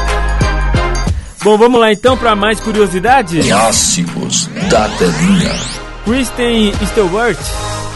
Bom, 1.42 1.56
vamos 1.56 1.80
lá 1.80 1.92
então 1.92 2.16
para 2.16 2.34
mais 2.34 2.58
curiosidades. 2.60 3.46
Clássicos 3.46 4.48
da 4.70 4.88
telinha. 4.88 5.54
Kristen 6.04 6.72
Stewart 6.86 7.38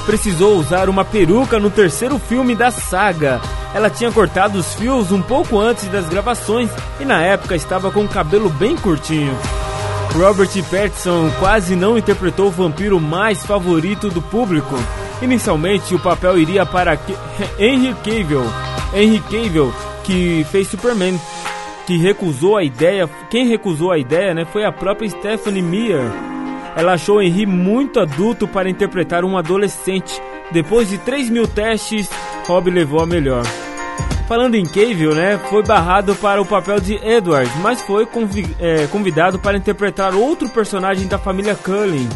precisou 0.05 0.57
usar 0.59 0.89
uma 0.89 1.05
peruca 1.05 1.59
no 1.59 1.71
terceiro 1.71 2.19
filme 2.19 2.55
da 2.55 2.71
saga. 2.71 3.41
Ela 3.75 3.89
tinha 3.89 4.13
cortado 4.13 4.59
os 4.59 4.75
fios 4.75 5.11
um 5.11 5.23
pouco 5.23 5.59
antes 5.59 5.85
das 5.89 6.09
gravações 6.09 6.71
e 7.01 7.05
na 7.05 7.23
época 7.23 7.57
estava 7.57 7.91
com 7.91 8.05
o 8.05 8.09
cabelo 8.09 8.51
bem 8.51 8.77
curtinho. 8.77 9.37
Robert 10.15 10.51
Pattinson 10.71 11.31
quase 11.39 11.75
não 11.75 11.97
interpretou 11.97 12.49
o 12.49 12.51
vampiro 12.51 13.01
mais 13.01 13.45
favorito 13.45 14.11
do 14.11 14.21
público. 14.21 14.75
Inicialmente, 15.23 15.95
o 15.95 15.99
papel 15.99 16.39
iria 16.39 16.67
para 16.67 16.99
Henry 17.59 17.95
Cavill, 17.95 18.45
Henry 18.95 19.21
Cavill, 19.21 19.73
que 20.05 20.45
fez 20.51 20.69
Superman, 20.69 21.19
que 21.87 21.97
recusou 21.97 22.57
a 22.59 22.65
ideia. 22.65 23.09
Quem 23.31 23.49
recusou 23.49 23.91
a 23.91 23.99
ideia, 23.99 24.35
né, 24.35 24.45
foi 24.45 24.65
a 24.65 24.73
própria 24.73 25.09
Stephanie 25.09 25.63
Meyer. 25.63 26.11
Ela 26.77 26.93
achou 26.93 27.23
Henry 27.23 27.47
muito 27.47 27.99
adulto 27.99 28.47
para 28.47 28.69
interpretar 28.69 29.25
um 29.25 29.37
adolescente. 29.37 30.21
Depois 30.51 30.91
de 30.91 30.99
3 30.99 31.31
mil 31.31 31.49
testes, 31.49 32.11
Rob 32.47 32.71
levou 32.71 33.01
a 33.01 33.07
melhor. 33.07 33.45
Falando 34.33 34.55
em 34.55 34.65
Cavill, 34.65 35.15
né, 35.15 35.39
foi 35.51 35.63
barrado 35.63 36.15
para 36.15 36.41
o 36.41 36.47
papel 36.47 36.81
de 36.81 36.95
Edward, 36.95 37.51
mas 37.61 37.83
foi 37.83 38.07
convi 38.07 38.49
é, 38.59 38.87
convidado 38.87 39.39
para 39.39 39.59
interpretar 39.59 40.15
outro 40.15 40.49
personagem 40.49 41.07
da 41.07 41.19
família 41.19 41.55
Cullen. 41.55 42.09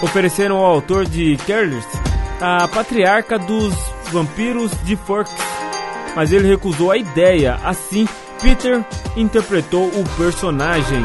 Ofereceram 0.00 0.56
ao 0.56 0.64
autor 0.64 1.04
de 1.04 1.36
Careless 1.46 1.86
a 2.40 2.66
patriarca 2.66 3.38
dos 3.38 3.74
vampiros 4.10 4.72
de 4.84 4.96
Forks, 4.96 5.34
mas 6.16 6.32
ele 6.32 6.48
recusou 6.48 6.92
a 6.92 6.96
ideia. 6.96 7.58
Assim, 7.62 8.08
Peter 8.40 8.82
interpretou 9.14 9.88
o 9.88 10.02
personagem. 10.16 11.04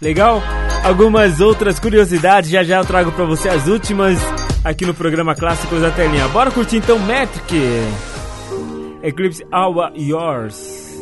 Legal? 0.00 0.42
Algumas 0.82 1.42
outras 1.42 1.78
curiosidades, 1.78 2.48
já 2.48 2.64
já 2.64 2.78
eu 2.78 2.86
trago 2.86 3.12
para 3.12 3.26
você 3.26 3.50
as 3.50 3.66
últimas 3.66 4.18
aqui 4.64 4.86
no 4.86 4.94
programa 4.94 5.34
Clássicos 5.34 5.82
da 5.82 5.90
Telinha. 5.90 6.26
Bora 6.28 6.50
curtir 6.50 6.78
então 6.78 6.98
Metric! 7.00 8.13
Eclipse 9.04 9.42
All 9.52 9.74
Yours. 9.98 10.94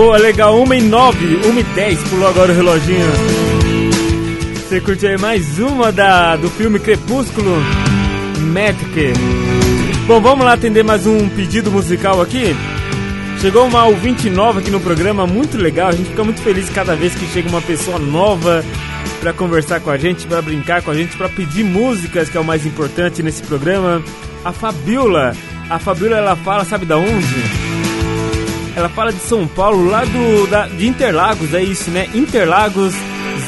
Boa, 0.00 0.16
legal. 0.16 0.58
1 0.58 0.72
e 0.72 0.80
9, 0.80 1.36
1 1.46 1.58
e 1.58 1.62
10, 1.62 2.02
pulou 2.04 2.26
agora 2.26 2.50
o 2.50 2.56
reloginho. 2.56 3.06
Você 4.54 4.80
curte 4.80 5.06
aí 5.06 5.18
mais 5.18 5.58
uma 5.58 5.92
da, 5.92 6.36
do 6.36 6.48
filme 6.48 6.78
Crepúsculo? 6.78 7.62
Magic. 8.38 9.12
Bom, 10.06 10.18
vamos 10.22 10.46
lá 10.46 10.54
atender 10.54 10.82
mais 10.82 11.06
um 11.06 11.28
pedido 11.28 11.70
musical 11.70 12.22
aqui. 12.22 12.56
Chegou 13.42 13.66
uma 13.66 13.84
ouvinte 13.84 14.30
nova 14.30 14.60
aqui 14.60 14.70
no 14.70 14.80
programa, 14.80 15.26
muito 15.26 15.58
legal. 15.58 15.88
A 15.88 15.92
gente 15.92 16.08
fica 16.08 16.24
muito 16.24 16.40
feliz 16.40 16.70
cada 16.70 16.96
vez 16.96 17.14
que 17.14 17.26
chega 17.26 17.50
uma 17.50 17.60
pessoa 17.60 17.98
nova 17.98 18.64
para 19.20 19.34
conversar 19.34 19.80
com 19.80 19.90
a 19.90 19.98
gente, 19.98 20.26
para 20.26 20.40
brincar 20.40 20.80
com 20.80 20.92
a 20.92 20.94
gente, 20.94 21.14
para 21.14 21.28
pedir 21.28 21.62
músicas, 21.62 22.30
que 22.30 22.38
é 22.38 22.40
o 22.40 22.44
mais 22.44 22.64
importante 22.64 23.22
nesse 23.22 23.42
programa. 23.42 24.02
A 24.46 24.50
Fabiola. 24.50 25.36
A 25.68 25.78
Fabiola 25.78 26.16
ela 26.16 26.36
fala, 26.36 26.64
sabe 26.64 26.86
da 26.86 26.96
onde? 26.96 27.59
Ela 28.80 28.88
fala 28.88 29.12
de 29.12 29.20
São 29.20 29.46
Paulo, 29.46 29.90
lá 29.90 30.06
do 30.06 30.46
da, 30.46 30.66
de 30.66 30.88
Interlagos, 30.88 31.52
é 31.52 31.62
isso, 31.62 31.90
né? 31.90 32.08
Interlagos, 32.14 32.94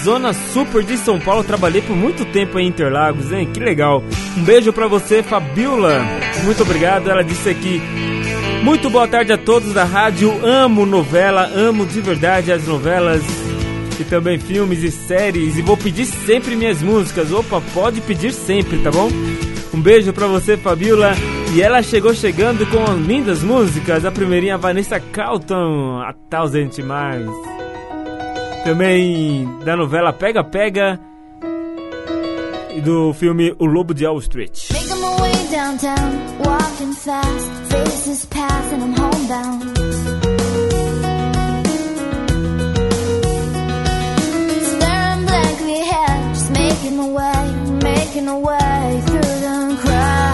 zona 0.05 0.35
super 0.35 0.83
de 0.83 0.99
São 0.99 1.19
Paulo. 1.19 1.43
Trabalhei 1.43 1.81
por 1.81 1.97
muito 1.97 2.23
tempo 2.27 2.59
em 2.59 2.69
Interlagos, 2.69 3.33
hein? 3.33 3.49
Que 3.51 3.59
legal. 3.59 4.05
Um 4.37 4.43
beijo 4.45 4.75
para 4.75 4.87
você, 4.87 5.23
Fabiola. 5.23 6.05
Muito 6.45 6.63
obrigado. 6.63 7.09
Ela 7.09 7.25
disse 7.25 7.49
aqui 7.49 7.81
muito 8.63 8.91
boa 8.91 9.09
tarde 9.09 9.33
a 9.33 9.39
todos 9.39 9.73
da 9.73 9.85
rádio. 9.85 10.39
Amo 10.45 10.85
novela, 10.85 11.51
amo 11.55 11.87
de 11.87 12.03
verdade 12.03 12.53
as 12.53 12.67
novelas 12.67 13.23
e 13.99 14.05
também 14.05 14.39
filmes 14.39 14.83
e 14.83 14.91
séries. 14.91 15.57
E 15.57 15.63
vou 15.63 15.79
pedir 15.79 16.05
sempre 16.05 16.55
minhas 16.55 16.83
músicas. 16.83 17.33
Opa, 17.33 17.63
pode 17.73 18.03
pedir 18.03 18.35
sempre, 18.35 18.77
tá 18.81 18.91
bom? 18.91 19.09
Um 19.73 19.81
beijo 19.81 20.13
pra 20.13 20.27
você, 20.27 20.59
Fabiola. 20.59 21.15
E 21.55 21.61
ela 21.61 21.83
chegou 21.83 22.15
chegando 22.15 22.65
com 22.67 22.95
lindas 22.95 23.43
músicas. 23.43 24.07
A 24.07 24.11
primeirinha, 24.11 24.57
Vanessa 24.57 24.99
Calton, 24.99 26.01
A 26.01 26.15
Thousand 26.31 26.71
Mais. 26.83 27.27
Também 28.65 29.47
da 29.63 29.77
novela 29.77 30.15
Pega 30.15 30.43
Pega 30.43 30.99
e 32.75 32.81
do 32.81 33.13
filme 33.13 33.55
O 33.59 33.67
Lobo 33.67 33.93
de 33.93 34.07
Wall 34.07 34.19
Street. 34.21 34.71
Making 34.73 35.01
my 35.01 35.21
way 35.21 35.33
downtown, 35.51 36.13
walking 36.47 36.95
fast, 36.95 37.51
faces 37.69 38.25
pass 38.27 38.73
and 38.73 38.85
I'm 38.85 38.95
homebound. 38.95 39.63
Staring 44.65 45.27
blankly 45.27 45.81
ahead, 45.83 46.35
just 46.35 46.51
making 46.51 46.97
my 46.97 47.09
way, 47.09 47.53
making 47.83 48.25
my 48.25 48.39
way 48.39 49.03
through 49.07 49.21
the 49.21 49.79
crowd. 49.83 50.32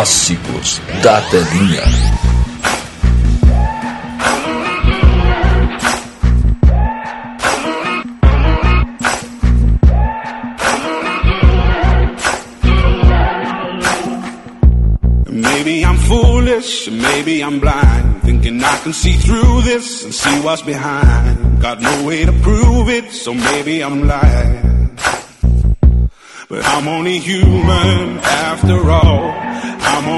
Clássicos 0.00 0.80
da 1.02 1.20
telinha. 1.30 1.84
Maybe 15.28 15.84
I'm 15.84 15.98
foolish, 15.98 16.88
maybe 16.88 17.42
I'm 17.44 17.60
blind, 17.60 18.22
thinking 18.22 18.64
I 18.64 18.78
can 18.82 18.94
see 18.94 19.12
through 19.18 19.60
this 19.64 20.04
and 20.04 20.14
see 20.14 20.40
what's 20.40 20.62
behind. 20.62 21.60
Got 21.60 21.82
no 21.82 22.06
way 22.06 22.24
to 22.24 22.32
prove 22.40 22.88
it, 22.88 23.12
so 23.12 23.34
maybe 23.34 23.84
I'm 23.84 24.06
lying. 24.06 24.96
But 26.48 26.64
I'm 26.64 26.88
only 26.88 27.18
human 27.18 28.18
after 28.20 28.90
all. 28.90 29.09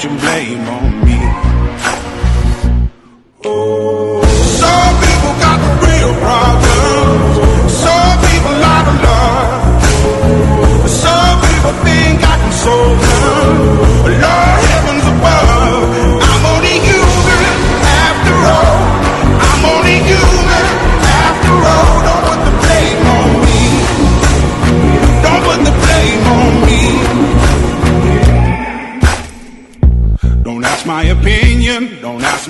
Put 0.00 0.10
your 0.10 0.18
blame 0.18 0.66
on 0.66 1.04
me. 1.04 1.18
Some 3.42 4.94
people 5.04 5.32
got 5.44 5.60
real 5.84 6.12
problems. 6.24 7.34
Some 7.84 8.16
people 8.24 8.56
out 8.64 8.86
of 8.88 8.96
love. 9.04 10.88
Some 10.88 11.40
people 11.42 11.72
think 11.84 12.24
I. 12.24 12.40
Lord 14.20 14.89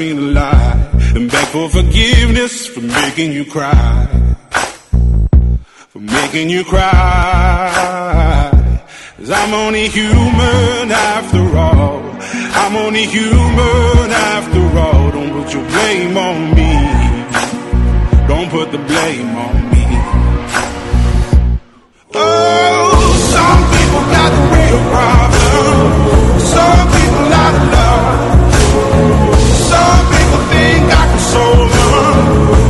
don't 0.01 0.09
ask 0.09 0.09
me 0.09 0.15
to 0.15 0.21
lie. 0.33 0.89
And 1.15 1.31
beg 1.31 1.47
for 1.49 1.69
forgiveness 1.69 2.67
for 2.67 2.81
making 2.81 3.33
you 3.33 3.45
cry. 3.45 4.09
For 5.89 6.01
making 6.01 6.51
you 6.51 6.65
cry. 6.65 6.91
Cause 9.19 9.31
I'm 9.31 9.55
only 9.55 9.89
human 9.89 10.91
after 10.91 11.57
all. 11.57 12.01
I'm 12.63 12.77
only 12.77 13.05
human 13.07 14.11
after 14.11 14.79
all. 14.79 15.11
Don't 15.11 15.33
put 15.33 15.53
your 15.53 15.65
blame 15.69 16.17
on 16.17 16.55
me. 16.55 16.73
Don't 18.29 18.51
put 18.51 18.71
the 18.73 18.79
blame 18.79 19.37
on 19.37 19.71
me. 19.71 19.87
Oh, 22.15 23.15
some 23.35 23.63
people 23.75 24.03
got 24.17 24.31
the 24.37 24.43
real 24.55 24.81
problem. 24.91 26.41
Some 26.41 27.00
think 30.51 30.85
I 30.93 31.07
can 31.11 31.19
solve 31.19 31.71
them. 31.73 32.70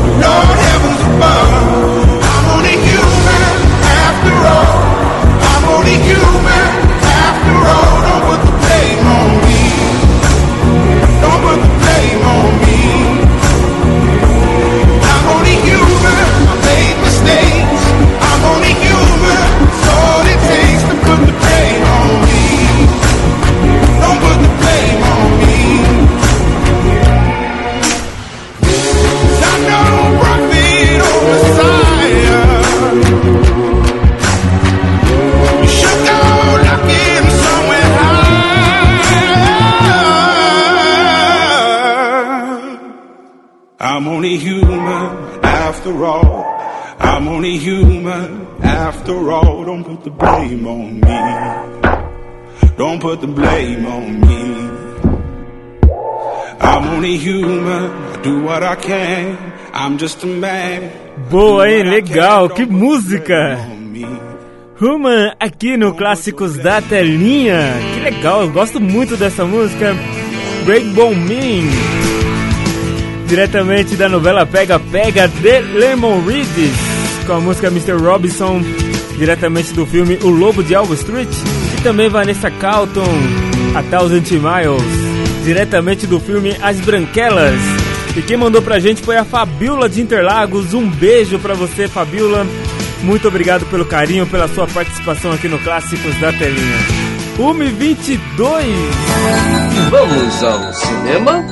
After 48.63 49.33
all. 49.33 49.65
Don't 49.65 49.85
put 49.85 50.05
the 50.05 50.11
blame 50.11 50.67
on 50.67 51.01
me. 51.01 51.19
Don't 52.77 53.01
put 53.01 53.21
the 53.21 53.27
blame 53.27 53.87
on 53.87 54.21
me. 54.21 54.71
I'm 56.61 56.89
only 56.95 57.17
human. 57.17 57.91
I 57.91 58.23
do 58.23 58.43
what 58.43 58.63
I 58.63 58.77
can. 58.77 59.37
I'm 59.73 59.99
just 59.99 60.23
a 60.25 60.27
man. 60.27 60.91
Boa, 61.31 61.69
hein? 61.69 61.85
Legal, 61.85 62.49
que 62.49 62.67
música! 62.67 63.59
Human 64.81 65.35
aqui 65.39 65.77
no 65.77 65.93
Clássicos 65.95 66.57
da 66.57 66.81
Telinha. 66.81 67.75
Que 67.95 68.01
legal, 68.01 68.43
eu 68.43 68.51
gosto 68.51 68.81
muito 68.81 69.15
dessa 69.17 69.45
música. 69.45 69.95
Breakbone 70.65 71.17
Man. 71.17 71.69
Diretamente 73.27 73.95
da 73.97 74.09
novela 74.09 74.47
Pega 74.47 74.79
Pega 74.79 75.29
de 75.29 75.61
Lemon 75.61 76.25
Reeves. 76.25 76.90
Com 77.31 77.37
a 77.37 77.41
música 77.41 77.69
Mr. 77.69 77.93
Robinson. 77.93 78.61
Diretamente 79.17 79.73
do 79.73 79.87
filme 79.87 80.19
O 80.21 80.31
Lobo 80.31 80.65
de 80.65 80.75
Wall 80.75 80.93
Street. 80.95 81.29
E 81.79 81.81
também 81.81 82.09
Vanessa 82.09 82.51
Carlton, 82.51 83.07
A 83.73 83.85
Thousand 83.85 84.25
Miles. 84.33 85.45
Diretamente 85.45 86.09
do 86.09 86.19
filme 86.19 86.57
As 86.61 86.81
Branquelas. 86.81 87.55
E 88.17 88.23
quem 88.23 88.37
mandou 88.37 88.61
pra 88.61 88.81
gente 88.81 89.01
foi 89.01 89.17
a 89.17 89.25
Fabiola 89.25 89.89
de 89.89 90.03
Interlagos. 90.03 90.75
Um 90.75 90.91
beijo 90.91 91.39
pra 91.39 91.55
você, 91.55 91.87
Fabiola. 91.87 92.45
Muito 93.05 93.29
obrigado 93.29 93.65
pelo 93.67 93.85
carinho, 93.85 94.27
pela 94.27 94.49
sua 94.49 94.67
participação 94.67 95.31
aqui 95.31 95.47
no 95.47 95.61
Clássicos 95.61 96.19
da 96.19 96.33
Telinha. 96.33 96.79
1h22. 97.39 98.65
Vamos 99.89 100.43
ao 100.43 100.73
cinema? 100.75 101.45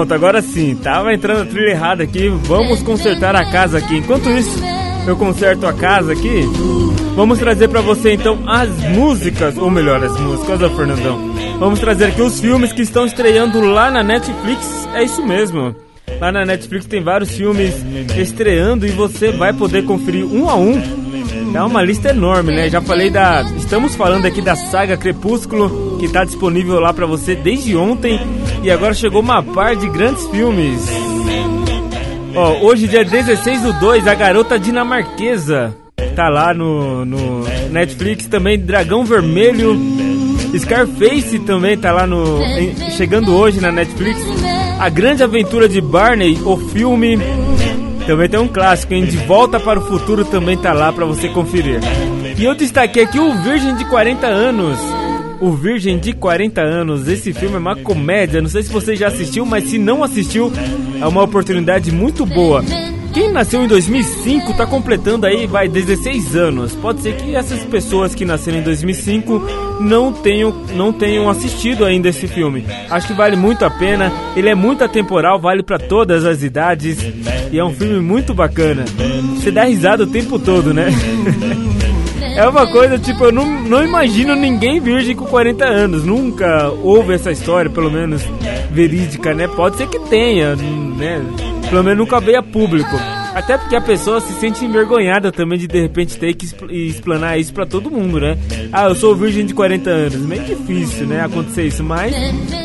Pronto, 0.00 0.14
agora 0.14 0.40
sim. 0.40 0.74
Tava 0.76 1.12
entrando 1.12 1.42
a 1.42 1.44
trilha 1.44 1.72
errada 1.72 2.02
aqui. 2.02 2.28
Vamos 2.44 2.82
consertar 2.82 3.36
a 3.36 3.44
casa 3.44 3.76
aqui. 3.76 3.98
Enquanto 3.98 4.30
isso, 4.30 4.58
eu 5.06 5.14
conserto 5.14 5.66
a 5.66 5.74
casa 5.74 6.12
aqui. 6.12 6.40
Vamos 7.14 7.38
trazer 7.38 7.68
pra 7.68 7.82
você 7.82 8.14
então 8.14 8.38
as 8.48 8.70
músicas, 8.94 9.58
ou 9.58 9.70
melhor, 9.70 10.02
as 10.02 10.18
músicas, 10.18 10.62
ó 10.62 10.70
Fernandão. 10.70 11.34
Vamos 11.58 11.80
trazer 11.80 12.06
aqui 12.06 12.22
os 12.22 12.40
filmes 12.40 12.72
que 12.72 12.80
estão 12.80 13.04
estreando 13.04 13.60
lá 13.60 13.90
na 13.90 14.02
Netflix. 14.02 14.88
É 14.94 15.04
isso 15.04 15.22
mesmo. 15.22 15.76
Lá 16.18 16.32
na 16.32 16.46
Netflix 16.46 16.86
tem 16.86 17.02
vários 17.02 17.32
filmes 17.32 17.74
estreando 18.16 18.86
e 18.86 18.90
você 18.90 19.30
vai 19.30 19.52
poder 19.52 19.84
conferir 19.84 20.24
um 20.24 20.48
a 20.48 20.56
um. 20.56 20.80
É 21.54 21.62
uma 21.62 21.82
lista 21.82 22.08
enorme, 22.08 22.54
né? 22.54 22.70
Já 22.70 22.80
falei 22.80 23.10
da. 23.10 23.42
Estamos 23.58 23.94
falando 23.96 24.24
aqui 24.24 24.40
da 24.40 24.56
saga 24.56 24.96
Crepúsculo, 24.96 25.98
que 25.98 26.06
está 26.06 26.24
disponível 26.24 26.80
lá 26.80 26.94
para 26.94 27.06
você 27.06 27.34
desde 27.34 27.76
ontem. 27.76 28.18
E 28.62 28.70
agora 28.70 28.92
chegou 28.94 29.20
uma 29.20 29.42
par 29.42 29.74
de 29.76 29.88
grandes 29.88 30.26
filmes. 30.28 30.80
Ó, 32.34 32.58
hoje, 32.66 32.86
dia 32.86 33.04
16 33.04 33.62
do 33.62 33.72
2, 33.74 34.06
A 34.06 34.14
Garota 34.14 34.58
Dinamarquesa. 34.58 35.74
Tá 36.14 36.28
lá 36.28 36.52
no, 36.54 37.04
no 37.04 37.44
Netflix 37.70 38.26
também. 38.26 38.58
Dragão 38.58 39.04
Vermelho. 39.04 39.78
Scarface 40.58 41.38
também 41.40 41.76
tá 41.78 41.92
lá 41.92 42.06
no. 42.06 42.42
em- 42.42 42.74
chegando 42.92 43.34
hoje 43.34 43.60
na 43.60 43.70
Netflix. 43.72 44.20
A 44.78 44.88
Grande 44.88 45.22
Aventura 45.22 45.68
de 45.68 45.80
Barney, 45.80 46.38
o 46.44 46.56
filme. 46.56 47.18
Também 48.06 48.28
tem 48.28 48.40
um 48.40 48.48
clássico, 48.48 48.92
hein? 48.94 49.04
De 49.04 49.16
Volta 49.18 49.60
para 49.60 49.78
o 49.78 49.82
Futuro 49.86 50.24
também 50.24 50.56
tá 50.56 50.72
lá 50.72 50.92
pra 50.92 51.04
você 51.06 51.28
conferir. 51.28 51.80
E 52.36 52.44
eu 52.44 52.54
destaquei 52.54 53.04
aqui 53.04 53.18
o 53.20 53.34
Virgem 53.42 53.74
de 53.76 53.84
40 53.84 54.26
anos. 54.26 54.78
O 55.40 55.52
Virgem 55.52 55.98
de 55.98 56.12
40 56.12 56.60
anos. 56.60 57.08
Esse 57.08 57.32
filme 57.32 57.56
é 57.56 57.58
uma 57.58 57.76
comédia. 57.76 58.42
Não 58.42 58.48
sei 58.48 58.62
se 58.62 58.70
você 58.70 58.94
já 58.94 59.08
assistiu, 59.08 59.46
mas 59.46 59.64
se 59.64 59.78
não 59.78 60.04
assistiu, 60.04 60.52
é 61.00 61.06
uma 61.06 61.22
oportunidade 61.22 61.90
muito 61.90 62.26
boa. 62.26 62.62
Quem 63.12 63.32
nasceu 63.32 63.64
em 63.64 63.66
2005 63.66 64.54
tá 64.54 64.64
completando 64.66 65.26
aí, 65.26 65.44
vai, 65.46 65.68
16 65.68 66.36
anos. 66.36 66.76
Pode 66.76 67.00
ser 67.00 67.16
que 67.16 67.34
essas 67.34 67.64
pessoas 67.64 68.14
que 68.14 68.24
nasceram 68.24 68.58
em 68.58 68.62
2005 68.62 69.42
não 69.80 70.12
tenham, 70.12 70.54
não 70.76 70.92
tenham 70.92 71.28
assistido 71.28 71.84
ainda 71.84 72.08
esse 72.08 72.28
filme. 72.28 72.64
Acho 72.88 73.08
que 73.08 73.12
vale 73.12 73.34
muito 73.34 73.64
a 73.64 73.70
pena. 73.70 74.12
Ele 74.36 74.48
é 74.48 74.54
muito 74.54 74.84
atemporal, 74.84 75.40
vale 75.40 75.62
pra 75.62 75.78
todas 75.78 76.24
as 76.24 76.42
idades. 76.42 76.98
E 77.50 77.58
é 77.58 77.64
um 77.64 77.72
filme 77.72 77.98
muito 77.98 78.32
bacana. 78.32 78.84
Você 79.34 79.50
dá 79.50 79.64
risada 79.64 80.04
o 80.04 80.06
tempo 80.06 80.38
todo, 80.38 80.72
né? 80.72 80.86
É 82.40 82.48
uma 82.48 82.66
coisa, 82.66 82.98
tipo, 82.98 83.24
eu 83.24 83.32
não, 83.32 83.44
não 83.64 83.84
imagino 83.84 84.34
ninguém 84.34 84.80
virgem 84.80 85.14
com 85.14 85.26
40 85.26 85.62
anos. 85.62 86.04
Nunca 86.06 86.70
houve 86.82 87.12
essa 87.12 87.30
história, 87.30 87.70
pelo 87.70 87.90
menos 87.90 88.22
verídica, 88.70 89.34
né? 89.34 89.46
Pode 89.46 89.76
ser 89.76 89.86
que 89.88 89.98
tenha, 90.08 90.56
né? 90.56 91.22
Pelo 91.68 91.84
menos 91.84 91.98
nunca 91.98 92.18
veio 92.18 92.38
a 92.38 92.42
público. 92.42 92.96
Até 93.34 93.58
porque 93.58 93.76
a 93.76 93.80
pessoa 93.80 94.20
se 94.22 94.32
sente 94.40 94.64
envergonhada 94.64 95.30
também 95.30 95.58
de 95.58 95.66
de 95.68 95.80
repente 95.82 96.16
ter 96.16 96.34
que 96.34 96.46
expl- 96.46 96.70
explanar 96.70 97.38
isso 97.38 97.52
pra 97.52 97.66
todo 97.66 97.90
mundo, 97.90 98.18
né? 98.18 98.38
Ah, 98.72 98.86
eu 98.88 98.94
sou 98.94 99.14
virgem 99.14 99.44
de 99.44 99.52
40 99.52 99.90
anos. 99.90 100.16
Meio 100.16 100.42
difícil, 100.42 101.06
né? 101.06 101.20
Acontecer 101.22 101.66
isso, 101.66 101.84
mas 101.84 102.14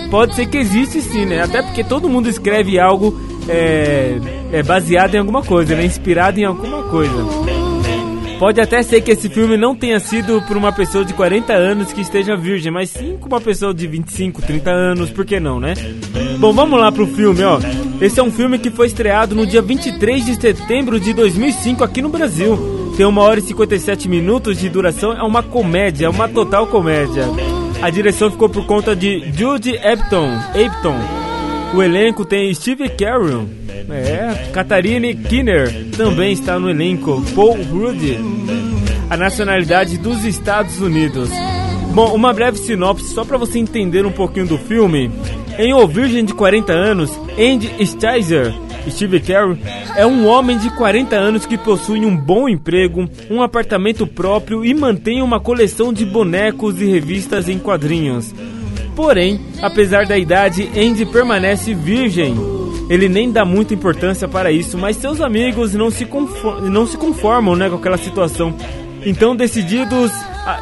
pode 0.09 0.35
ser 0.35 0.45
que 0.47 0.57
existe 0.57 1.01
sim, 1.01 1.25
né? 1.25 1.41
Até 1.43 1.61
porque 1.61 1.83
todo 1.83 2.07
mundo 2.09 2.29
escreve 2.29 2.79
algo 2.79 3.19
é, 3.47 4.17
é 4.53 4.63
baseado 4.63 5.13
em 5.15 5.19
alguma 5.19 5.43
coisa, 5.43 5.75
né? 5.75 5.85
Inspirado 5.85 6.39
em 6.39 6.45
alguma 6.45 6.81
coisa. 6.83 7.13
Pode 8.39 8.59
até 8.59 8.83
ser 8.83 9.01
que 9.01 9.11
esse 9.11 9.29
filme 9.29 9.55
não 9.55 9.73
tenha 9.73 9.99
sido 9.99 10.41
por 10.41 10.57
uma 10.57 10.71
pessoa 10.71 11.05
de 11.05 11.13
40 11.13 11.53
anos 11.53 11.93
que 11.93 12.01
esteja 12.01 12.35
virgem, 12.35 12.71
mas 12.71 12.89
sim 12.89 13.17
com 13.19 13.27
uma 13.27 13.39
pessoa 13.39 13.73
de 13.73 13.87
25, 13.87 14.41
30 14.41 14.69
anos, 14.69 15.09
por 15.09 15.25
que 15.25 15.39
não, 15.39 15.59
né? 15.59 15.73
Bom, 16.37 16.51
vamos 16.51 16.79
lá 16.79 16.91
pro 16.91 17.07
filme, 17.07 17.43
ó. 17.43 17.59
Esse 18.01 18.19
é 18.19 18.23
um 18.23 18.31
filme 18.31 18.59
que 18.59 18.69
foi 18.69 18.87
estreado 18.87 19.33
no 19.33 19.45
dia 19.45 19.61
23 19.61 20.25
de 20.25 20.35
setembro 20.35 20.99
de 20.99 21.13
2005 21.13 21.83
aqui 21.83 22.01
no 22.01 22.09
Brasil. 22.09 22.93
Tem 22.97 23.05
1 23.05 23.17
hora 23.17 23.39
e 23.39 23.43
57 23.43 24.09
minutos 24.09 24.59
de 24.59 24.69
duração, 24.69 25.13
é 25.13 25.23
uma 25.23 25.41
comédia, 25.41 26.07
é 26.07 26.09
uma 26.09 26.27
total 26.27 26.67
comédia. 26.67 27.23
A 27.81 27.89
direção 27.89 28.31
ficou 28.31 28.49
por 28.49 28.65
conta 28.65 28.95
de 28.95 29.31
Judy 29.33 29.75
Epton. 29.75 30.29
Epton. 30.53 31.24
O 31.75 31.83
elenco 31.83 32.23
tem 32.23 32.53
Steve 32.53 32.87
Carell, 32.87 33.49
é, 33.89 34.49
Katharine 34.53 35.13
Kinner 35.13 35.89
também 35.97 36.31
está 36.31 36.57
no 36.57 36.69
elenco, 36.69 37.21
Paul 37.35 37.61
Rudd, 37.63 38.17
a 39.09 39.17
nacionalidade 39.17 39.97
dos 39.97 40.23
Estados 40.23 40.79
Unidos. 40.79 41.29
Bom, 41.93 42.15
uma 42.15 42.31
breve 42.31 42.59
sinopse 42.59 43.13
só 43.13 43.25
para 43.25 43.37
você 43.37 43.59
entender 43.59 44.05
um 44.05 44.11
pouquinho 44.11 44.47
do 44.47 44.57
filme. 44.57 45.11
Em 45.57 45.73
O 45.73 45.85
Virgem 45.85 46.23
de 46.23 46.33
40 46.33 46.71
anos, 46.71 47.11
Andy 47.37 47.85
Stizer, 47.85 48.53
Steve 48.89 49.19
Carell, 49.19 49.57
é 49.97 50.05
um 50.05 50.27
homem 50.27 50.57
de 50.57 50.69
40 50.69 51.13
anos 51.13 51.45
que 51.45 51.57
possui 51.57 52.05
um 52.05 52.15
bom 52.15 52.47
emprego, 52.47 53.05
um 53.29 53.41
apartamento 53.41 54.07
próprio 54.07 54.63
e 54.63 54.73
mantém 54.73 55.21
uma 55.21 55.41
coleção 55.41 55.91
de 55.91 56.05
bonecos 56.05 56.79
e 56.79 56.85
revistas 56.85 57.49
em 57.49 57.59
quadrinhos. 57.59 58.33
Porém, 58.95 59.39
apesar 59.61 60.05
da 60.05 60.17
idade, 60.17 60.69
Andy 60.75 61.05
permanece 61.05 61.73
virgem. 61.73 62.35
Ele 62.89 63.09
nem 63.09 63.31
dá 63.31 63.43
muita 63.43 63.73
importância 63.73 64.27
para 64.27 64.51
isso, 64.51 64.77
mas 64.77 64.95
seus 64.97 65.19
amigos 65.19 65.73
não 65.73 65.89
se, 65.89 66.05
confo- 66.05 66.61
não 66.61 66.85
se 66.85 66.95
conformam 66.97 67.55
né, 67.55 67.67
com 67.69 67.75
aquela 67.77 67.97
situação. 67.97 68.53
Então 69.05 69.35
decididos 69.35 70.11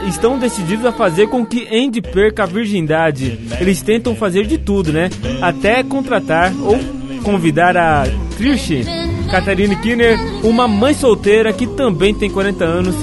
estão 0.08 0.40
decididos 0.40 0.86
a 0.86 0.92
fazer 0.92 1.28
com 1.28 1.46
que 1.46 1.68
Andy 1.74 2.02
perca 2.02 2.44
a 2.44 2.46
virgindade. 2.46 3.38
Eles 3.60 3.82
tentam 3.82 4.16
fazer 4.16 4.46
de 4.48 4.58
tudo, 4.58 4.92
né? 4.94 5.10
Até 5.42 5.84
contratar 5.84 6.54
ou 6.62 6.80
convidar 7.24 7.76
a 7.78 8.04
Trish, 8.38 8.86
Catherine 9.30 9.76
Kinner, 9.78 10.18
uma 10.44 10.68
mãe 10.68 10.94
solteira 10.94 11.52
que 11.54 11.68
também 11.68 12.14
tem 12.14 12.30
40 12.30 12.64
anos, 12.64 12.96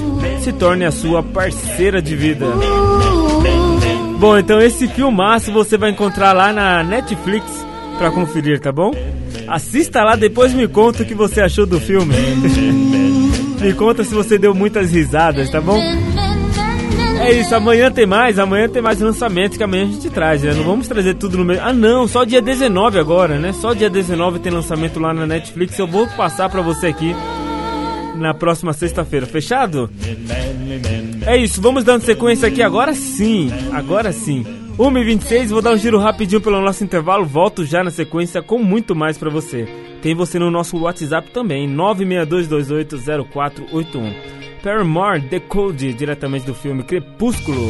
se 0.43 0.51
torne 0.51 0.83
a 0.85 0.91
sua 0.91 1.21
parceira 1.23 2.01
de 2.01 2.15
vida. 2.15 2.45
Bom, 4.21 4.37
então 4.37 4.61
esse 4.61 4.87
filmaço 4.87 5.51
você 5.51 5.79
vai 5.79 5.89
encontrar 5.89 6.31
lá 6.31 6.53
na 6.53 6.83
Netflix 6.83 7.43
pra 7.97 8.11
conferir, 8.11 8.59
tá 8.59 8.71
bom? 8.71 8.91
Assista 9.47 10.03
lá, 10.03 10.15
depois 10.15 10.53
me 10.53 10.67
conta 10.67 11.01
o 11.01 11.05
que 11.07 11.15
você 11.15 11.41
achou 11.41 11.65
do 11.65 11.79
filme. 11.79 12.13
me 13.59 13.73
conta 13.73 14.03
se 14.03 14.13
você 14.13 14.37
deu 14.37 14.53
muitas 14.53 14.91
risadas, 14.91 15.49
tá 15.49 15.59
bom? 15.59 15.75
É 17.19 17.31
isso, 17.31 17.55
amanhã 17.55 17.89
tem 17.89 18.05
mais, 18.05 18.37
amanhã 18.37 18.69
tem 18.69 18.79
mais 18.79 18.99
lançamentos 18.99 19.57
que 19.57 19.63
amanhã 19.63 19.85
a 19.85 19.91
gente 19.91 20.11
traz, 20.11 20.43
né? 20.43 20.53
Não 20.53 20.65
vamos 20.65 20.87
trazer 20.87 21.15
tudo 21.15 21.39
no 21.39 21.43
mesmo. 21.43 21.63
Ah, 21.65 21.73
não, 21.73 22.07
só 22.07 22.23
dia 22.23 22.43
19 22.43 22.99
agora, 22.99 23.39
né? 23.39 23.51
Só 23.53 23.73
dia 23.73 23.89
19 23.89 24.37
tem 24.37 24.51
lançamento 24.51 24.99
lá 24.99 25.15
na 25.15 25.25
Netflix. 25.25 25.79
Eu 25.79 25.87
vou 25.87 26.05
passar 26.09 26.47
pra 26.47 26.61
você 26.61 26.85
aqui 26.85 27.15
na 28.17 28.35
próxima 28.35 28.71
sexta-feira, 28.71 29.25
fechado? 29.25 29.89
É 31.25 31.37
isso, 31.37 31.61
vamos 31.61 31.83
dando 31.83 32.01
sequência 32.01 32.47
aqui 32.47 32.63
agora 32.63 32.93
sim, 32.93 33.49
agora 33.71 34.11
sim. 34.11 34.43
1h26, 34.77 35.49
vou 35.49 35.61
dar 35.61 35.73
um 35.73 35.77
giro 35.77 35.99
rapidinho 35.99 36.41
pelo 36.41 36.61
nosso 36.61 36.83
intervalo, 36.83 37.25
volto 37.25 37.63
já 37.63 37.83
na 37.83 37.91
sequência 37.91 38.41
com 38.41 38.57
muito 38.57 38.95
mais 38.95 39.17
pra 39.17 39.29
você. 39.29 39.67
Tem 40.01 40.15
você 40.15 40.39
no 40.39 40.49
nosso 40.49 40.79
WhatsApp 40.79 41.29
também, 41.29 41.69
962280481. 41.69 44.13
Paramore 44.63 45.21
Decode, 45.21 45.93
diretamente 45.93 46.45
do 46.45 46.55
filme 46.55 46.83
Crepúsculo. 46.83 47.69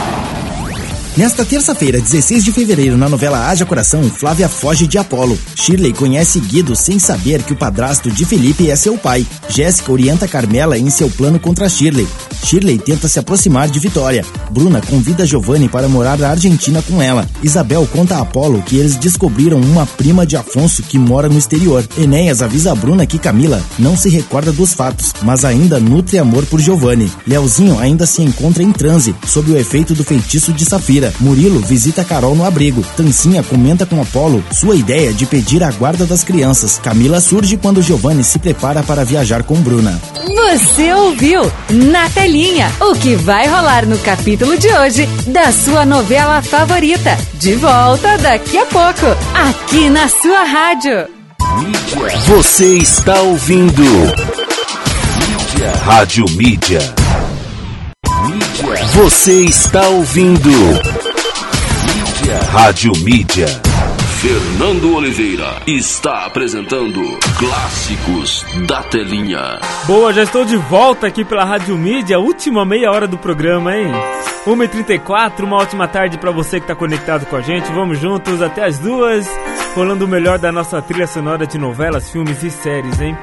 Nesta 1.21 1.45
terça-feira, 1.45 2.01
16 2.01 2.43
de 2.43 2.51
fevereiro, 2.51 2.97
na 2.97 3.07
novela 3.07 3.47
Haja 3.47 3.63
Coração, 3.63 4.01
Flávia 4.09 4.49
foge 4.49 4.87
de 4.87 4.97
Apolo. 4.97 5.37
Shirley 5.55 5.93
conhece 5.93 6.39
Guido 6.39 6.75
sem 6.75 6.97
saber 6.97 7.43
que 7.43 7.53
o 7.53 7.55
padrasto 7.55 8.09
de 8.09 8.25
Felipe 8.25 8.71
é 8.71 8.75
seu 8.75 8.97
pai. 8.97 9.23
Jéssica 9.47 9.91
orienta 9.91 10.27
Carmela 10.27 10.79
em 10.79 10.89
seu 10.89 11.11
plano 11.11 11.39
contra 11.39 11.69
Shirley. 11.69 12.07
Shirley 12.43 12.79
tenta 12.79 13.07
se 13.07 13.19
aproximar 13.19 13.69
de 13.69 13.79
Vitória. 13.79 14.25
Bruna 14.49 14.81
convida 14.81 15.23
Giovanni 15.23 15.69
para 15.69 15.87
morar 15.87 16.17
na 16.17 16.29
Argentina 16.29 16.81
com 16.81 16.99
ela. 16.99 17.29
Isabel 17.43 17.87
conta 17.93 18.15
a 18.15 18.21
Apolo 18.21 18.63
que 18.63 18.77
eles 18.77 18.95
descobriram 18.95 19.61
uma 19.61 19.85
prima 19.85 20.25
de 20.25 20.35
Afonso 20.35 20.81
que 20.81 20.97
mora 20.97 21.29
no 21.29 21.37
exterior. 21.37 21.87
Enéas 21.99 22.41
avisa 22.41 22.71
a 22.71 22.75
Bruna 22.75 23.05
que 23.05 23.19
Camila 23.19 23.61
não 23.77 23.95
se 23.95 24.09
recorda 24.09 24.51
dos 24.51 24.73
fatos, 24.73 25.13
mas 25.21 25.45
ainda 25.45 25.79
nutre 25.79 26.17
amor 26.17 26.47
por 26.47 26.59
Giovanni. 26.59 27.11
Leozinho 27.27 27.77
ainda 27.77 28.07
se 28.07 28.23
encontra 28.23 28.63
em 28.63 28.71
transe, 28.71 29.15
sob 29.27 29.51
o 29.51 29.57
efeito 29.57 29.93
do 29.93 30.03
feitiço 30.03 30.51
de 30.51 30.65
Safira. 30.65 31.10
Murilo 31.19 31.59
visita 31.59 32.03
Carol 32.03 32.35
no 32.35 32.45
abrigo. 32.45 32.83
Tancinha 32.95 33.43
comenta 33.43 33.85
com 33.85 34.01
Apolo 34.01 34.43
sua 34.51 34.75
ideia 34.75 35.13
de 35.13 35.25
pedir 35.25 35.63
a 35.63 35.71
guarda 35.71 36.05
das 36.05 36.23
crianças. 36.23 36.79
Camila 36.81 37.19
surge 37.19 37.57
quando 37.57 37.81
Giovanni 37.81 38.23
se 38.23 38.39
prepara 38.39 38.83
para 38.83 39.03
viajar 39.03 39.43
com 39.43 39.55
Bruna. 39.55 39.99
Você 40.25 40.93
ouviu 40.93 41.41
na 41.69 42.09
telinha 42.09 42.71
o 42.79 42.93
que 42.93 43.15
vai 43.15 43.47
rolar 43.47 43.85
no 43.85 43.97
capítulo 43.99 44.57
de 44.57 44.67
hoje 44.67 45.05
da 45.27 45.51
sua 45.51 45.85
novela 45.85 46.41
favorita. 46.41 47.17
De 47.35 47.55
volta 47.55 48.17
daqui 48.17 48.57
a 48.57 48.65
pouco, 48.65 49.05
aqui 49.33 49.89
na 49.89 50.07
sua 50.07 50.43
rádio. 50.43 51.07
Você 52.27 52.77
está 52.77 53.19
ouvindo 53.21 53.83
Mídia. 55.61 55.71
Rádio 55.83 56.25
Mídia. 56.31 56.79
Mídia. 58.25 58.85
Você 58.93 59.41
está 59.41 59.87
ouvindo 59.89 60.49
Mídia. 62.31 62.39
Rádio 62.49 62.91
Mídia. 63.03 63.47
Fernando 64.21 64.95
Oliveira 64.95 65.61
está 65.67 66.25
apresentando 66.25 67.01
Clássicos 67.37 68.45
da 68.65 68.83
Telinha. 68.83 69.59
Boa, 69.85 70.13
já 70.13 70.23
estou 70.23 70.45
de 70.45 70.55
volta 70.55 71.07
aqui 71.07 71.25
pela 71.25 71.43
Rádio 71.43 71.77
Mídia, 71.77 72.19
última 72.19 72.63
meia 72.63 72.89
hora 72.89 73.05
do 73.05 73.17
programa, 73.17 73.75
hein? 73.75 73.91
1h34, 74.45 75.43
uma 75.43 75.57
ótima 75.57 75.89
tarde 75.89 76.17
para 76.17 76.31
você 76.31 76.59
que 76.59 76.63
está 76.63 76.75
conectado 76.75 77.25
com 77.25 77.35
a 77.35 77.41
gente. 77.41 77.69
Vamos 77.73 77.99
juntos 77.99 78.41
até 78.41 78.65
as 78.65 78.79
duas, 78.79 79.27
rolando 79.75 80.05
o 80.05 80.07
melhor 80.07 80.39
da 80.39 80.53
nossa 80.53 80.81
trilha 80.81 81.07
sonora 81.07 81.45
de 81.45 81.57
novelas, 81.57 82.09
filmes 82.09 82.41
e 82.43 82.49
séries, 82.49 83.01
hein? 83.01 83.17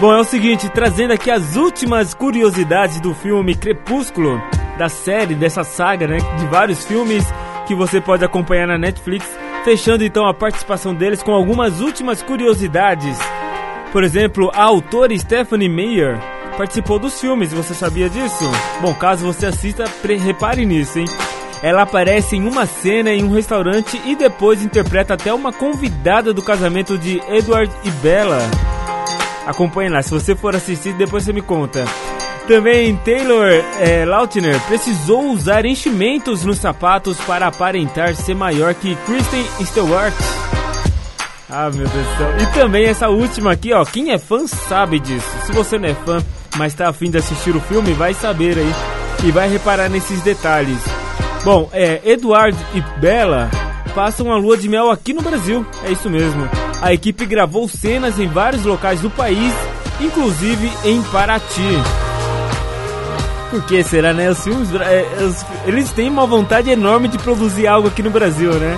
Bom, 0.00 0.12
é 0.12 0.18
o 0.18 0.24
seguinte, 0.24 0.68
trazendo 0.68 1.12
aqui 1.12 1.30
as 1.30 1.54
últimas 1.54 2.12
curiosidades 2.12 2.98
do 3.00 3.14
filme 3.14 3.54
Crepúsculo, 3.54 4.42
da 4.76 4.88
série, 4.88 5.34
dessa 5.34 5.62
saga, 5.62 6.08
né? 6.08 6.18
De 6.38 6.46
vários 6.46 6.84
filmes 6.84 7.24
que 7.68 7.74
você 7.74 8.00
pode 8.00 8.24
acompanhar 8.24 8.66
na 8.66 8.78
Netflix. 8.78 9.28
Fechando 9.62 10.02
então 10.02 10.26
a 10.26 10.32
participação 10.32 10.94
deles 10.94 11.22
com 11.22 11.32
algumas 11.32 11.80
últimas 11.80 12.22
curiosidades. 12.22 13.18
Por 13.92 14.02
exemplo, 14.02 14.50
a 14.54 14.64
autora 14.64 15.16
Stephanie 15.16 15.68
Meyer 15.68 16.18
participou 16.56 16.98
dos 16.98 17.20
filmes, 17.20 17.52
você 17.52 17.74
sabia 17.74 18.08
disso? 18.08 18.44
Bom, 18.80 18.94
caso 18.94 19.26
você 19.26 19.46
assista, 19.46 19.84
repare 20.02 20.64
nisso, 20.64 20.98
hein? 20.98 21.04
Ela 21.62 21.82
aparece 21.82 22.36
em 22.36 22.48
uma 22.48 22.66
cena 22.66 23.12
em 23.12 23.22
um 23.22 23.32
restaurante 23.32 24.00
e 24.06 24.16
depois 24.16 24.62
interpreta 24.62 25.14
até 25.14 25.32
uma 25.32 25.52
convidada 25.52 26.32
do 26.32 26.42
casamento 26.42 26.96
de 26.96 27.20
Edward 27.28 27.72
e 27.84 27.90
Bella. 27.90 28.38
Acompanhe 29.46 29.90
lá, 29.90 30.02
se 30.02 30.10
você 30.10 30.34
for 30.34 30.56
assistir, 30.56 30.94
depois 30.94 31.24
você 31.24 31.32
me 31.32 31.42
conta. 31.42 31.84
Também 32.48 32.96
Taylor 33.04 33.46
é, 33.78 34.06
Lautner 34.06 34.58
precisou 34.66 35.32
usar 35.32 35.66
enchimentos 35.66 36.46
nos 36.46 36.56
sapatos 36.56 37.18
para 37.18 37.46
aparentar 37.46 38.14
ser 38.14 38.34
maior 38.34 38.72
que 38.74 38.96
Kristen 39.04 39.44
Stewart. 39.66 40.14
Ah, 41.50 41.68
meu 41.70 41.86
Deus 41.86 42.06
do 42.06 42.16
céu. 42.16 42.34
E 42.40 42.46
também 42.54 42.86
essa 42.86 43.10
última 43.10 43.52
aqui, 43.52 43.74
ó. 43.74 43.84
Quem 43.84 44.12
é 44.12 44.18
fã 44.18 44.46
sabe 44.46 44.98
disso. 44.98 45.28
Se 45.44 45.52
você 45.52 45.78
não 45.78 45.90
é 45.90 45.94
fã, 45.94 46.24
mas 46.56 46.72
tá 46.72 46.88
afim 46.88 47.10
de 47.10 47.18
assistir 47.18 47.54
o 47.54 47.60
filme, 47.60 47.92
vai 47.92 48.14
saber 48.14 48.56
aí. 48.56 48.74
E 49.26 49.30
vai 49.30 49.46
reparar 49.46 49.90
nesses 49.90 50.22
detalhes. 50.22 50.80
Bom, 51.44 51.68
é, 51.70 52.00
Eduardo 52.02 52.58
e 52.74 52.80
Bella 52.98 53.50
passam 53.94 54.32
a 54.32 54.38
lua 54.38 54.56
de 54.56 54.70
mel 54.70 54.90
aqui 54.90 55.12
no 55.12 55.20
Brasil. 55.20 55.66
É 55.84 55.92
isso 55.92 56.08
mesmo. 56.08 56.48
A 56.80 56.94
equipe 56.94 57.26
gravou 57.26 57.68
cenas 57.68 58.18
em 58.18 58.26
vários 58.26 58.64
locais 58.64 59.02
do 59.02 59.10
país, 59.10 59.52
inclusive 60.00 60.70
em 60.82 61.02
Paraty. 61.02 62.07
Por 63.50 63.62
que 63.64 63.82
será, 63.82 64.12
né? 64.12 64.30
Os 64.30 64.42
filmes, 64.42 64.68
é, 64.74 65.24
os, 65.24 65.44
eles 65.66 65.90
têm 65.92 66.08
uma 66.10 66.26
vontade 66.26 66.70
enorme 66.70 67.08
de 67.08 67.18
produzir 67.18 67.66
algo 67.66 67.88
aqui 67.88 68.02
no 68.02 68.10
Brasil, 68.10 68.52
né? 68.54 68.76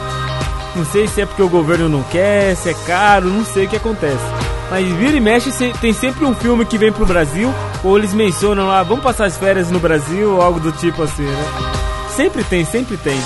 Não 0.76 0.84
sei 0.84 1.08
se 1.08 1.20
é 1.20 1.26
porque 1.26 1.42
o 1.42 1.48
governo 1.48 1.88
não 1.88 2.02
quer, 2.04 2.54
se 2.54 2.68
é 2.68 2.74
caro, 2.86 3.28
não 3.28 3.44
sei 3.44 3.66
o 3.66 3.68
que 3.68 3.76
acontece. 3.76 4.24
Mas 4.70 4.86
vira 4.86 5.16
e 5.16 5.20
mexe, 5.20 5.50
tem 5.80 5.92
sempre 5.92 6.24
um 6.24 6.34
filme 6.34 6.64
que 6.64 6.78
vem 6.78 6.92
pro 6.92 7.04
Brasil, 7.04 7.52
ou 7.82 7.98
eles 7.98 8.14
mencionam 8.14 8.68
lá, 8.68 8.84
vamos 8.84 9.02
passar 9.02 9.24
as 9.24 9.36
férias 9.36 9.68
no 9.70 9.80
Brasil, 9.80 10.34
ou 10.34 10.40
algo 10.40 10.60
do 10.60 10.70
tipo 10.70 11.02
assim, 11.02 11.24
né? 11.24 11.44
Sempre 12.10 12.44
tem, 12.44 12.64
sempre 12.64 12.96
tem. 12.96 13.20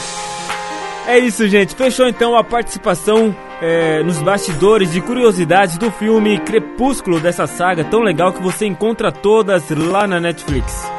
É 1.07 1.19
isso, 1.19 1.47
gente. 1.47 1.75
Fechou 1.75 2.09
então 2.09 2.35
a 2.35 2.43
participação 2.43 3.37
é, 3.61 4.03
nos 4.03 4.23
bastidores 4.23 4.91
de 4.91 5.03
curiosidades 5.03 5.77
do 5.77 5.91
filme 5.91 6.39
Crepúsculo 6.39 7.21
dessa 7.21 7.47
saga 7.47 7.85
tão 7.85 8.01
legal 8.01 8.33
que 8.33 8.43
você 8.43 8.65
encontra 8.65 9.13
todas 9.13 9.69
lá 9.71 10.07
na 10.07 10.19
Netflix. 10.19 10.94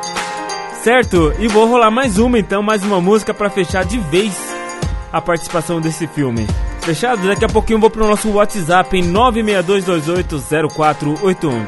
Certo? 0.86 1.34
E 1.40 1.48
vou 1.48 1.66
rolar 1.66 1.90
mais 1.90 2.20
uma 2.20 2.38
então, 2.38 2.62
mais 2.62 2.84
uma 2.84 3.02
música 3.02 3.34
para 3.34 3.50
fechar 3.50 3.84
de 3.84 3.98
vez 3.98 4.38
a 5.12 5.20
participação 5.20 5.82
desse 5.82 6.06
filme. 6.06 6.46
Fechado? 6.82 7.28
Daqui 7.28 7.44
a 7.44 7.48
pouquinho 7.48 7.80
vou 7.80 7.90
pro 7.90 8.08
nosso 8.08 8.30
WhatsApp 8.30 8.96
em 8.96 9.12
962280481. 9.12 11.66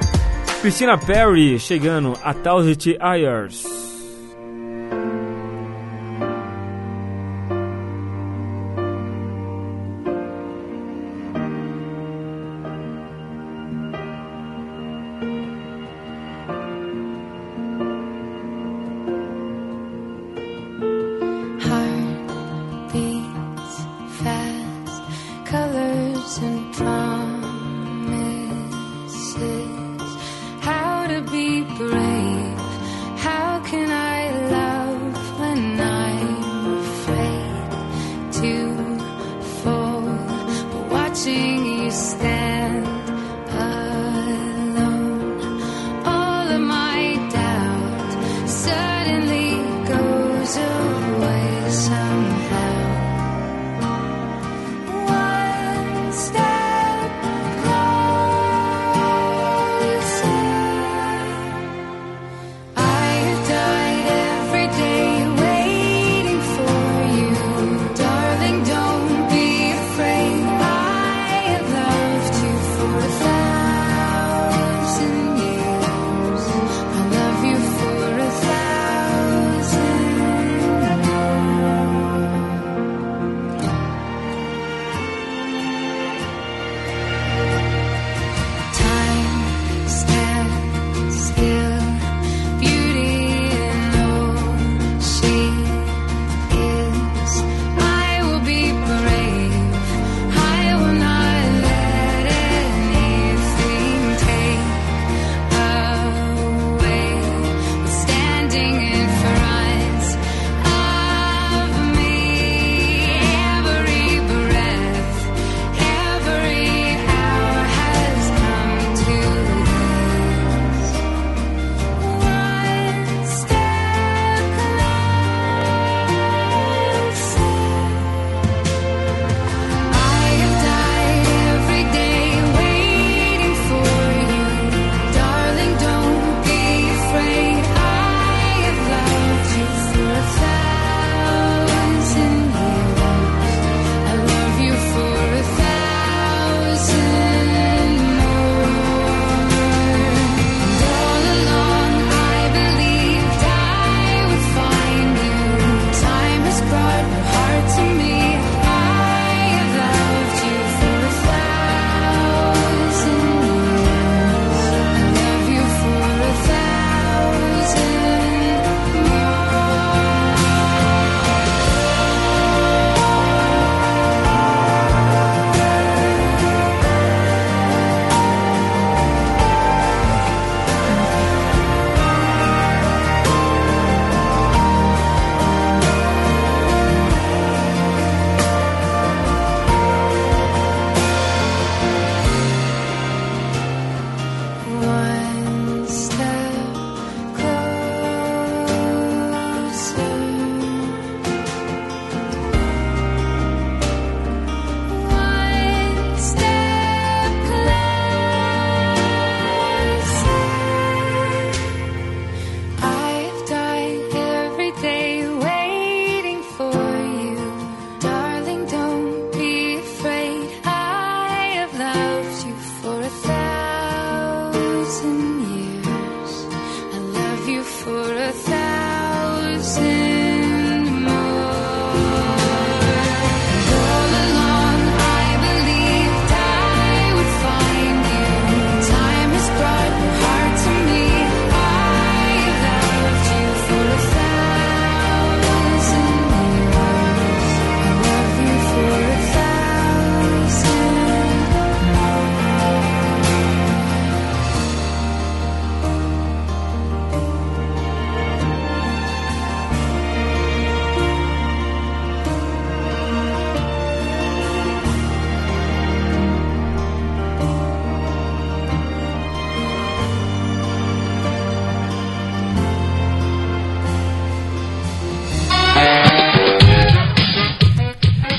Christina 0.61 0.99
Perry 0.99 1.57
chegando 1.57 2.13
a 2.23 2.31
Thousand 2.31 2.77
Years. 2.85 3.65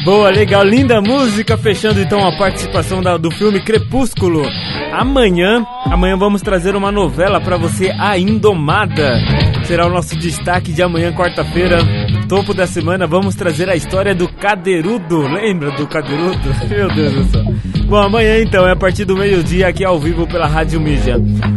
Boa, 0.09 0.31
legal, 0.31 0.65
linda 0.65 1.03
música, 1.03 1.59
fechando 1.59 2.01
então 2.01 2.27
a 2.27 2.35
participação 2.35 3.03
da- 3.03 3.19
do 3.19 3.31
filme 3.31 3.61
Crepúsculo. 3.61 4.41
Amanhã, 4.91 5.67
amanhã 5.85 6.17
vamos 6.17 6.41
trazer 6.41 6.75
uma 6.75 6.91
novela 6.91 7.39
pra 7.43 7.59
você, 7.59 7.91
A 7.99 8.19
Indomada. 8.19 9.21
Será 9.65 9.87
o 9.87 9.91
nosso 9.91 10.17
destaque 10.19 10.73
de 10.73 10.83
amanhã, 10.83 11.13
quarta-feira, 11.13 11.77
topo 12.27 12.55
da 12.55 12.67
semana, 12.67 13.07
vamos 13.07 13.35
trazer 13.35 13.69
a 13.69 13.77
história 13.77 14.15
do 14.15 14.27
Cadeirudo. 14.33 15.29
Lembra 15.29 15.73
do 15.73 15.87
Cadeirudo? 15.87 16.55
Meu 16.71 16.89
Deus 16.89 17.13
do 17.13 17.25
céu. 17.25 17.45
Bom, 17.85 17.97
amanhã 17.99 18.41
então 18.41 18.67
é 18.67 18.73
a 18.73 18.77
partir 18.77 19.05
do 19.05 19.15
meio-dia 19.15 19.69
aqui 19.69 19.85
ao 19.85 19.99
vivo 19.99 20.27
pela 20.27 20.47
Rádio 20.47 20.81
Mídia. 20.81 21.17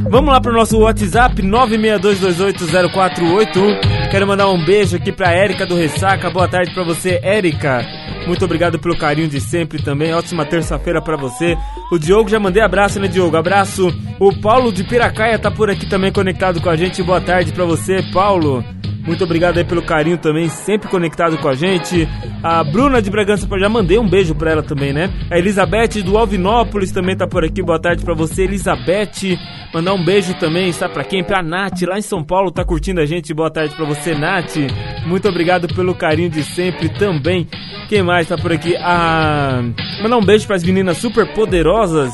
Vamos 0.10 0.30
lá 0.30 0.41
pro 0.41 0.52
nosso 0.52 0.78
WhatsApp 0.78 1.41
962280481. 1.41 3.80
Quero 4.11 4.28
mandar 4.28 4.49
um 4.49 4.61
beijo 4.65 4.98
aqui 4.98 5.14
pra 5.14 5.32
Érica 5.32 5.65
do 5.65 5.78
Ressaca. 5.78 6.30
Boa 6.30 6.49
tarde 6.49 6.73
pra 6.73 6.84
você, 6.84 7.18
Érica. 7.23 7.80
Muito 8.27 8.45
obrigado 8.45 8.80
pelo 8.80 8.98
carinho 8.98 9.27
de 9.27 9.39
sempre 9.39 9.81
também. 9.81 10.14
Ótima 10.14 10.45
terça-feira 10.45 11.02
pra 11.02 11.18
você. 11.18 11.57
O 11.91 11.98
Diogo 11.98 12.30
já 12.30 12.39
mandei 12.39 12.61
abraço, 12.61 12.99
né, 12.99 13.07
Diogo? 13.07 13.35
Abraço. 13.35 13.93
O 14.19 14.34
Paulo 14.39 14.72
de 14.72 14.84
Piracaia 14.84 15.38
tá 15.39 15.52
por 15.52 15.69
aqui 15.69 15.85
também 15.85 16.11
conectado 16.11 16.61
com 16.61 16.69
a 16.69 16.76
gente. 16.76 17.03
Boa 17.03 17.19
tarde 17.19 17.52
pra 17.52 17.65
você, 17.65 18.02
Paulo. 18.14 18.64
Muito 19.06 19.23
obrigado 19.23 19.57
aí 19.57 19.64
pelo 19.64 19.81
carinho 19.81 20.18
também, 20.18 20.48
sempre 20.48 20.88
conectado 20.88 21.38
com 21.39 21.48
a 21.48 21.56
gente. 21.56 22.07
A 22.43 22.64
Bruna 22.64 23.02
de 23.02 23.10
Bragança, 23.10 23.48
já 23.60 23.68
mandei 23.68 23.98
um 23.98 24.07
beijo 24.07 24.35
pra 24.35 24.52
ela 24.52 24.61
também, 24.64 24.93
né? 24.93 25.11
A 25.30 25.39
Elizabeth 25.39 26.03
do 26.03 26.18
Alvinópolis 26.18 26.91
também 26.91 27.18
tá 27.18 27.26
por 27.26 27.43
aqui. 27.43 27.64
Boa 27.64 27.80
tarde 27.80 28.06
pra 28.06 28.14
você, 28.14 28.43
Elizabeth. 28.43 29.39
Mandar 29.73 29.93
um 29.93 30.06
beijo 30.06 30.35
também, 30.35 30.72
sabe 30.72 30.93
pra 30.93 31.03
quem? 31.03 31.23
Pra 31.23 31.41
Nath, 31.41 31.81
lá 31.88 31.98
em 31.98 32.02
São 32.02 32.23
Paulo, 32.23 32.52
tá 32.52 32.64
curtindo 32.64 33.02
a 33.02 33.06
gente. 33.06 33.34
Boa 33.34 33.49
tarde 33.49 33.76
pra 33.76 33.85
você, 33.85 34.14
Nath. 34.14 34.57
Muito 35.06 35.27
obrigado 35.27 35.68
pelo 35.73 35.95
carinho 35.95 36.30
de 36.30 36.43
sempre 36.43 36.88
também. 36.89 37.48
Quem 37.92 38.02
mais 38.02 38.26
tá 38.26 38.38
por 38.38 38.54
aqui? 38.54 38.74
Ah, 38.78 39.62
mandar 40.02 40.16
um 40.16 40.24
beijo 40.24 40.48
pras 40.48 40.64
meninas 40.64 40.96
super 40.96 41.28
poderosas 41.34 42.14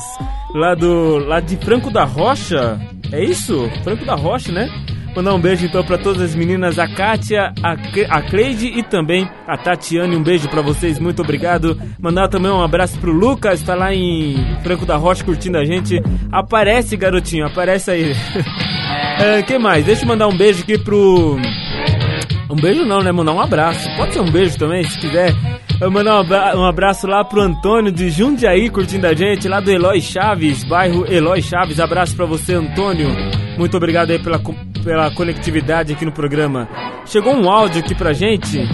lá 0.52 0.74
do 0.74 1.18
lá 1.18 1.38
de 1.38 1.56
Franco 1.56 1.88
da 1.88 2.02
Rocha. 2.02 2.80
É 3.12 3.22
isso? 3.22 3.70
Franco 3.84 4.04
da 4.04 4.16
Rocha, 4.16 4.50
né? 4.50 4.68
Mandar 5.14 5.34
um 5.34 5.40
beijo 5.40 5.66
então 5.66 5.84
para 5.84 5.96
todas 5.96 6.20
as 6.20 6.34
meninas, 6.34 6.80
a 6.80 6.88
Kátia, 6.88 7.54
a, 7.62 7.76
a 8.10 8.22
Cleide 8.22 8.66
e 8.66 8.82
também 8.82 9.30
a 9.46 9.56
Tatiane. 9.56 10.16
Um 10.16 10.22
beijo 10.24 10.48
para 10.48 10.62
vocês, 10.62 10.98
muito 10.98 11.22
obrigado. 11.22 11.80
Mandar 12.00 12.26
também 12.26 12.50
um 12.50 12.60
abraço 12.60 12.98
pro 12.98 13.12
Lucas, 13.12 13.62
tá 13.62 13.76
lá 13.76 13.94
em 13.94 14.34
Franco 14.64 14.84
da 14.84 14.96
Rocha 14.96 15.22
curtindo 15.22 15.58
a 15.58 15.64
gente. 15.64 16.02
Aparece, 16.32 16.96
garotinho, 16.96 17.46
aparece 17.46 17.92
aí. 17.92 18.12
É, 19.20 19.58
mais? 19.58 19.84
Deixa 19.84 20.04
eu 20.04 20.08
mandar 20.08 20.26
um 20.28 20.36
beijo 20.36 20.62
aqui 20.62 20.78
pro. 20.78 21.36
Um 22.48 22.56
beijo 22.56 22.84
não, 22.84 23.00
né? 23.00 23.10
Mandar 23.12 23.32
um 23.32 23.40
abraço. 23.40 23.88
Pode 23.96 24.14
ser 24.14 24.20
um 24.20 24.30
beijo 24.30 24.56
também, 24.56 24.84
se 24.84 24.96
quiser. 24.98 25.34
Eu 25.80 25.90
mandar 25.92 26.16
um 26.16 26.20
abra- 26.20 26.68
abraço 26.68 27.06
lá 27.06 27.24
pro 27.24 27.40
Antônio 27.40 27.92
de 27.92 28.10
Jundiaí 28.10 28.68
curtindo 28.68 29.06
a 29.06 29.14
gente, 29.14 29.46
lá 29.48 29.60
do 29.60 29.70
Eloy 29.70 30.00
Chaves, 30.00 30.64
bairro 30.64 31.06
Eloy 31.10 31.40
Chaves. 31.40 31.78
Abraço 31.78 32.16
pra 32.16 32.26
você, 32.26 32.54
Antônio. 32.54 33.08
Muito 33.56 33.76
obrigado 33.76 34.10
aí 34.10 34.18
pela, 34.20 34.40
pela 34.82 35.10
conectividade 35.14 35.92
aqui 35.92 36.04
no 36.04 36.10
programa. 36.12 36.68
Chegou 37.06 37.32
um 37.32 37.48
áudio 37.48 37.80
aqui 37.80 37.94
pra 37.94 38.12
gente. 38.12 38.58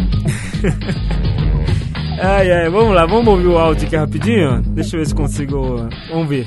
ai, 2.22 2.50
ai, 2.50 2.70
vamos 2.70 2.94
lá, 2.94 3.04
vamos 3.04 3.28
ouvir 3.28 3.48
o 3.48 3.58
áudio 3.58 3.86
aqui 3.86 3.96
rapidinho? 3.96 4.62
Deixa 4.62 4.96
eu 4.96 5.00
ver 5.00 5.06
se 5.06 5.14
consigo. 5.14 5.86
Vamos 6.10 6.28
ver. 6.28 6.46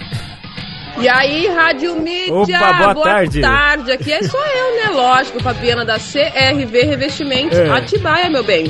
E 1.00 1.08
aí, 1.08 1.48
Rádio 1.48 1.96
Mídia, 1.96 2.34
Opa, 2.58 2.94
boa 2.94 3.04
tarde. 3.06 3.40
tarde. 3.42 3.92
Aqui 3.92 4.12
é 4.12 4.24
só 4.24 4.38
eu, 4.38 4.76
né? 4.78 4.90
Lógico, 4.96 5.42
Fabiana 5.44 5.86
da 5.86 5.98
CRV 6.00 6.82
Revestimentos, 6.84 7.58
É. 7.58 7.70
Atibaia, 7.70 8.30
meu 8.30 8.44
bem. 8.44 8.66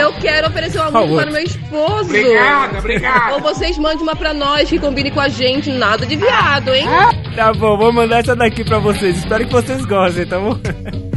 Eu 0.00 0.12
quero 0.14 0.48
oferecer 0.48 0.78
uma 0.80 0.90
Por 0.92 1.06
música 1.08 1.16
favor. 1.16 1.22
para 1.22 1.32
meu 1.32 1.42
esposo. 1.42 2.08
Obrigada, 2.10 2.78
obrigada. 2.78 3.34
Ou 3.34 3.40
vocês 3.40 3.76
mandem 3.78 4.02
uma 4.02 4.14
pra 4.16 4.32
nós 4.32 4.68
que 4.68 4.78
combine 4.78 5.10
com 5.10 5.20
a 5.20 5.28
gente, 5.28 5.70
nada 5.72 6.06
de 6.06 6.16
viado, 6.16 6.72
hein? 6.72 6.86
Tá 7.34 7.52
bom, 7.52 7.76
vou 7.76 7.92
mandar 7.92 8.20
essa 8.20 8.34
daqui 8.36 8.64
pra 8.64 8.78
vocês. 8.78 9.18
Espero 9.18 9.44
que 9.46 9.52
vocês 9.52 9.84
gostem, 9.84 10.26
tá 10.26 10.38
bom? 10.38 10.56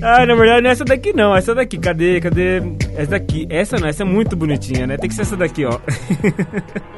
Ah, 0.00 0.24
na 0.24 0.34
verdade 0.36 0.62
não 0.62 0.68
é 0.70 0.72
essa 0.72 0.84
daqui 0.84 1.12
não, 1.12 1.34
essa 1.36 1.52
daqui, 1.56 1.76
cadê, 1.76 2.20
cadê? 2.20 2.62
Essa 2.96 3.10
daqui, 3.12 3.48
essa 3.50 3.76
não, 3.78 3.88
essa 3.88 4.04
é 4.04 4.06
muito 4.06 4.36
bonitinha, 4.36 4.86
né? 4.86 4.96
Tem 4.96 5.08
que 5.08 5.14
ser 5.14 5.22
essa 5.22 5.36
daqui, 5.36 5.64
ó. 5.64 5.76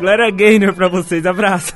Glória 0.00 0.30
Gaynor 0.30 0.74
pra 0.74 0.88
vocês, 0.88 1.26
abraço. 1.26 1.74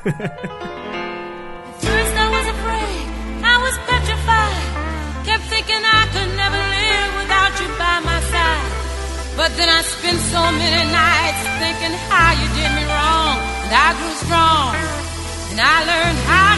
But 9.35 9.49
then 9.57 9.67
I 9.67 9.81
spent 9.81 10.19
so 10.31 10.39
many 10.39 10.83
nights 10.93 11.43
thinking 11.57 11.95
how 12.07 12.31
you 12.37 12.47
did 12.53 12.71
me 12.77 12.85
wrong. 12.85 13.35
And 13.65 13.73
I 13.73 13.89
grew 13.97 14.15
strong. 14.23 14.71
And 15.51 15.59
I 15.59 15.77
learned 15.89 16.19
how 16.29 16.52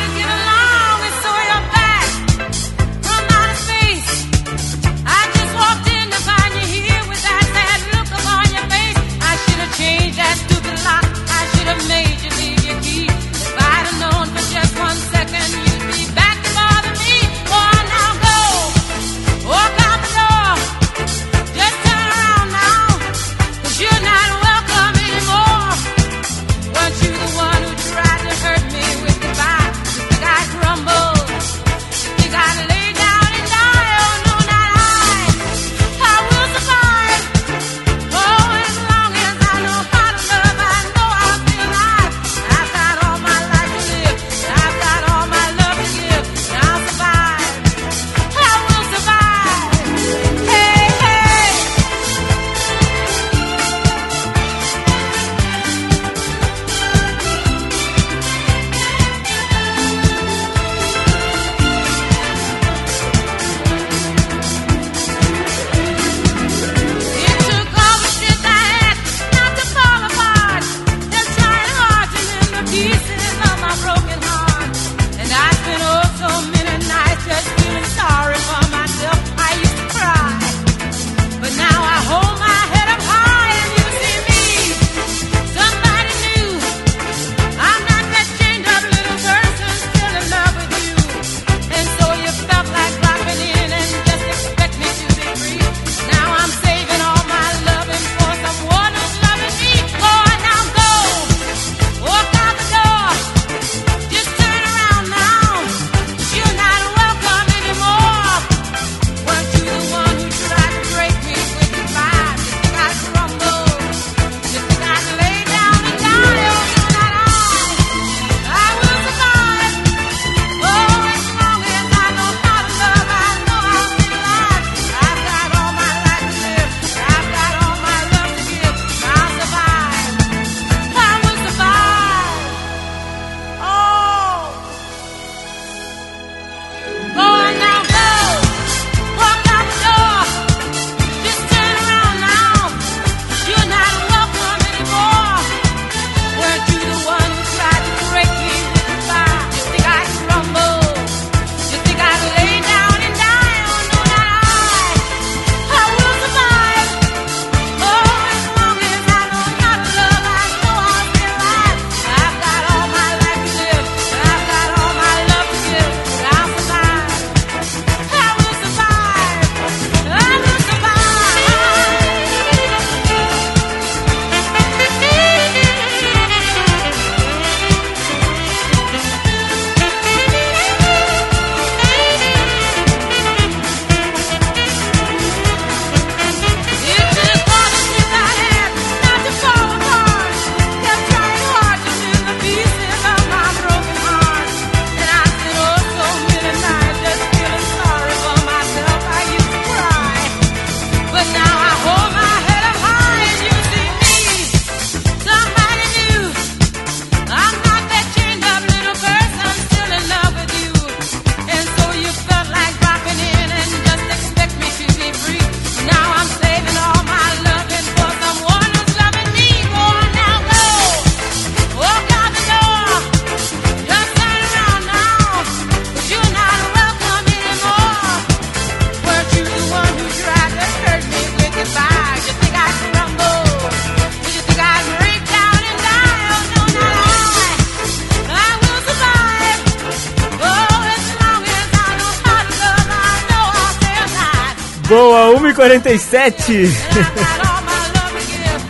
47. 245.66 246.70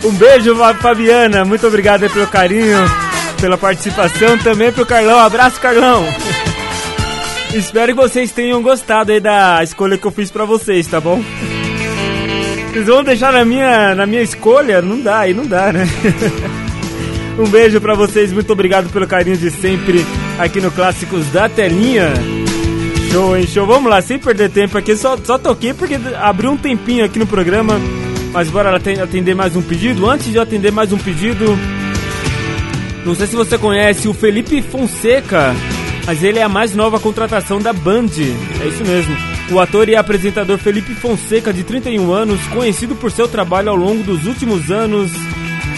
um 0.02 0.12
beijo, 0.12 0.56
Fabiana. 0.80 1.44
Muito 1.44 1.66
obrigado 1.66 2.08
pelo 2.08 2.26
carinho, 2.26 2.78
pela 3.38 3.58
participação. 3.58 4.38
Também 4.38 4.72
pro 4.72 4.86
Carlão. 4.86 5.18
Abraço, 5.18 5.60
Carlão. 5.60 6.06
Espero 7.52 7.94
que 7.94 8.00
vocês 8.00 8.32
tenham 8.32 8.62
gostado 8.62 9.12
aí 9.12 9.20
da 9.20 9.62
escolha 9.62 9.98
que 9.98 10.06
eu 10.06 10.10
fiz 10.10 10.30
pra 10.30 10.46
vocês, 10.46 10.86
tá 10.86 10.98
bom? 10.98 11.22
Vocês 12.72 12.86
vão 12.86 13.04
deixar 13.04 13.32
na 13.32 13.44
minha, 13.44 13.94
na 13.94 14.06
minha 14.06 14.22
escolha? 14.22 14.80
Não 14.80 14.98
dá, 14.98 15.20
aí 15.20 15.34
não 15.34 15.46
dá, 15.46 15.72
né? 15.72 15.86
Um 17.38 17.46
beijo 17.50 17.78
para 17.82 17.94
vocês, 17.94 18.32
muito 18.32 18.50
obrigado 18.50 18.88
pelo 18.88 19.06
carinho 19.06 19.36
de 19.36 19.50
sempre 19.50 20.06
aqui 20.38 20.58
no 20.58 20.70
Clássicos 20.70 21.26
da 21.26 21.50
Telinha. 21.50 22.14
Show, 23.16 23.34
hein? 23.34 23.46
Show. 23.46 23.66
Vamos 23.66 23.90
lá, 23.90 24.02
sem 24.02 24.18
perder 24.18 24.50
tempo 24.50 24.76
aqui, 24.76 24.94
só, 24.94 25.16
só 25.16 25.38
toquei 25.38 25.72
porque 25.72 25.94
abriu 26.20 26.50
um 26.50 26.56
tempinho 26.56 27.02
aqui 27.02 27.18
no 27.18 27.26
programa. 27.26 27.80
Mas 28.30 28.50
bora 28.50 28.76
atender 28.76 29.34
mais 29.34 29.56
um 29.56 29.62
pedido. 29.62 30.06
Antes 30.06 30.30
de 30.30 30.38
atender 30.38 30.70
mais 30.70 30.92
um 30.92 30.98
pedido, 30.98 31.58
não 33.06 33.14
sei 33.14 33.26
se 33.26 33.34
você 33.34 33.56
conhece 33.56 34.06
o 34.06 34.12
Felipe 34.12 34.60
Fonseca, 34.60 35.56
mas 36.04 36.22
ele 36.22 36.40
é 36.40 36.42
a 36.42 36.48
mais 36.48 36.74
nova 36.74 37.00
contratação 37.00 37.58
da 37.58 37.72
Band. 37.72 38.10
É 38.62 38.66
isso 38.68 38.84
mesmo. 38.84 39.16
O 39.50 39.58
ator 39.60 39.88
e 39.88 39.96
apresentador 39.96 40.58
Felipe 40.58 40.94
Fonseca, 40.94 41.54
de 41.54 41.64
31 41.64 42.12
anos, 42.12 42.46
conhecido 42.48 42.94
por 42.94 43.10
seu 43.10 43.26
trabalho 43.26 43.70
ao 43.70 43.76
longo 43.76 44.02
dos 44.02 44.26
últimos 44.26 44.70
anos, 44.70 45.10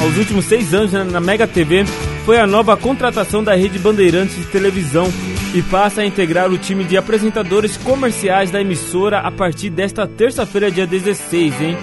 aos 0.01 0.17
últimos 0.17 0.45
seis 0.45 0.75
anos 0.75 0.91
na 0.91 1.21
Mega 1.21 1.47
TV, 1.47 1.85
foi 2.27 2.41
a 2.41 2.49
nova 2.49 2.77
contratação 2.77 3.45
da 3.45 3.55
rede 3.55 3.79
Bandeirantes 3.79 4.35
de 4.35 4.45
televisão 4.47 5.09
e 5.55 5.63
passa 5.63 6.03
a 6.03 6.07
integrar 6.07 6.51
o 6.51 6.59
time 6.59 6.85
de 6.85 6.97
apresentadores 6.97 7.77
comerciais 7.77 8.51
da 8.51 8.61
emissora 8.61 9.19
a 9.21 9.31
partir 9.31 9.71
desta 9.71 10.07
terça-feira, 10.07 10.71
dia 10.71 10.87
16, 10.87 11.61
hein? 11.61 11.77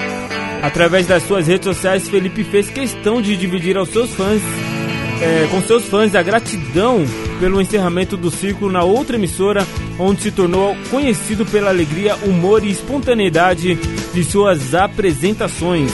Através 0.62 1.08
das 1.08 1.24
suas 1.24 1.48
redes 1.48 1.66
sociais, 1.66 2.08
Felipe 2.08 2.44
fez 2.44 2.70
questão 2.70 3.22
de 3.22 3.36
dividir 3.36 3.78
aos 3.78 3.90
seus 3.90 4.14
fãs, 4.14 4.42
é, 5.22 5.48
com 5.50 5.62
seus 5.62 5.86
fãs, 5.86 6.16
a 6.16 6.22
gratidão 6.22 7.04
pelo 7.40 7.62
encerramento 7.62 8.16
do 8.16 8.32
ciclo 8.32 8.72
na 8.72 8.84
outra 8.84 9.16
emissora, 9.16 9.66
onde 10.00 10.22
se 10.22 10.32
tornou 10.32 10.76
conhecido 10.90 11.46
pela 11.46 11.70
alegria, 11.70 12.16
humor 12.24 12.64
e 12.64 12.70
espontaneidade 12.70 13.76
de 14.14 14.24
suas 14.24 14.74
apresentações. 14.74 15.92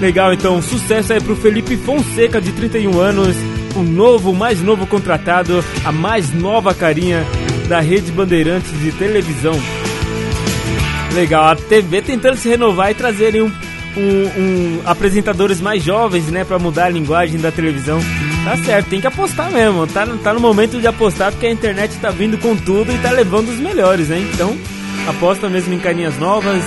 Legal, 0.00 0.32
então, 0.32 0.62
sucesso 0.62 1.12
aí 1.12 1.20
pro 1.20 1.36
Felipe 1.36 1.76
Fonseca, 1.76 2.40
de 2.40 2.52
31 2.52 2.98
anos, 3.00 3.36
o 3.76 3.82
novo, 3.82 4.32
mais 4.32 4.60
novo 4.62 4.86
contratado, 4.86 5.64
a 5.84 5.92
mais 5.92 6.32
nova 6.32 6.74
carinha 6.74 7.24
da 7.68 7.80
Rede 7.80 8.10
Bandeirantes 8.10 8.70
de 8.80 8.92
televisão. 8.92 9.54
Legal, 11.14 11.44
a 11.46 11.56
TV 11.56 12.02
tentando 12.02 12.36
se 12.36 12.48
renovar 12.48 12.90
e 12.90 12.94
trazerem 12.94 13.42
um, 13.42 13.52
um, 13.96 14.40
um 14.40 14.80
apresentadores 14.84 15.60
mais 15.60 15.82
jovens, 15.82 16.26
né, 16.28 16.44
para 16.44 16.58
mudar 16.58 16.86
a 16.86 16.90
linguagem 16.90 17.38
da 17.38 17.50
televisão. 17.50 17.98
Tá 18.44 18.56
certo, 18.58 18.88
tem 18.88 19.00
que 19.00 19.06
apostar 19.06 19.50
mesmo. 19.50 19.86
Tá, 19.86 20.06
tá 20.22 20.32
no 20.32 20.40
momento 20.40 20.80
de 20.80 20.86
apostar 20.86 21.32
porque 21.32 21.46
a 21.46 21.50
internet 21.50 21.96
tá 21.96 22.10
vindo 22.10 22.38
com 22.38 22.56
tudo 22.56 22.92
e 22.92 22.98
tá 22.98 23.10
levando 23.10 23.48
os 23.48 23.58
melhores, 23.58 24.08
né? 24.08 24.18
Então, 24.32 24.56
aposta 25.06 25.48
mesmo 25.48 25.74
em 25.74 25.78
carinhas 25.78 26.18
novas. 26.18 26.62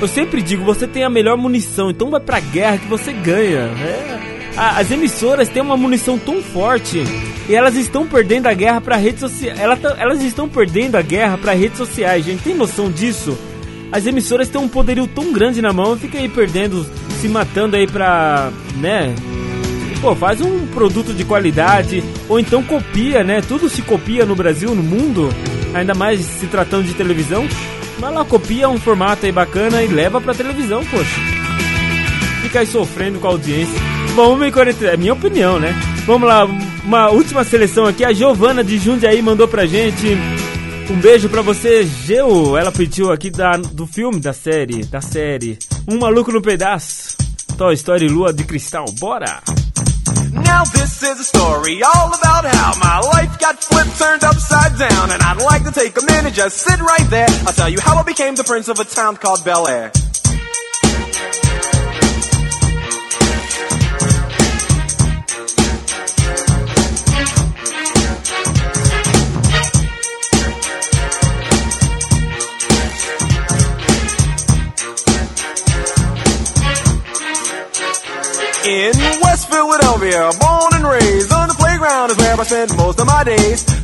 Eu 0.00 0.08
sempre 0.08 0.42
digo, 0.42 0.64
você 0.64 0.86
tem 0.86 1.04
a 1.04 1.10
melhor 1.10 1.36
munição, 1.36 1.90
então 1.90 2.10
vai 2.10 2.20
pra 2.20 2.40
guerra 2.40 2.78
que 2.78 2.86
você 2.86 3.12
ganha. 3.12 3.70
É, 3.80 4.33
as 4.56 4.90
emissoras 4.90 5.48
têm 5.48 5.62
uma 5.62 5.76
munição 5.76 6.18
tão 6.18 6.40
forte 6.40 7.02
e 7.48 7.54
elas 7.54 7.74
estão 7.74 8.06
perdendo 8.06 8.46
a 8.46 8.54
guerra 8.54 8.80
para 8.80 8.96
redes 8.96 9.20
sociais. 9.20 9.58
Elas, 9.58 9.78
elas 9.98 10.22
estão 10.22 10.48
perdendo 10.48 10.96
a 10.96 11.02
guerra 11.02 11.36
para 11.36 11.52
redes 11.52 11.78
sociais, 11.78 12.24
gente. 12.24 12.42
Tem 12.42 12.54
noção 12.54 12.90
disso? 12.90 13.36
As 13.90 14.06
emissoras 14.06 14.48
têm 14.48 14.60
um 14.60 14.68
poderio 14.68 15.06
tão 15.06 15.32
grande 15.32 15.60
na 15.60 15.72
mão, 15.72 15.96
fica 15.96 16.18
aí 16.18 16.28
perdendo, 16.28 16.86
se 17.20 17.28
matando 17.28 17.76
aí 17.76 17.86
pra, 17.86 18.50
né? 18.76 19.14
Pô, 20.00 20.14
faz 20.14 20.40
um 20.40 20.66
produto 20.66 21.14
de 21.14 21.24
qualidade 21.24 22.02
ou 22.28 22.38
então 22.38 22.62
copia, 22.62 23.24
né? 23.24 23.40
Tudo 23.40 23.68
se 23.68 23.82
copia 23.82 24.24
no 24.24 24.36
Brasil, 24.36 24.74
no 24.74 24.82
mundo, 24.82 25.30
ainda 25.72 25.94
mais 25.94 26.20
se 26.20 26.46
tratando 26.46 26.84
de 26.84 26.94
televisão. 26.94 27.46
Vai 27.98 28.12
lá, 28.12 28.24
copia 28.24 28.68
um 28.68 28.78
formato 28.78 29.26
aí 29.26 29.32
bacana 29.32 29.82
e 29.82 29.86
leva 29.86 30.20
pra 30.20 30.34
televisão, 30.34 30.84
poxa. 30.84 31.20
Fica 32.42 32.60
aí 32.60 32.66
sofrendo 32.66 33.18
com 33.18 33.26
a 33.26 33.30
audiência. 33.30 33.93
Bom, 34.14 34.38
1h40, 34.38 34.82
é 34.84 34.96
minha 34.96 35.12
opinião, 35.12 35.58
né? 35.58 35.74
Vamos 36.06 36.28
lá, 36.28 36.44
uma 36.84 37.10
última 37.10 37.42
seleção 37.42 37.84
aqui. 37.84 38.04
A 38.04 38.12
Giovana 38.12 38.62
de 38.62 38.78
Jundiaí 38.78 39.20
mandou 39.20 39.48
pra 39.48 39.66
gente. 39.66 40.16
Um 40.88 41.00
beijo 41.00 41.28
pra 41.28 41.42
você, 41.42 41.84
Geu. 41.84 42.56
Ela 42.56 42.70
pediu 42.70 43.10
aqui 43.10 43.28
da, 43.28 43.56
do 43.56 43.88
filme, 43.88 44.20
da 44.20 44.32
série, 44.32 44.84
da 44.84 45.00
série. 45.00 45.58
Um 45.88 45.98
Maluco 45.98 46.30
no 46.30 46.40
Pedaço. 46.40 47.16
Toy 47.58 47.74
Story 47.74 48.08
Lua 48.08 48.32
de 48.32 48.44
Cristal. 48.44 48.84
Bora! 49.00 49.42
Now 50.32 50.62
this 50.64 51.02
is 51.02 51.20
a 51.20 51.24
story 51.24 51.82
all 51.82 52.12
about 52.12 52.44
how 52.44 52.76
my 52.78 53.00
life 53.14 53.38
got 53.38 53.62
flipped, 53.62 53.98
turned 53.98 54.22
upside 54.22 54.78
down. 54.78 55.10
And 55.10 55.22
I'd 55.22 55.42
like 55.42 55.64
to 55.64 55.72
take 55.72 56.00
a 56.00 56.04
minute, 56.04 56.34
just 56.34 56.58
sit 56.58 56.80
right 56.80 57.08
there. 57.10 57.28
I'll 57.46 57.52
tell 57.52 57.68
you 57.68 57.80
how 57.80 57.96
I 57.96 58.04
became 58.04 58.36
the 58.36 58.44
prince 58.44 58.68
of 58.68 58.78
a 58.78 58.84
town 58.84 59.16
called 59.16 59.44
Bel 59.44 59.66
Air. 59.66 59.90
In 78.66 78.94
West 79.20 79.50
Philadelphia, 79.50 80.30
born 80.40 80.72
and 80.72 80.84
raised 80.84 81.30
on 81.30 81.48
the 81.48 81.54
playground 81.54 82.10
is 82.12 82.16
where 82.16 82.40
I 82.40 82.44
spent 82.44 82.74
most 82.78 82.98
of 82.98 83.06
my 83.06 83.22
days. 83.22 83.83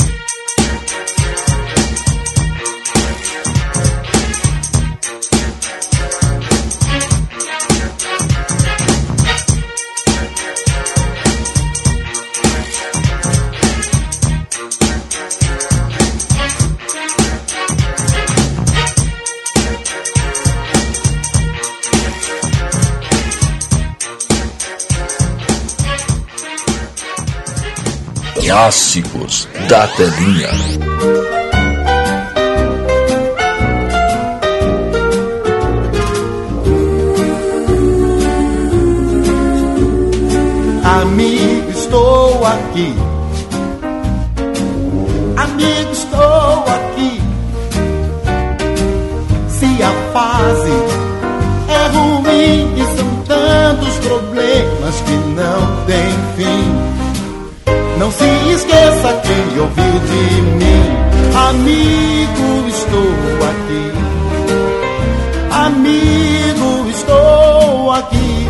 Clássicos 28.51 29.47
da 29.69 29.87
Telinha. 29.87 30.49
Amigo, 40.83 41.71
estou 41.71 42.45
aqui. 42.45 42.93
Amigo, 45.37 45.91
estou 45.93 46.65
aqui. 46.67 47.21
Se 49.47 49.81
a 49.81 50.11
fase 50.11 50.71
é 51.69 51.87
ruim 51.87 52.73
e 52.75 52.97
são 52.97 53.15
tantos 53.25 53.97
problemas 53.99 55.01
que 55.05 55.13
não 55.39 55.85
tem 55.85 56.11
fim. 56.35 56.80
Não 58.01 58.11
se 58.11 58.25
esqueça 58.51 59.21
quem 59.21 59.59
ouviu 59.59 59.99
de 59.99 60.41
mim. 60.41 60.83
Amigo, 61.49 62.67
estou 62.67 63.11
aqui. 63.51 63.91
Amigo, 65.51 66.89
estou 66.89 67.91
aqui. 67.91 68.47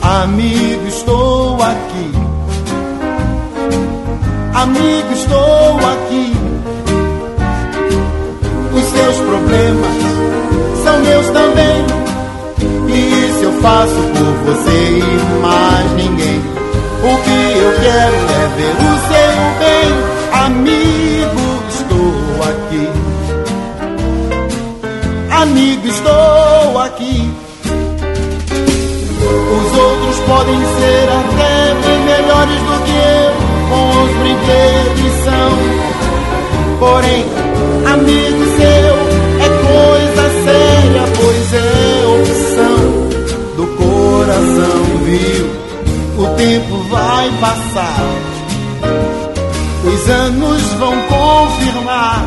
Amigo, 0.00 0.86
estou 0.86 1.60
aqui. 1.60 2.12
Amigo, 4.54 5.12
estou 5.12 5.76
aqui. 5.78 6.32
Os 8.76 8.84
seus 8.84 9.16
problemas 9.16 9.96
são 10.84 11.00
meus 11.00 11.26
também. 11.30 11.95
Faço 13.66 13.96
por 13.96 14.32
você 14.44 14.78
e 15.00 15.42
mais 15.42 15.90
ninguém. 15.94 16.38
O 17.02 17.16
que 17.24 17.38
eu 17.58 17.72
quero 17.80 18.14
é 18.14 18.46
ver 18.54 18.76
o 18.78 18.94
seu 19.08 19.34
bem. 19.58 19.90
Amigo, 20.44 21.44
estou 21.68 22.14
aqui. 22.48 22.84
Amigo, 25.32 25.84
estou 25.88 26.78
aqui. 26.78 27.28
Os 29.50 29.78
outros 29.78 30.18
podem 30.28 30.60
ser 30.78 31.08
até 31.10 31.74
bem 31.82 32.00
melhores 32.04 32.60
do 32.62 32.76
que 32.84 32.94
eu, 32.94 33.34
com 33.68 33.82
os 34.04 34.12
brinquedos 34.20 35.12
são. 35.24 35.50
Porém, 36.78 37.24
amigo 37.92 38.44
seu 38.58 38.94
é 39.42 39.48
coisa 39.66 40.24
séria, 40.44 41.04
pois 41.18 41.52
é 41.52 41.75
coração, 44.26 44.82
viu? 45.04 45.46
O 46.18 46.26
tempo 46.36 46.76
vai 46.90 47.30
passar, 47.40 48.02
os 49.84 50.10
anos 50.10 50.62
vão 50.74 50.94
confirmar 51.02 52.24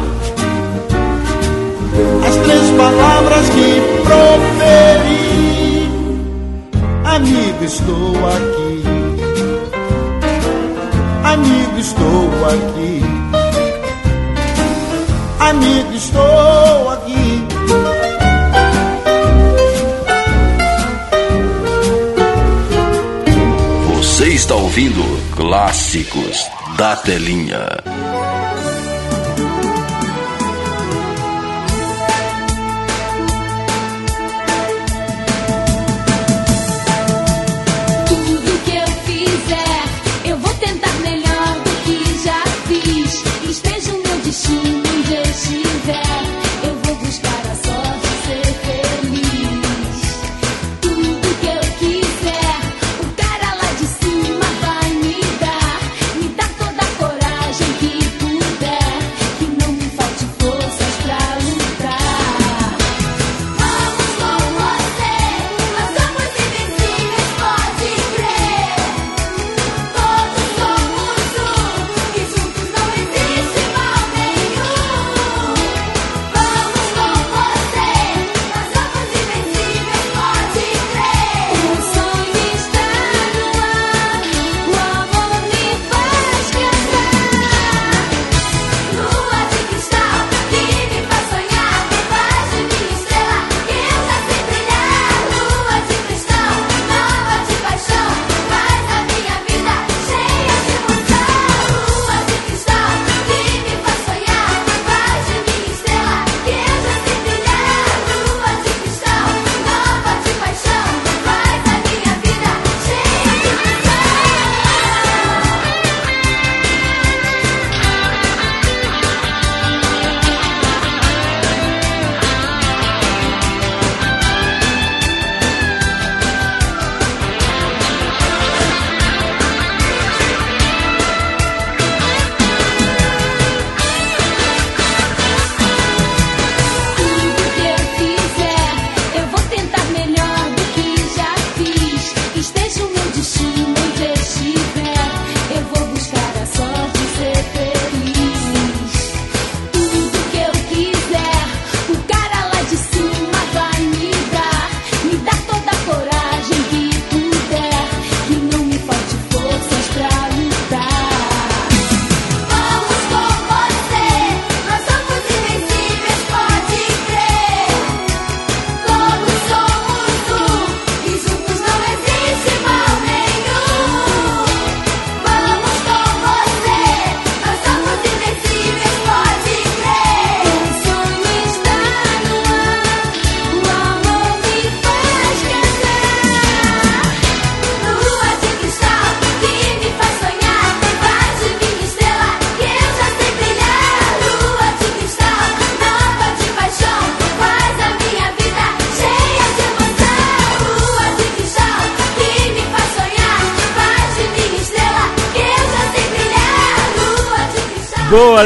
as 2.26 2.36
três 2.38 2.72
palavras 2.78 3.50
que 3.50 3.82
proferi. 4.04 5.20
Amigo, 7.04 7.64
estou 7.66 8.16
aqui. 8.30 8.84
Amigo, 11.24 11.80
estou 11.80 12.30
aqui. 12.46 13.02
Amigo, 15.40 15.94
estou 15.94 16.90
aqui. 16.92 17.09
Ouvindo 24.70 25.04
Clássicos 25.36 26.48
da 26.78 26.96
Telinha. 26.96 27.99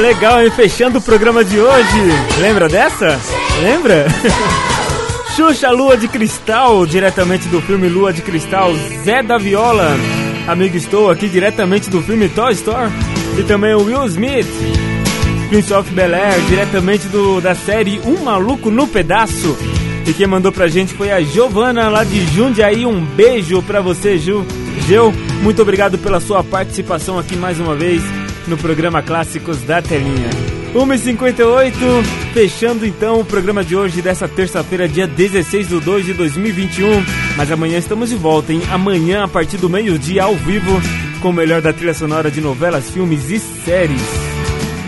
Legal, 0.03 0.45
e 0.45 0.51
fechando 0.51 0.99
o 0.99 1.01
programa 1.01 1.45
de 1.45 1.57
hoje. 1.57 2.01
Lembra 2.41 2.67
dessa? 2.67 3.17
Lembra? 3.61 4.05
Xuxa 5.33 5.71
Lua 5.71 5.95
de 5.95 6.09
Cristal, 6.09 6.85
diretamente 6.85 7.47
do 7.47 7.61
filme 7.61 7.87
Lua 7.87 8.11
de 8.11 8.21
Cristal, 8.21 8.73
Zé 9.05 9.23
da 9.23 9.37
Viola. 9.37 9.95
Amigo, 10.45 10.75
estou 10.75 11.09
aqui 11.09 11.29
diretamente 11.29 11.89
do 11.89 12.01
filme 12.01 12.27
Toy 12.27 12.51
Story. 12.51 12.91
E 13.39 13.43
também 13.43 13.73
o 13.75 13.83
Will 13.83 14.05
Smith, 14.07 14.45
Prince 15.47 15.73
of 15.73 15.89
Bel 15.93 16.13
Air, 16.13 16.41
diretamente 16.49 17.07
do, 17.07 17.39
da 17.39 17.55
série 17.55 18.01
Um 18.05 18.25
Maluco 18.25 18.69
no 18.69 18.85
Pedaço. 18.85 19.57
E 20.05 20.11
quem 20.11 20.27
mandou 20.27 20.51
pra 20.51 20.67
gente 20.67 20.93
foi 20.93 21.13
a 21.13 21.21
Giovana 21.21 21.87
lá 21.87 22.03
de 22.03 22.25
Jundiaí. 22.25 22.85
Um 22.85 23.05
beijo 23.05 23.61
pra 23.61 23.79
você, 23.79 24.17
Ju. 24.17 24.45
Geu, 24.85 25.13
muito 25.41 25.61
obrigado 25.61 25.97
pela 25.97 26.19
sua 26.19 26.43
participação 26.43 27.17
aqui 27.17 27.37
mais 27.37 27.57
uma 27.57 27.73
vez 27.73 28.03
no 28.47 28.57
programa 28.57 29.01
Clássicos 29.01 29.61
da 29.63 29.81
Telinha. 29.81 30.29
1h58, 30.73 31.73
fechando 32.33 32.85
então 32.85 33.19
o 33.19 33.25
programa 33.25 33.63
de 33.63 33.75
hoje, 33.75 34.01
dessa 34.01 34.27
terça-feira, 34.27 34.87
dia 34.87 35.05
16 35.05 35.67
de 35.67 35.79
2 35.79 36.05
de 36.05 36.13
2021. 36.13 37.05
Mas 37.37 37.51
amanhã 37.51 37.77
estamos 37.77 38.09
de 38.09 38.15
volta, 38.15 38.51
hein? 38.51 38.61
Amanhã, 38.71 39.23
a 39.23 39.27
partir 39.27 39.57
do 39.57 39.69
meio-dia, 39.69 40.23
ao 40.23 40.35
vivo, 40.35 40.81
com 41.21 41.29
o 41.29 41.33
melhor 41.33 41.61
da 41.61 41.71
trilha 41.71 41.93
sonora 41.93 42.31
de 42.31 42.41
novelas, 42.41 42.89
filmes 42.89 43.29
e 43.29 43.39
séries. 43.39 44.01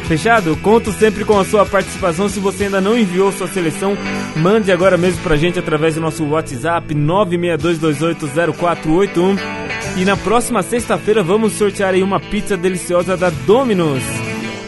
Fechado? 0.07 0.55
Conto 0.57 0.91
sempre 0.91 1.25
com 1.25 1.39
a 1.39 1.45
sua 1.45 1.65
participação. 1.65 2.29
Se 2.29 2.39
você 2.39 2.65
ainda 2.65 2.79
não 2.79 2.95
enviou 2.97 3.31
sua 3.31 3.47
seleção, 3.47 3.97
mande 4.35 4.71
agora 4.71 4.97
mesmo 4.97 5.21
pra 5.23 5.35
gente 5.35 5.57
através 5.57 5.95
do 5.95 6.01
nosso 6.01 6.23
WhatsApp 6.25 6.93
962280481. 6.93 9.64
E 9.97 10.03
na 10.03 10.17
próxima 10.17 10.61
sexta-feira 10.61 11.23
vamos 11.23 11.53
sortear 11.53 11.93
aí 11.93 12.03
uma 12.03 12.19
pizza 12.19 12.57
deliciosa 12.57 13.15
da 13.15 13.29
Domino's. 13.29 14.03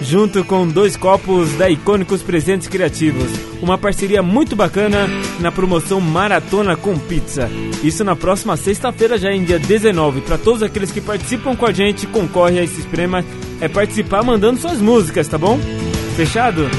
Junto 0.01 0.43
com 0.45 0.65
dois 0.65 0.95
copos 0.95 1.51
da 1.53 1.69
Icônicos 1.69 2.21
Presentes 2.21 2.69
Criativos. 2.69 3.29
Uma 3.61 3.77
parceria 3.77 4.23
muito 4.23 4.55
bacana 4.55 5.05
na 5.41 5.51
promoção 5.51 5.99
Maratona 5.99 6.77
com 6.77 6.97
Pizza. 6.97 7.49
Isso 7.83 8.05
na 8.05 8.15
próxima 8.15 8.55
sexta-feira, 8.55 9.17
já 9.17 9.29
em 9.31 9.43
dia 9.43 9.59
19. 9.59 10.21
Para 10.21 10.37
todos 10.37 10.63
aqueles 10.63 10.91
que 10.91 11.01
participam 11.01 11.57
com 11.57 11.65
a 11.65 11.73
gente, 11.73 12.07
concorre 12.07 12.59
a 12.59 12.63
esse 12.63 12.83
prêmio. 12.83 13.25
É 13.59 13.67
participar 13.67 14.23
mandando 14.23 14.61
suas 14.61 14.79
músicas, 14.79 15.27
tá 15.27 15.37
bom? 15.37 15.59
Fechado? 16.15 16.69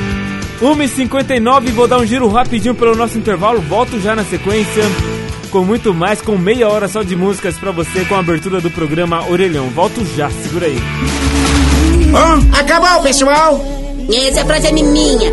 1h59, 0.63 1.71
vou 1.73 1.87
dar 1.87 1.99
um 1.99 2.07
giro 2.07 2.29
rapidinho 2.29 2.75
pelo 2.75 2.97
nosso 2.97 3.19
intervalo. 3.19 3.61
Volto 3.61 4.01
já 4.01 4.17
na 4.17 4.25
sequência 4.25 4.85
com 5.49 5.65
muito 5.65 5.93
mais, 5.95 6.21
com 6.21 6.37
meia 6.37 6.69
hora 6.69 6.87
só 6.89 7.03
de 7.03 7.17
músicas 7.17 7.57
pra 7.57 7.71
você 7.71 8.05
com 8.05 8.15
a 8.15 8.21
abertura 8.21 8.61
do 8.61 8.71
programa 8.71 9.27
Orelhão. 9.29 9.69
Volto 9.71 10.05
já, 10.17 10.31
segura 10.31 10.67
aí. 10.67 10.79
acabou, 12.53 13.03
pessoal! 13.03 13.61
Essa 14.11 14.45
frase 14.45 14.69
é 14.69 14.73
minha. 14.73 15.31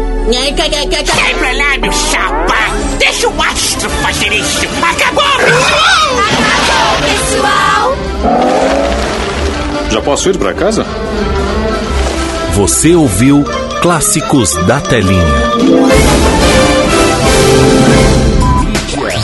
Sai 1.06 1.34
pra 1.36 1.52
lá, 1.52 1.78
meu 1.80 1.92
chapa! 1.92 2.56
Deixa 2.98 3.30
o 3.30 3.42
astro 3.42 3.90
fazer 3.90 4.34
isso! 4.34 4.66
Acabou! 4.82 5.24
Acabou, 6.44 6.98
pessoal! 7.10 7.96
Já 9.90 10.02
posso 10.02 10.30
ir 10.30 10.38
pra 10.38 10.54
casa? 10.54 10.86
Você 12.54 12.96
ouviu 12.96 13.46
Clássicos 13.82 14.56
da 14.66 14.80
Telinha. 14.82 16.15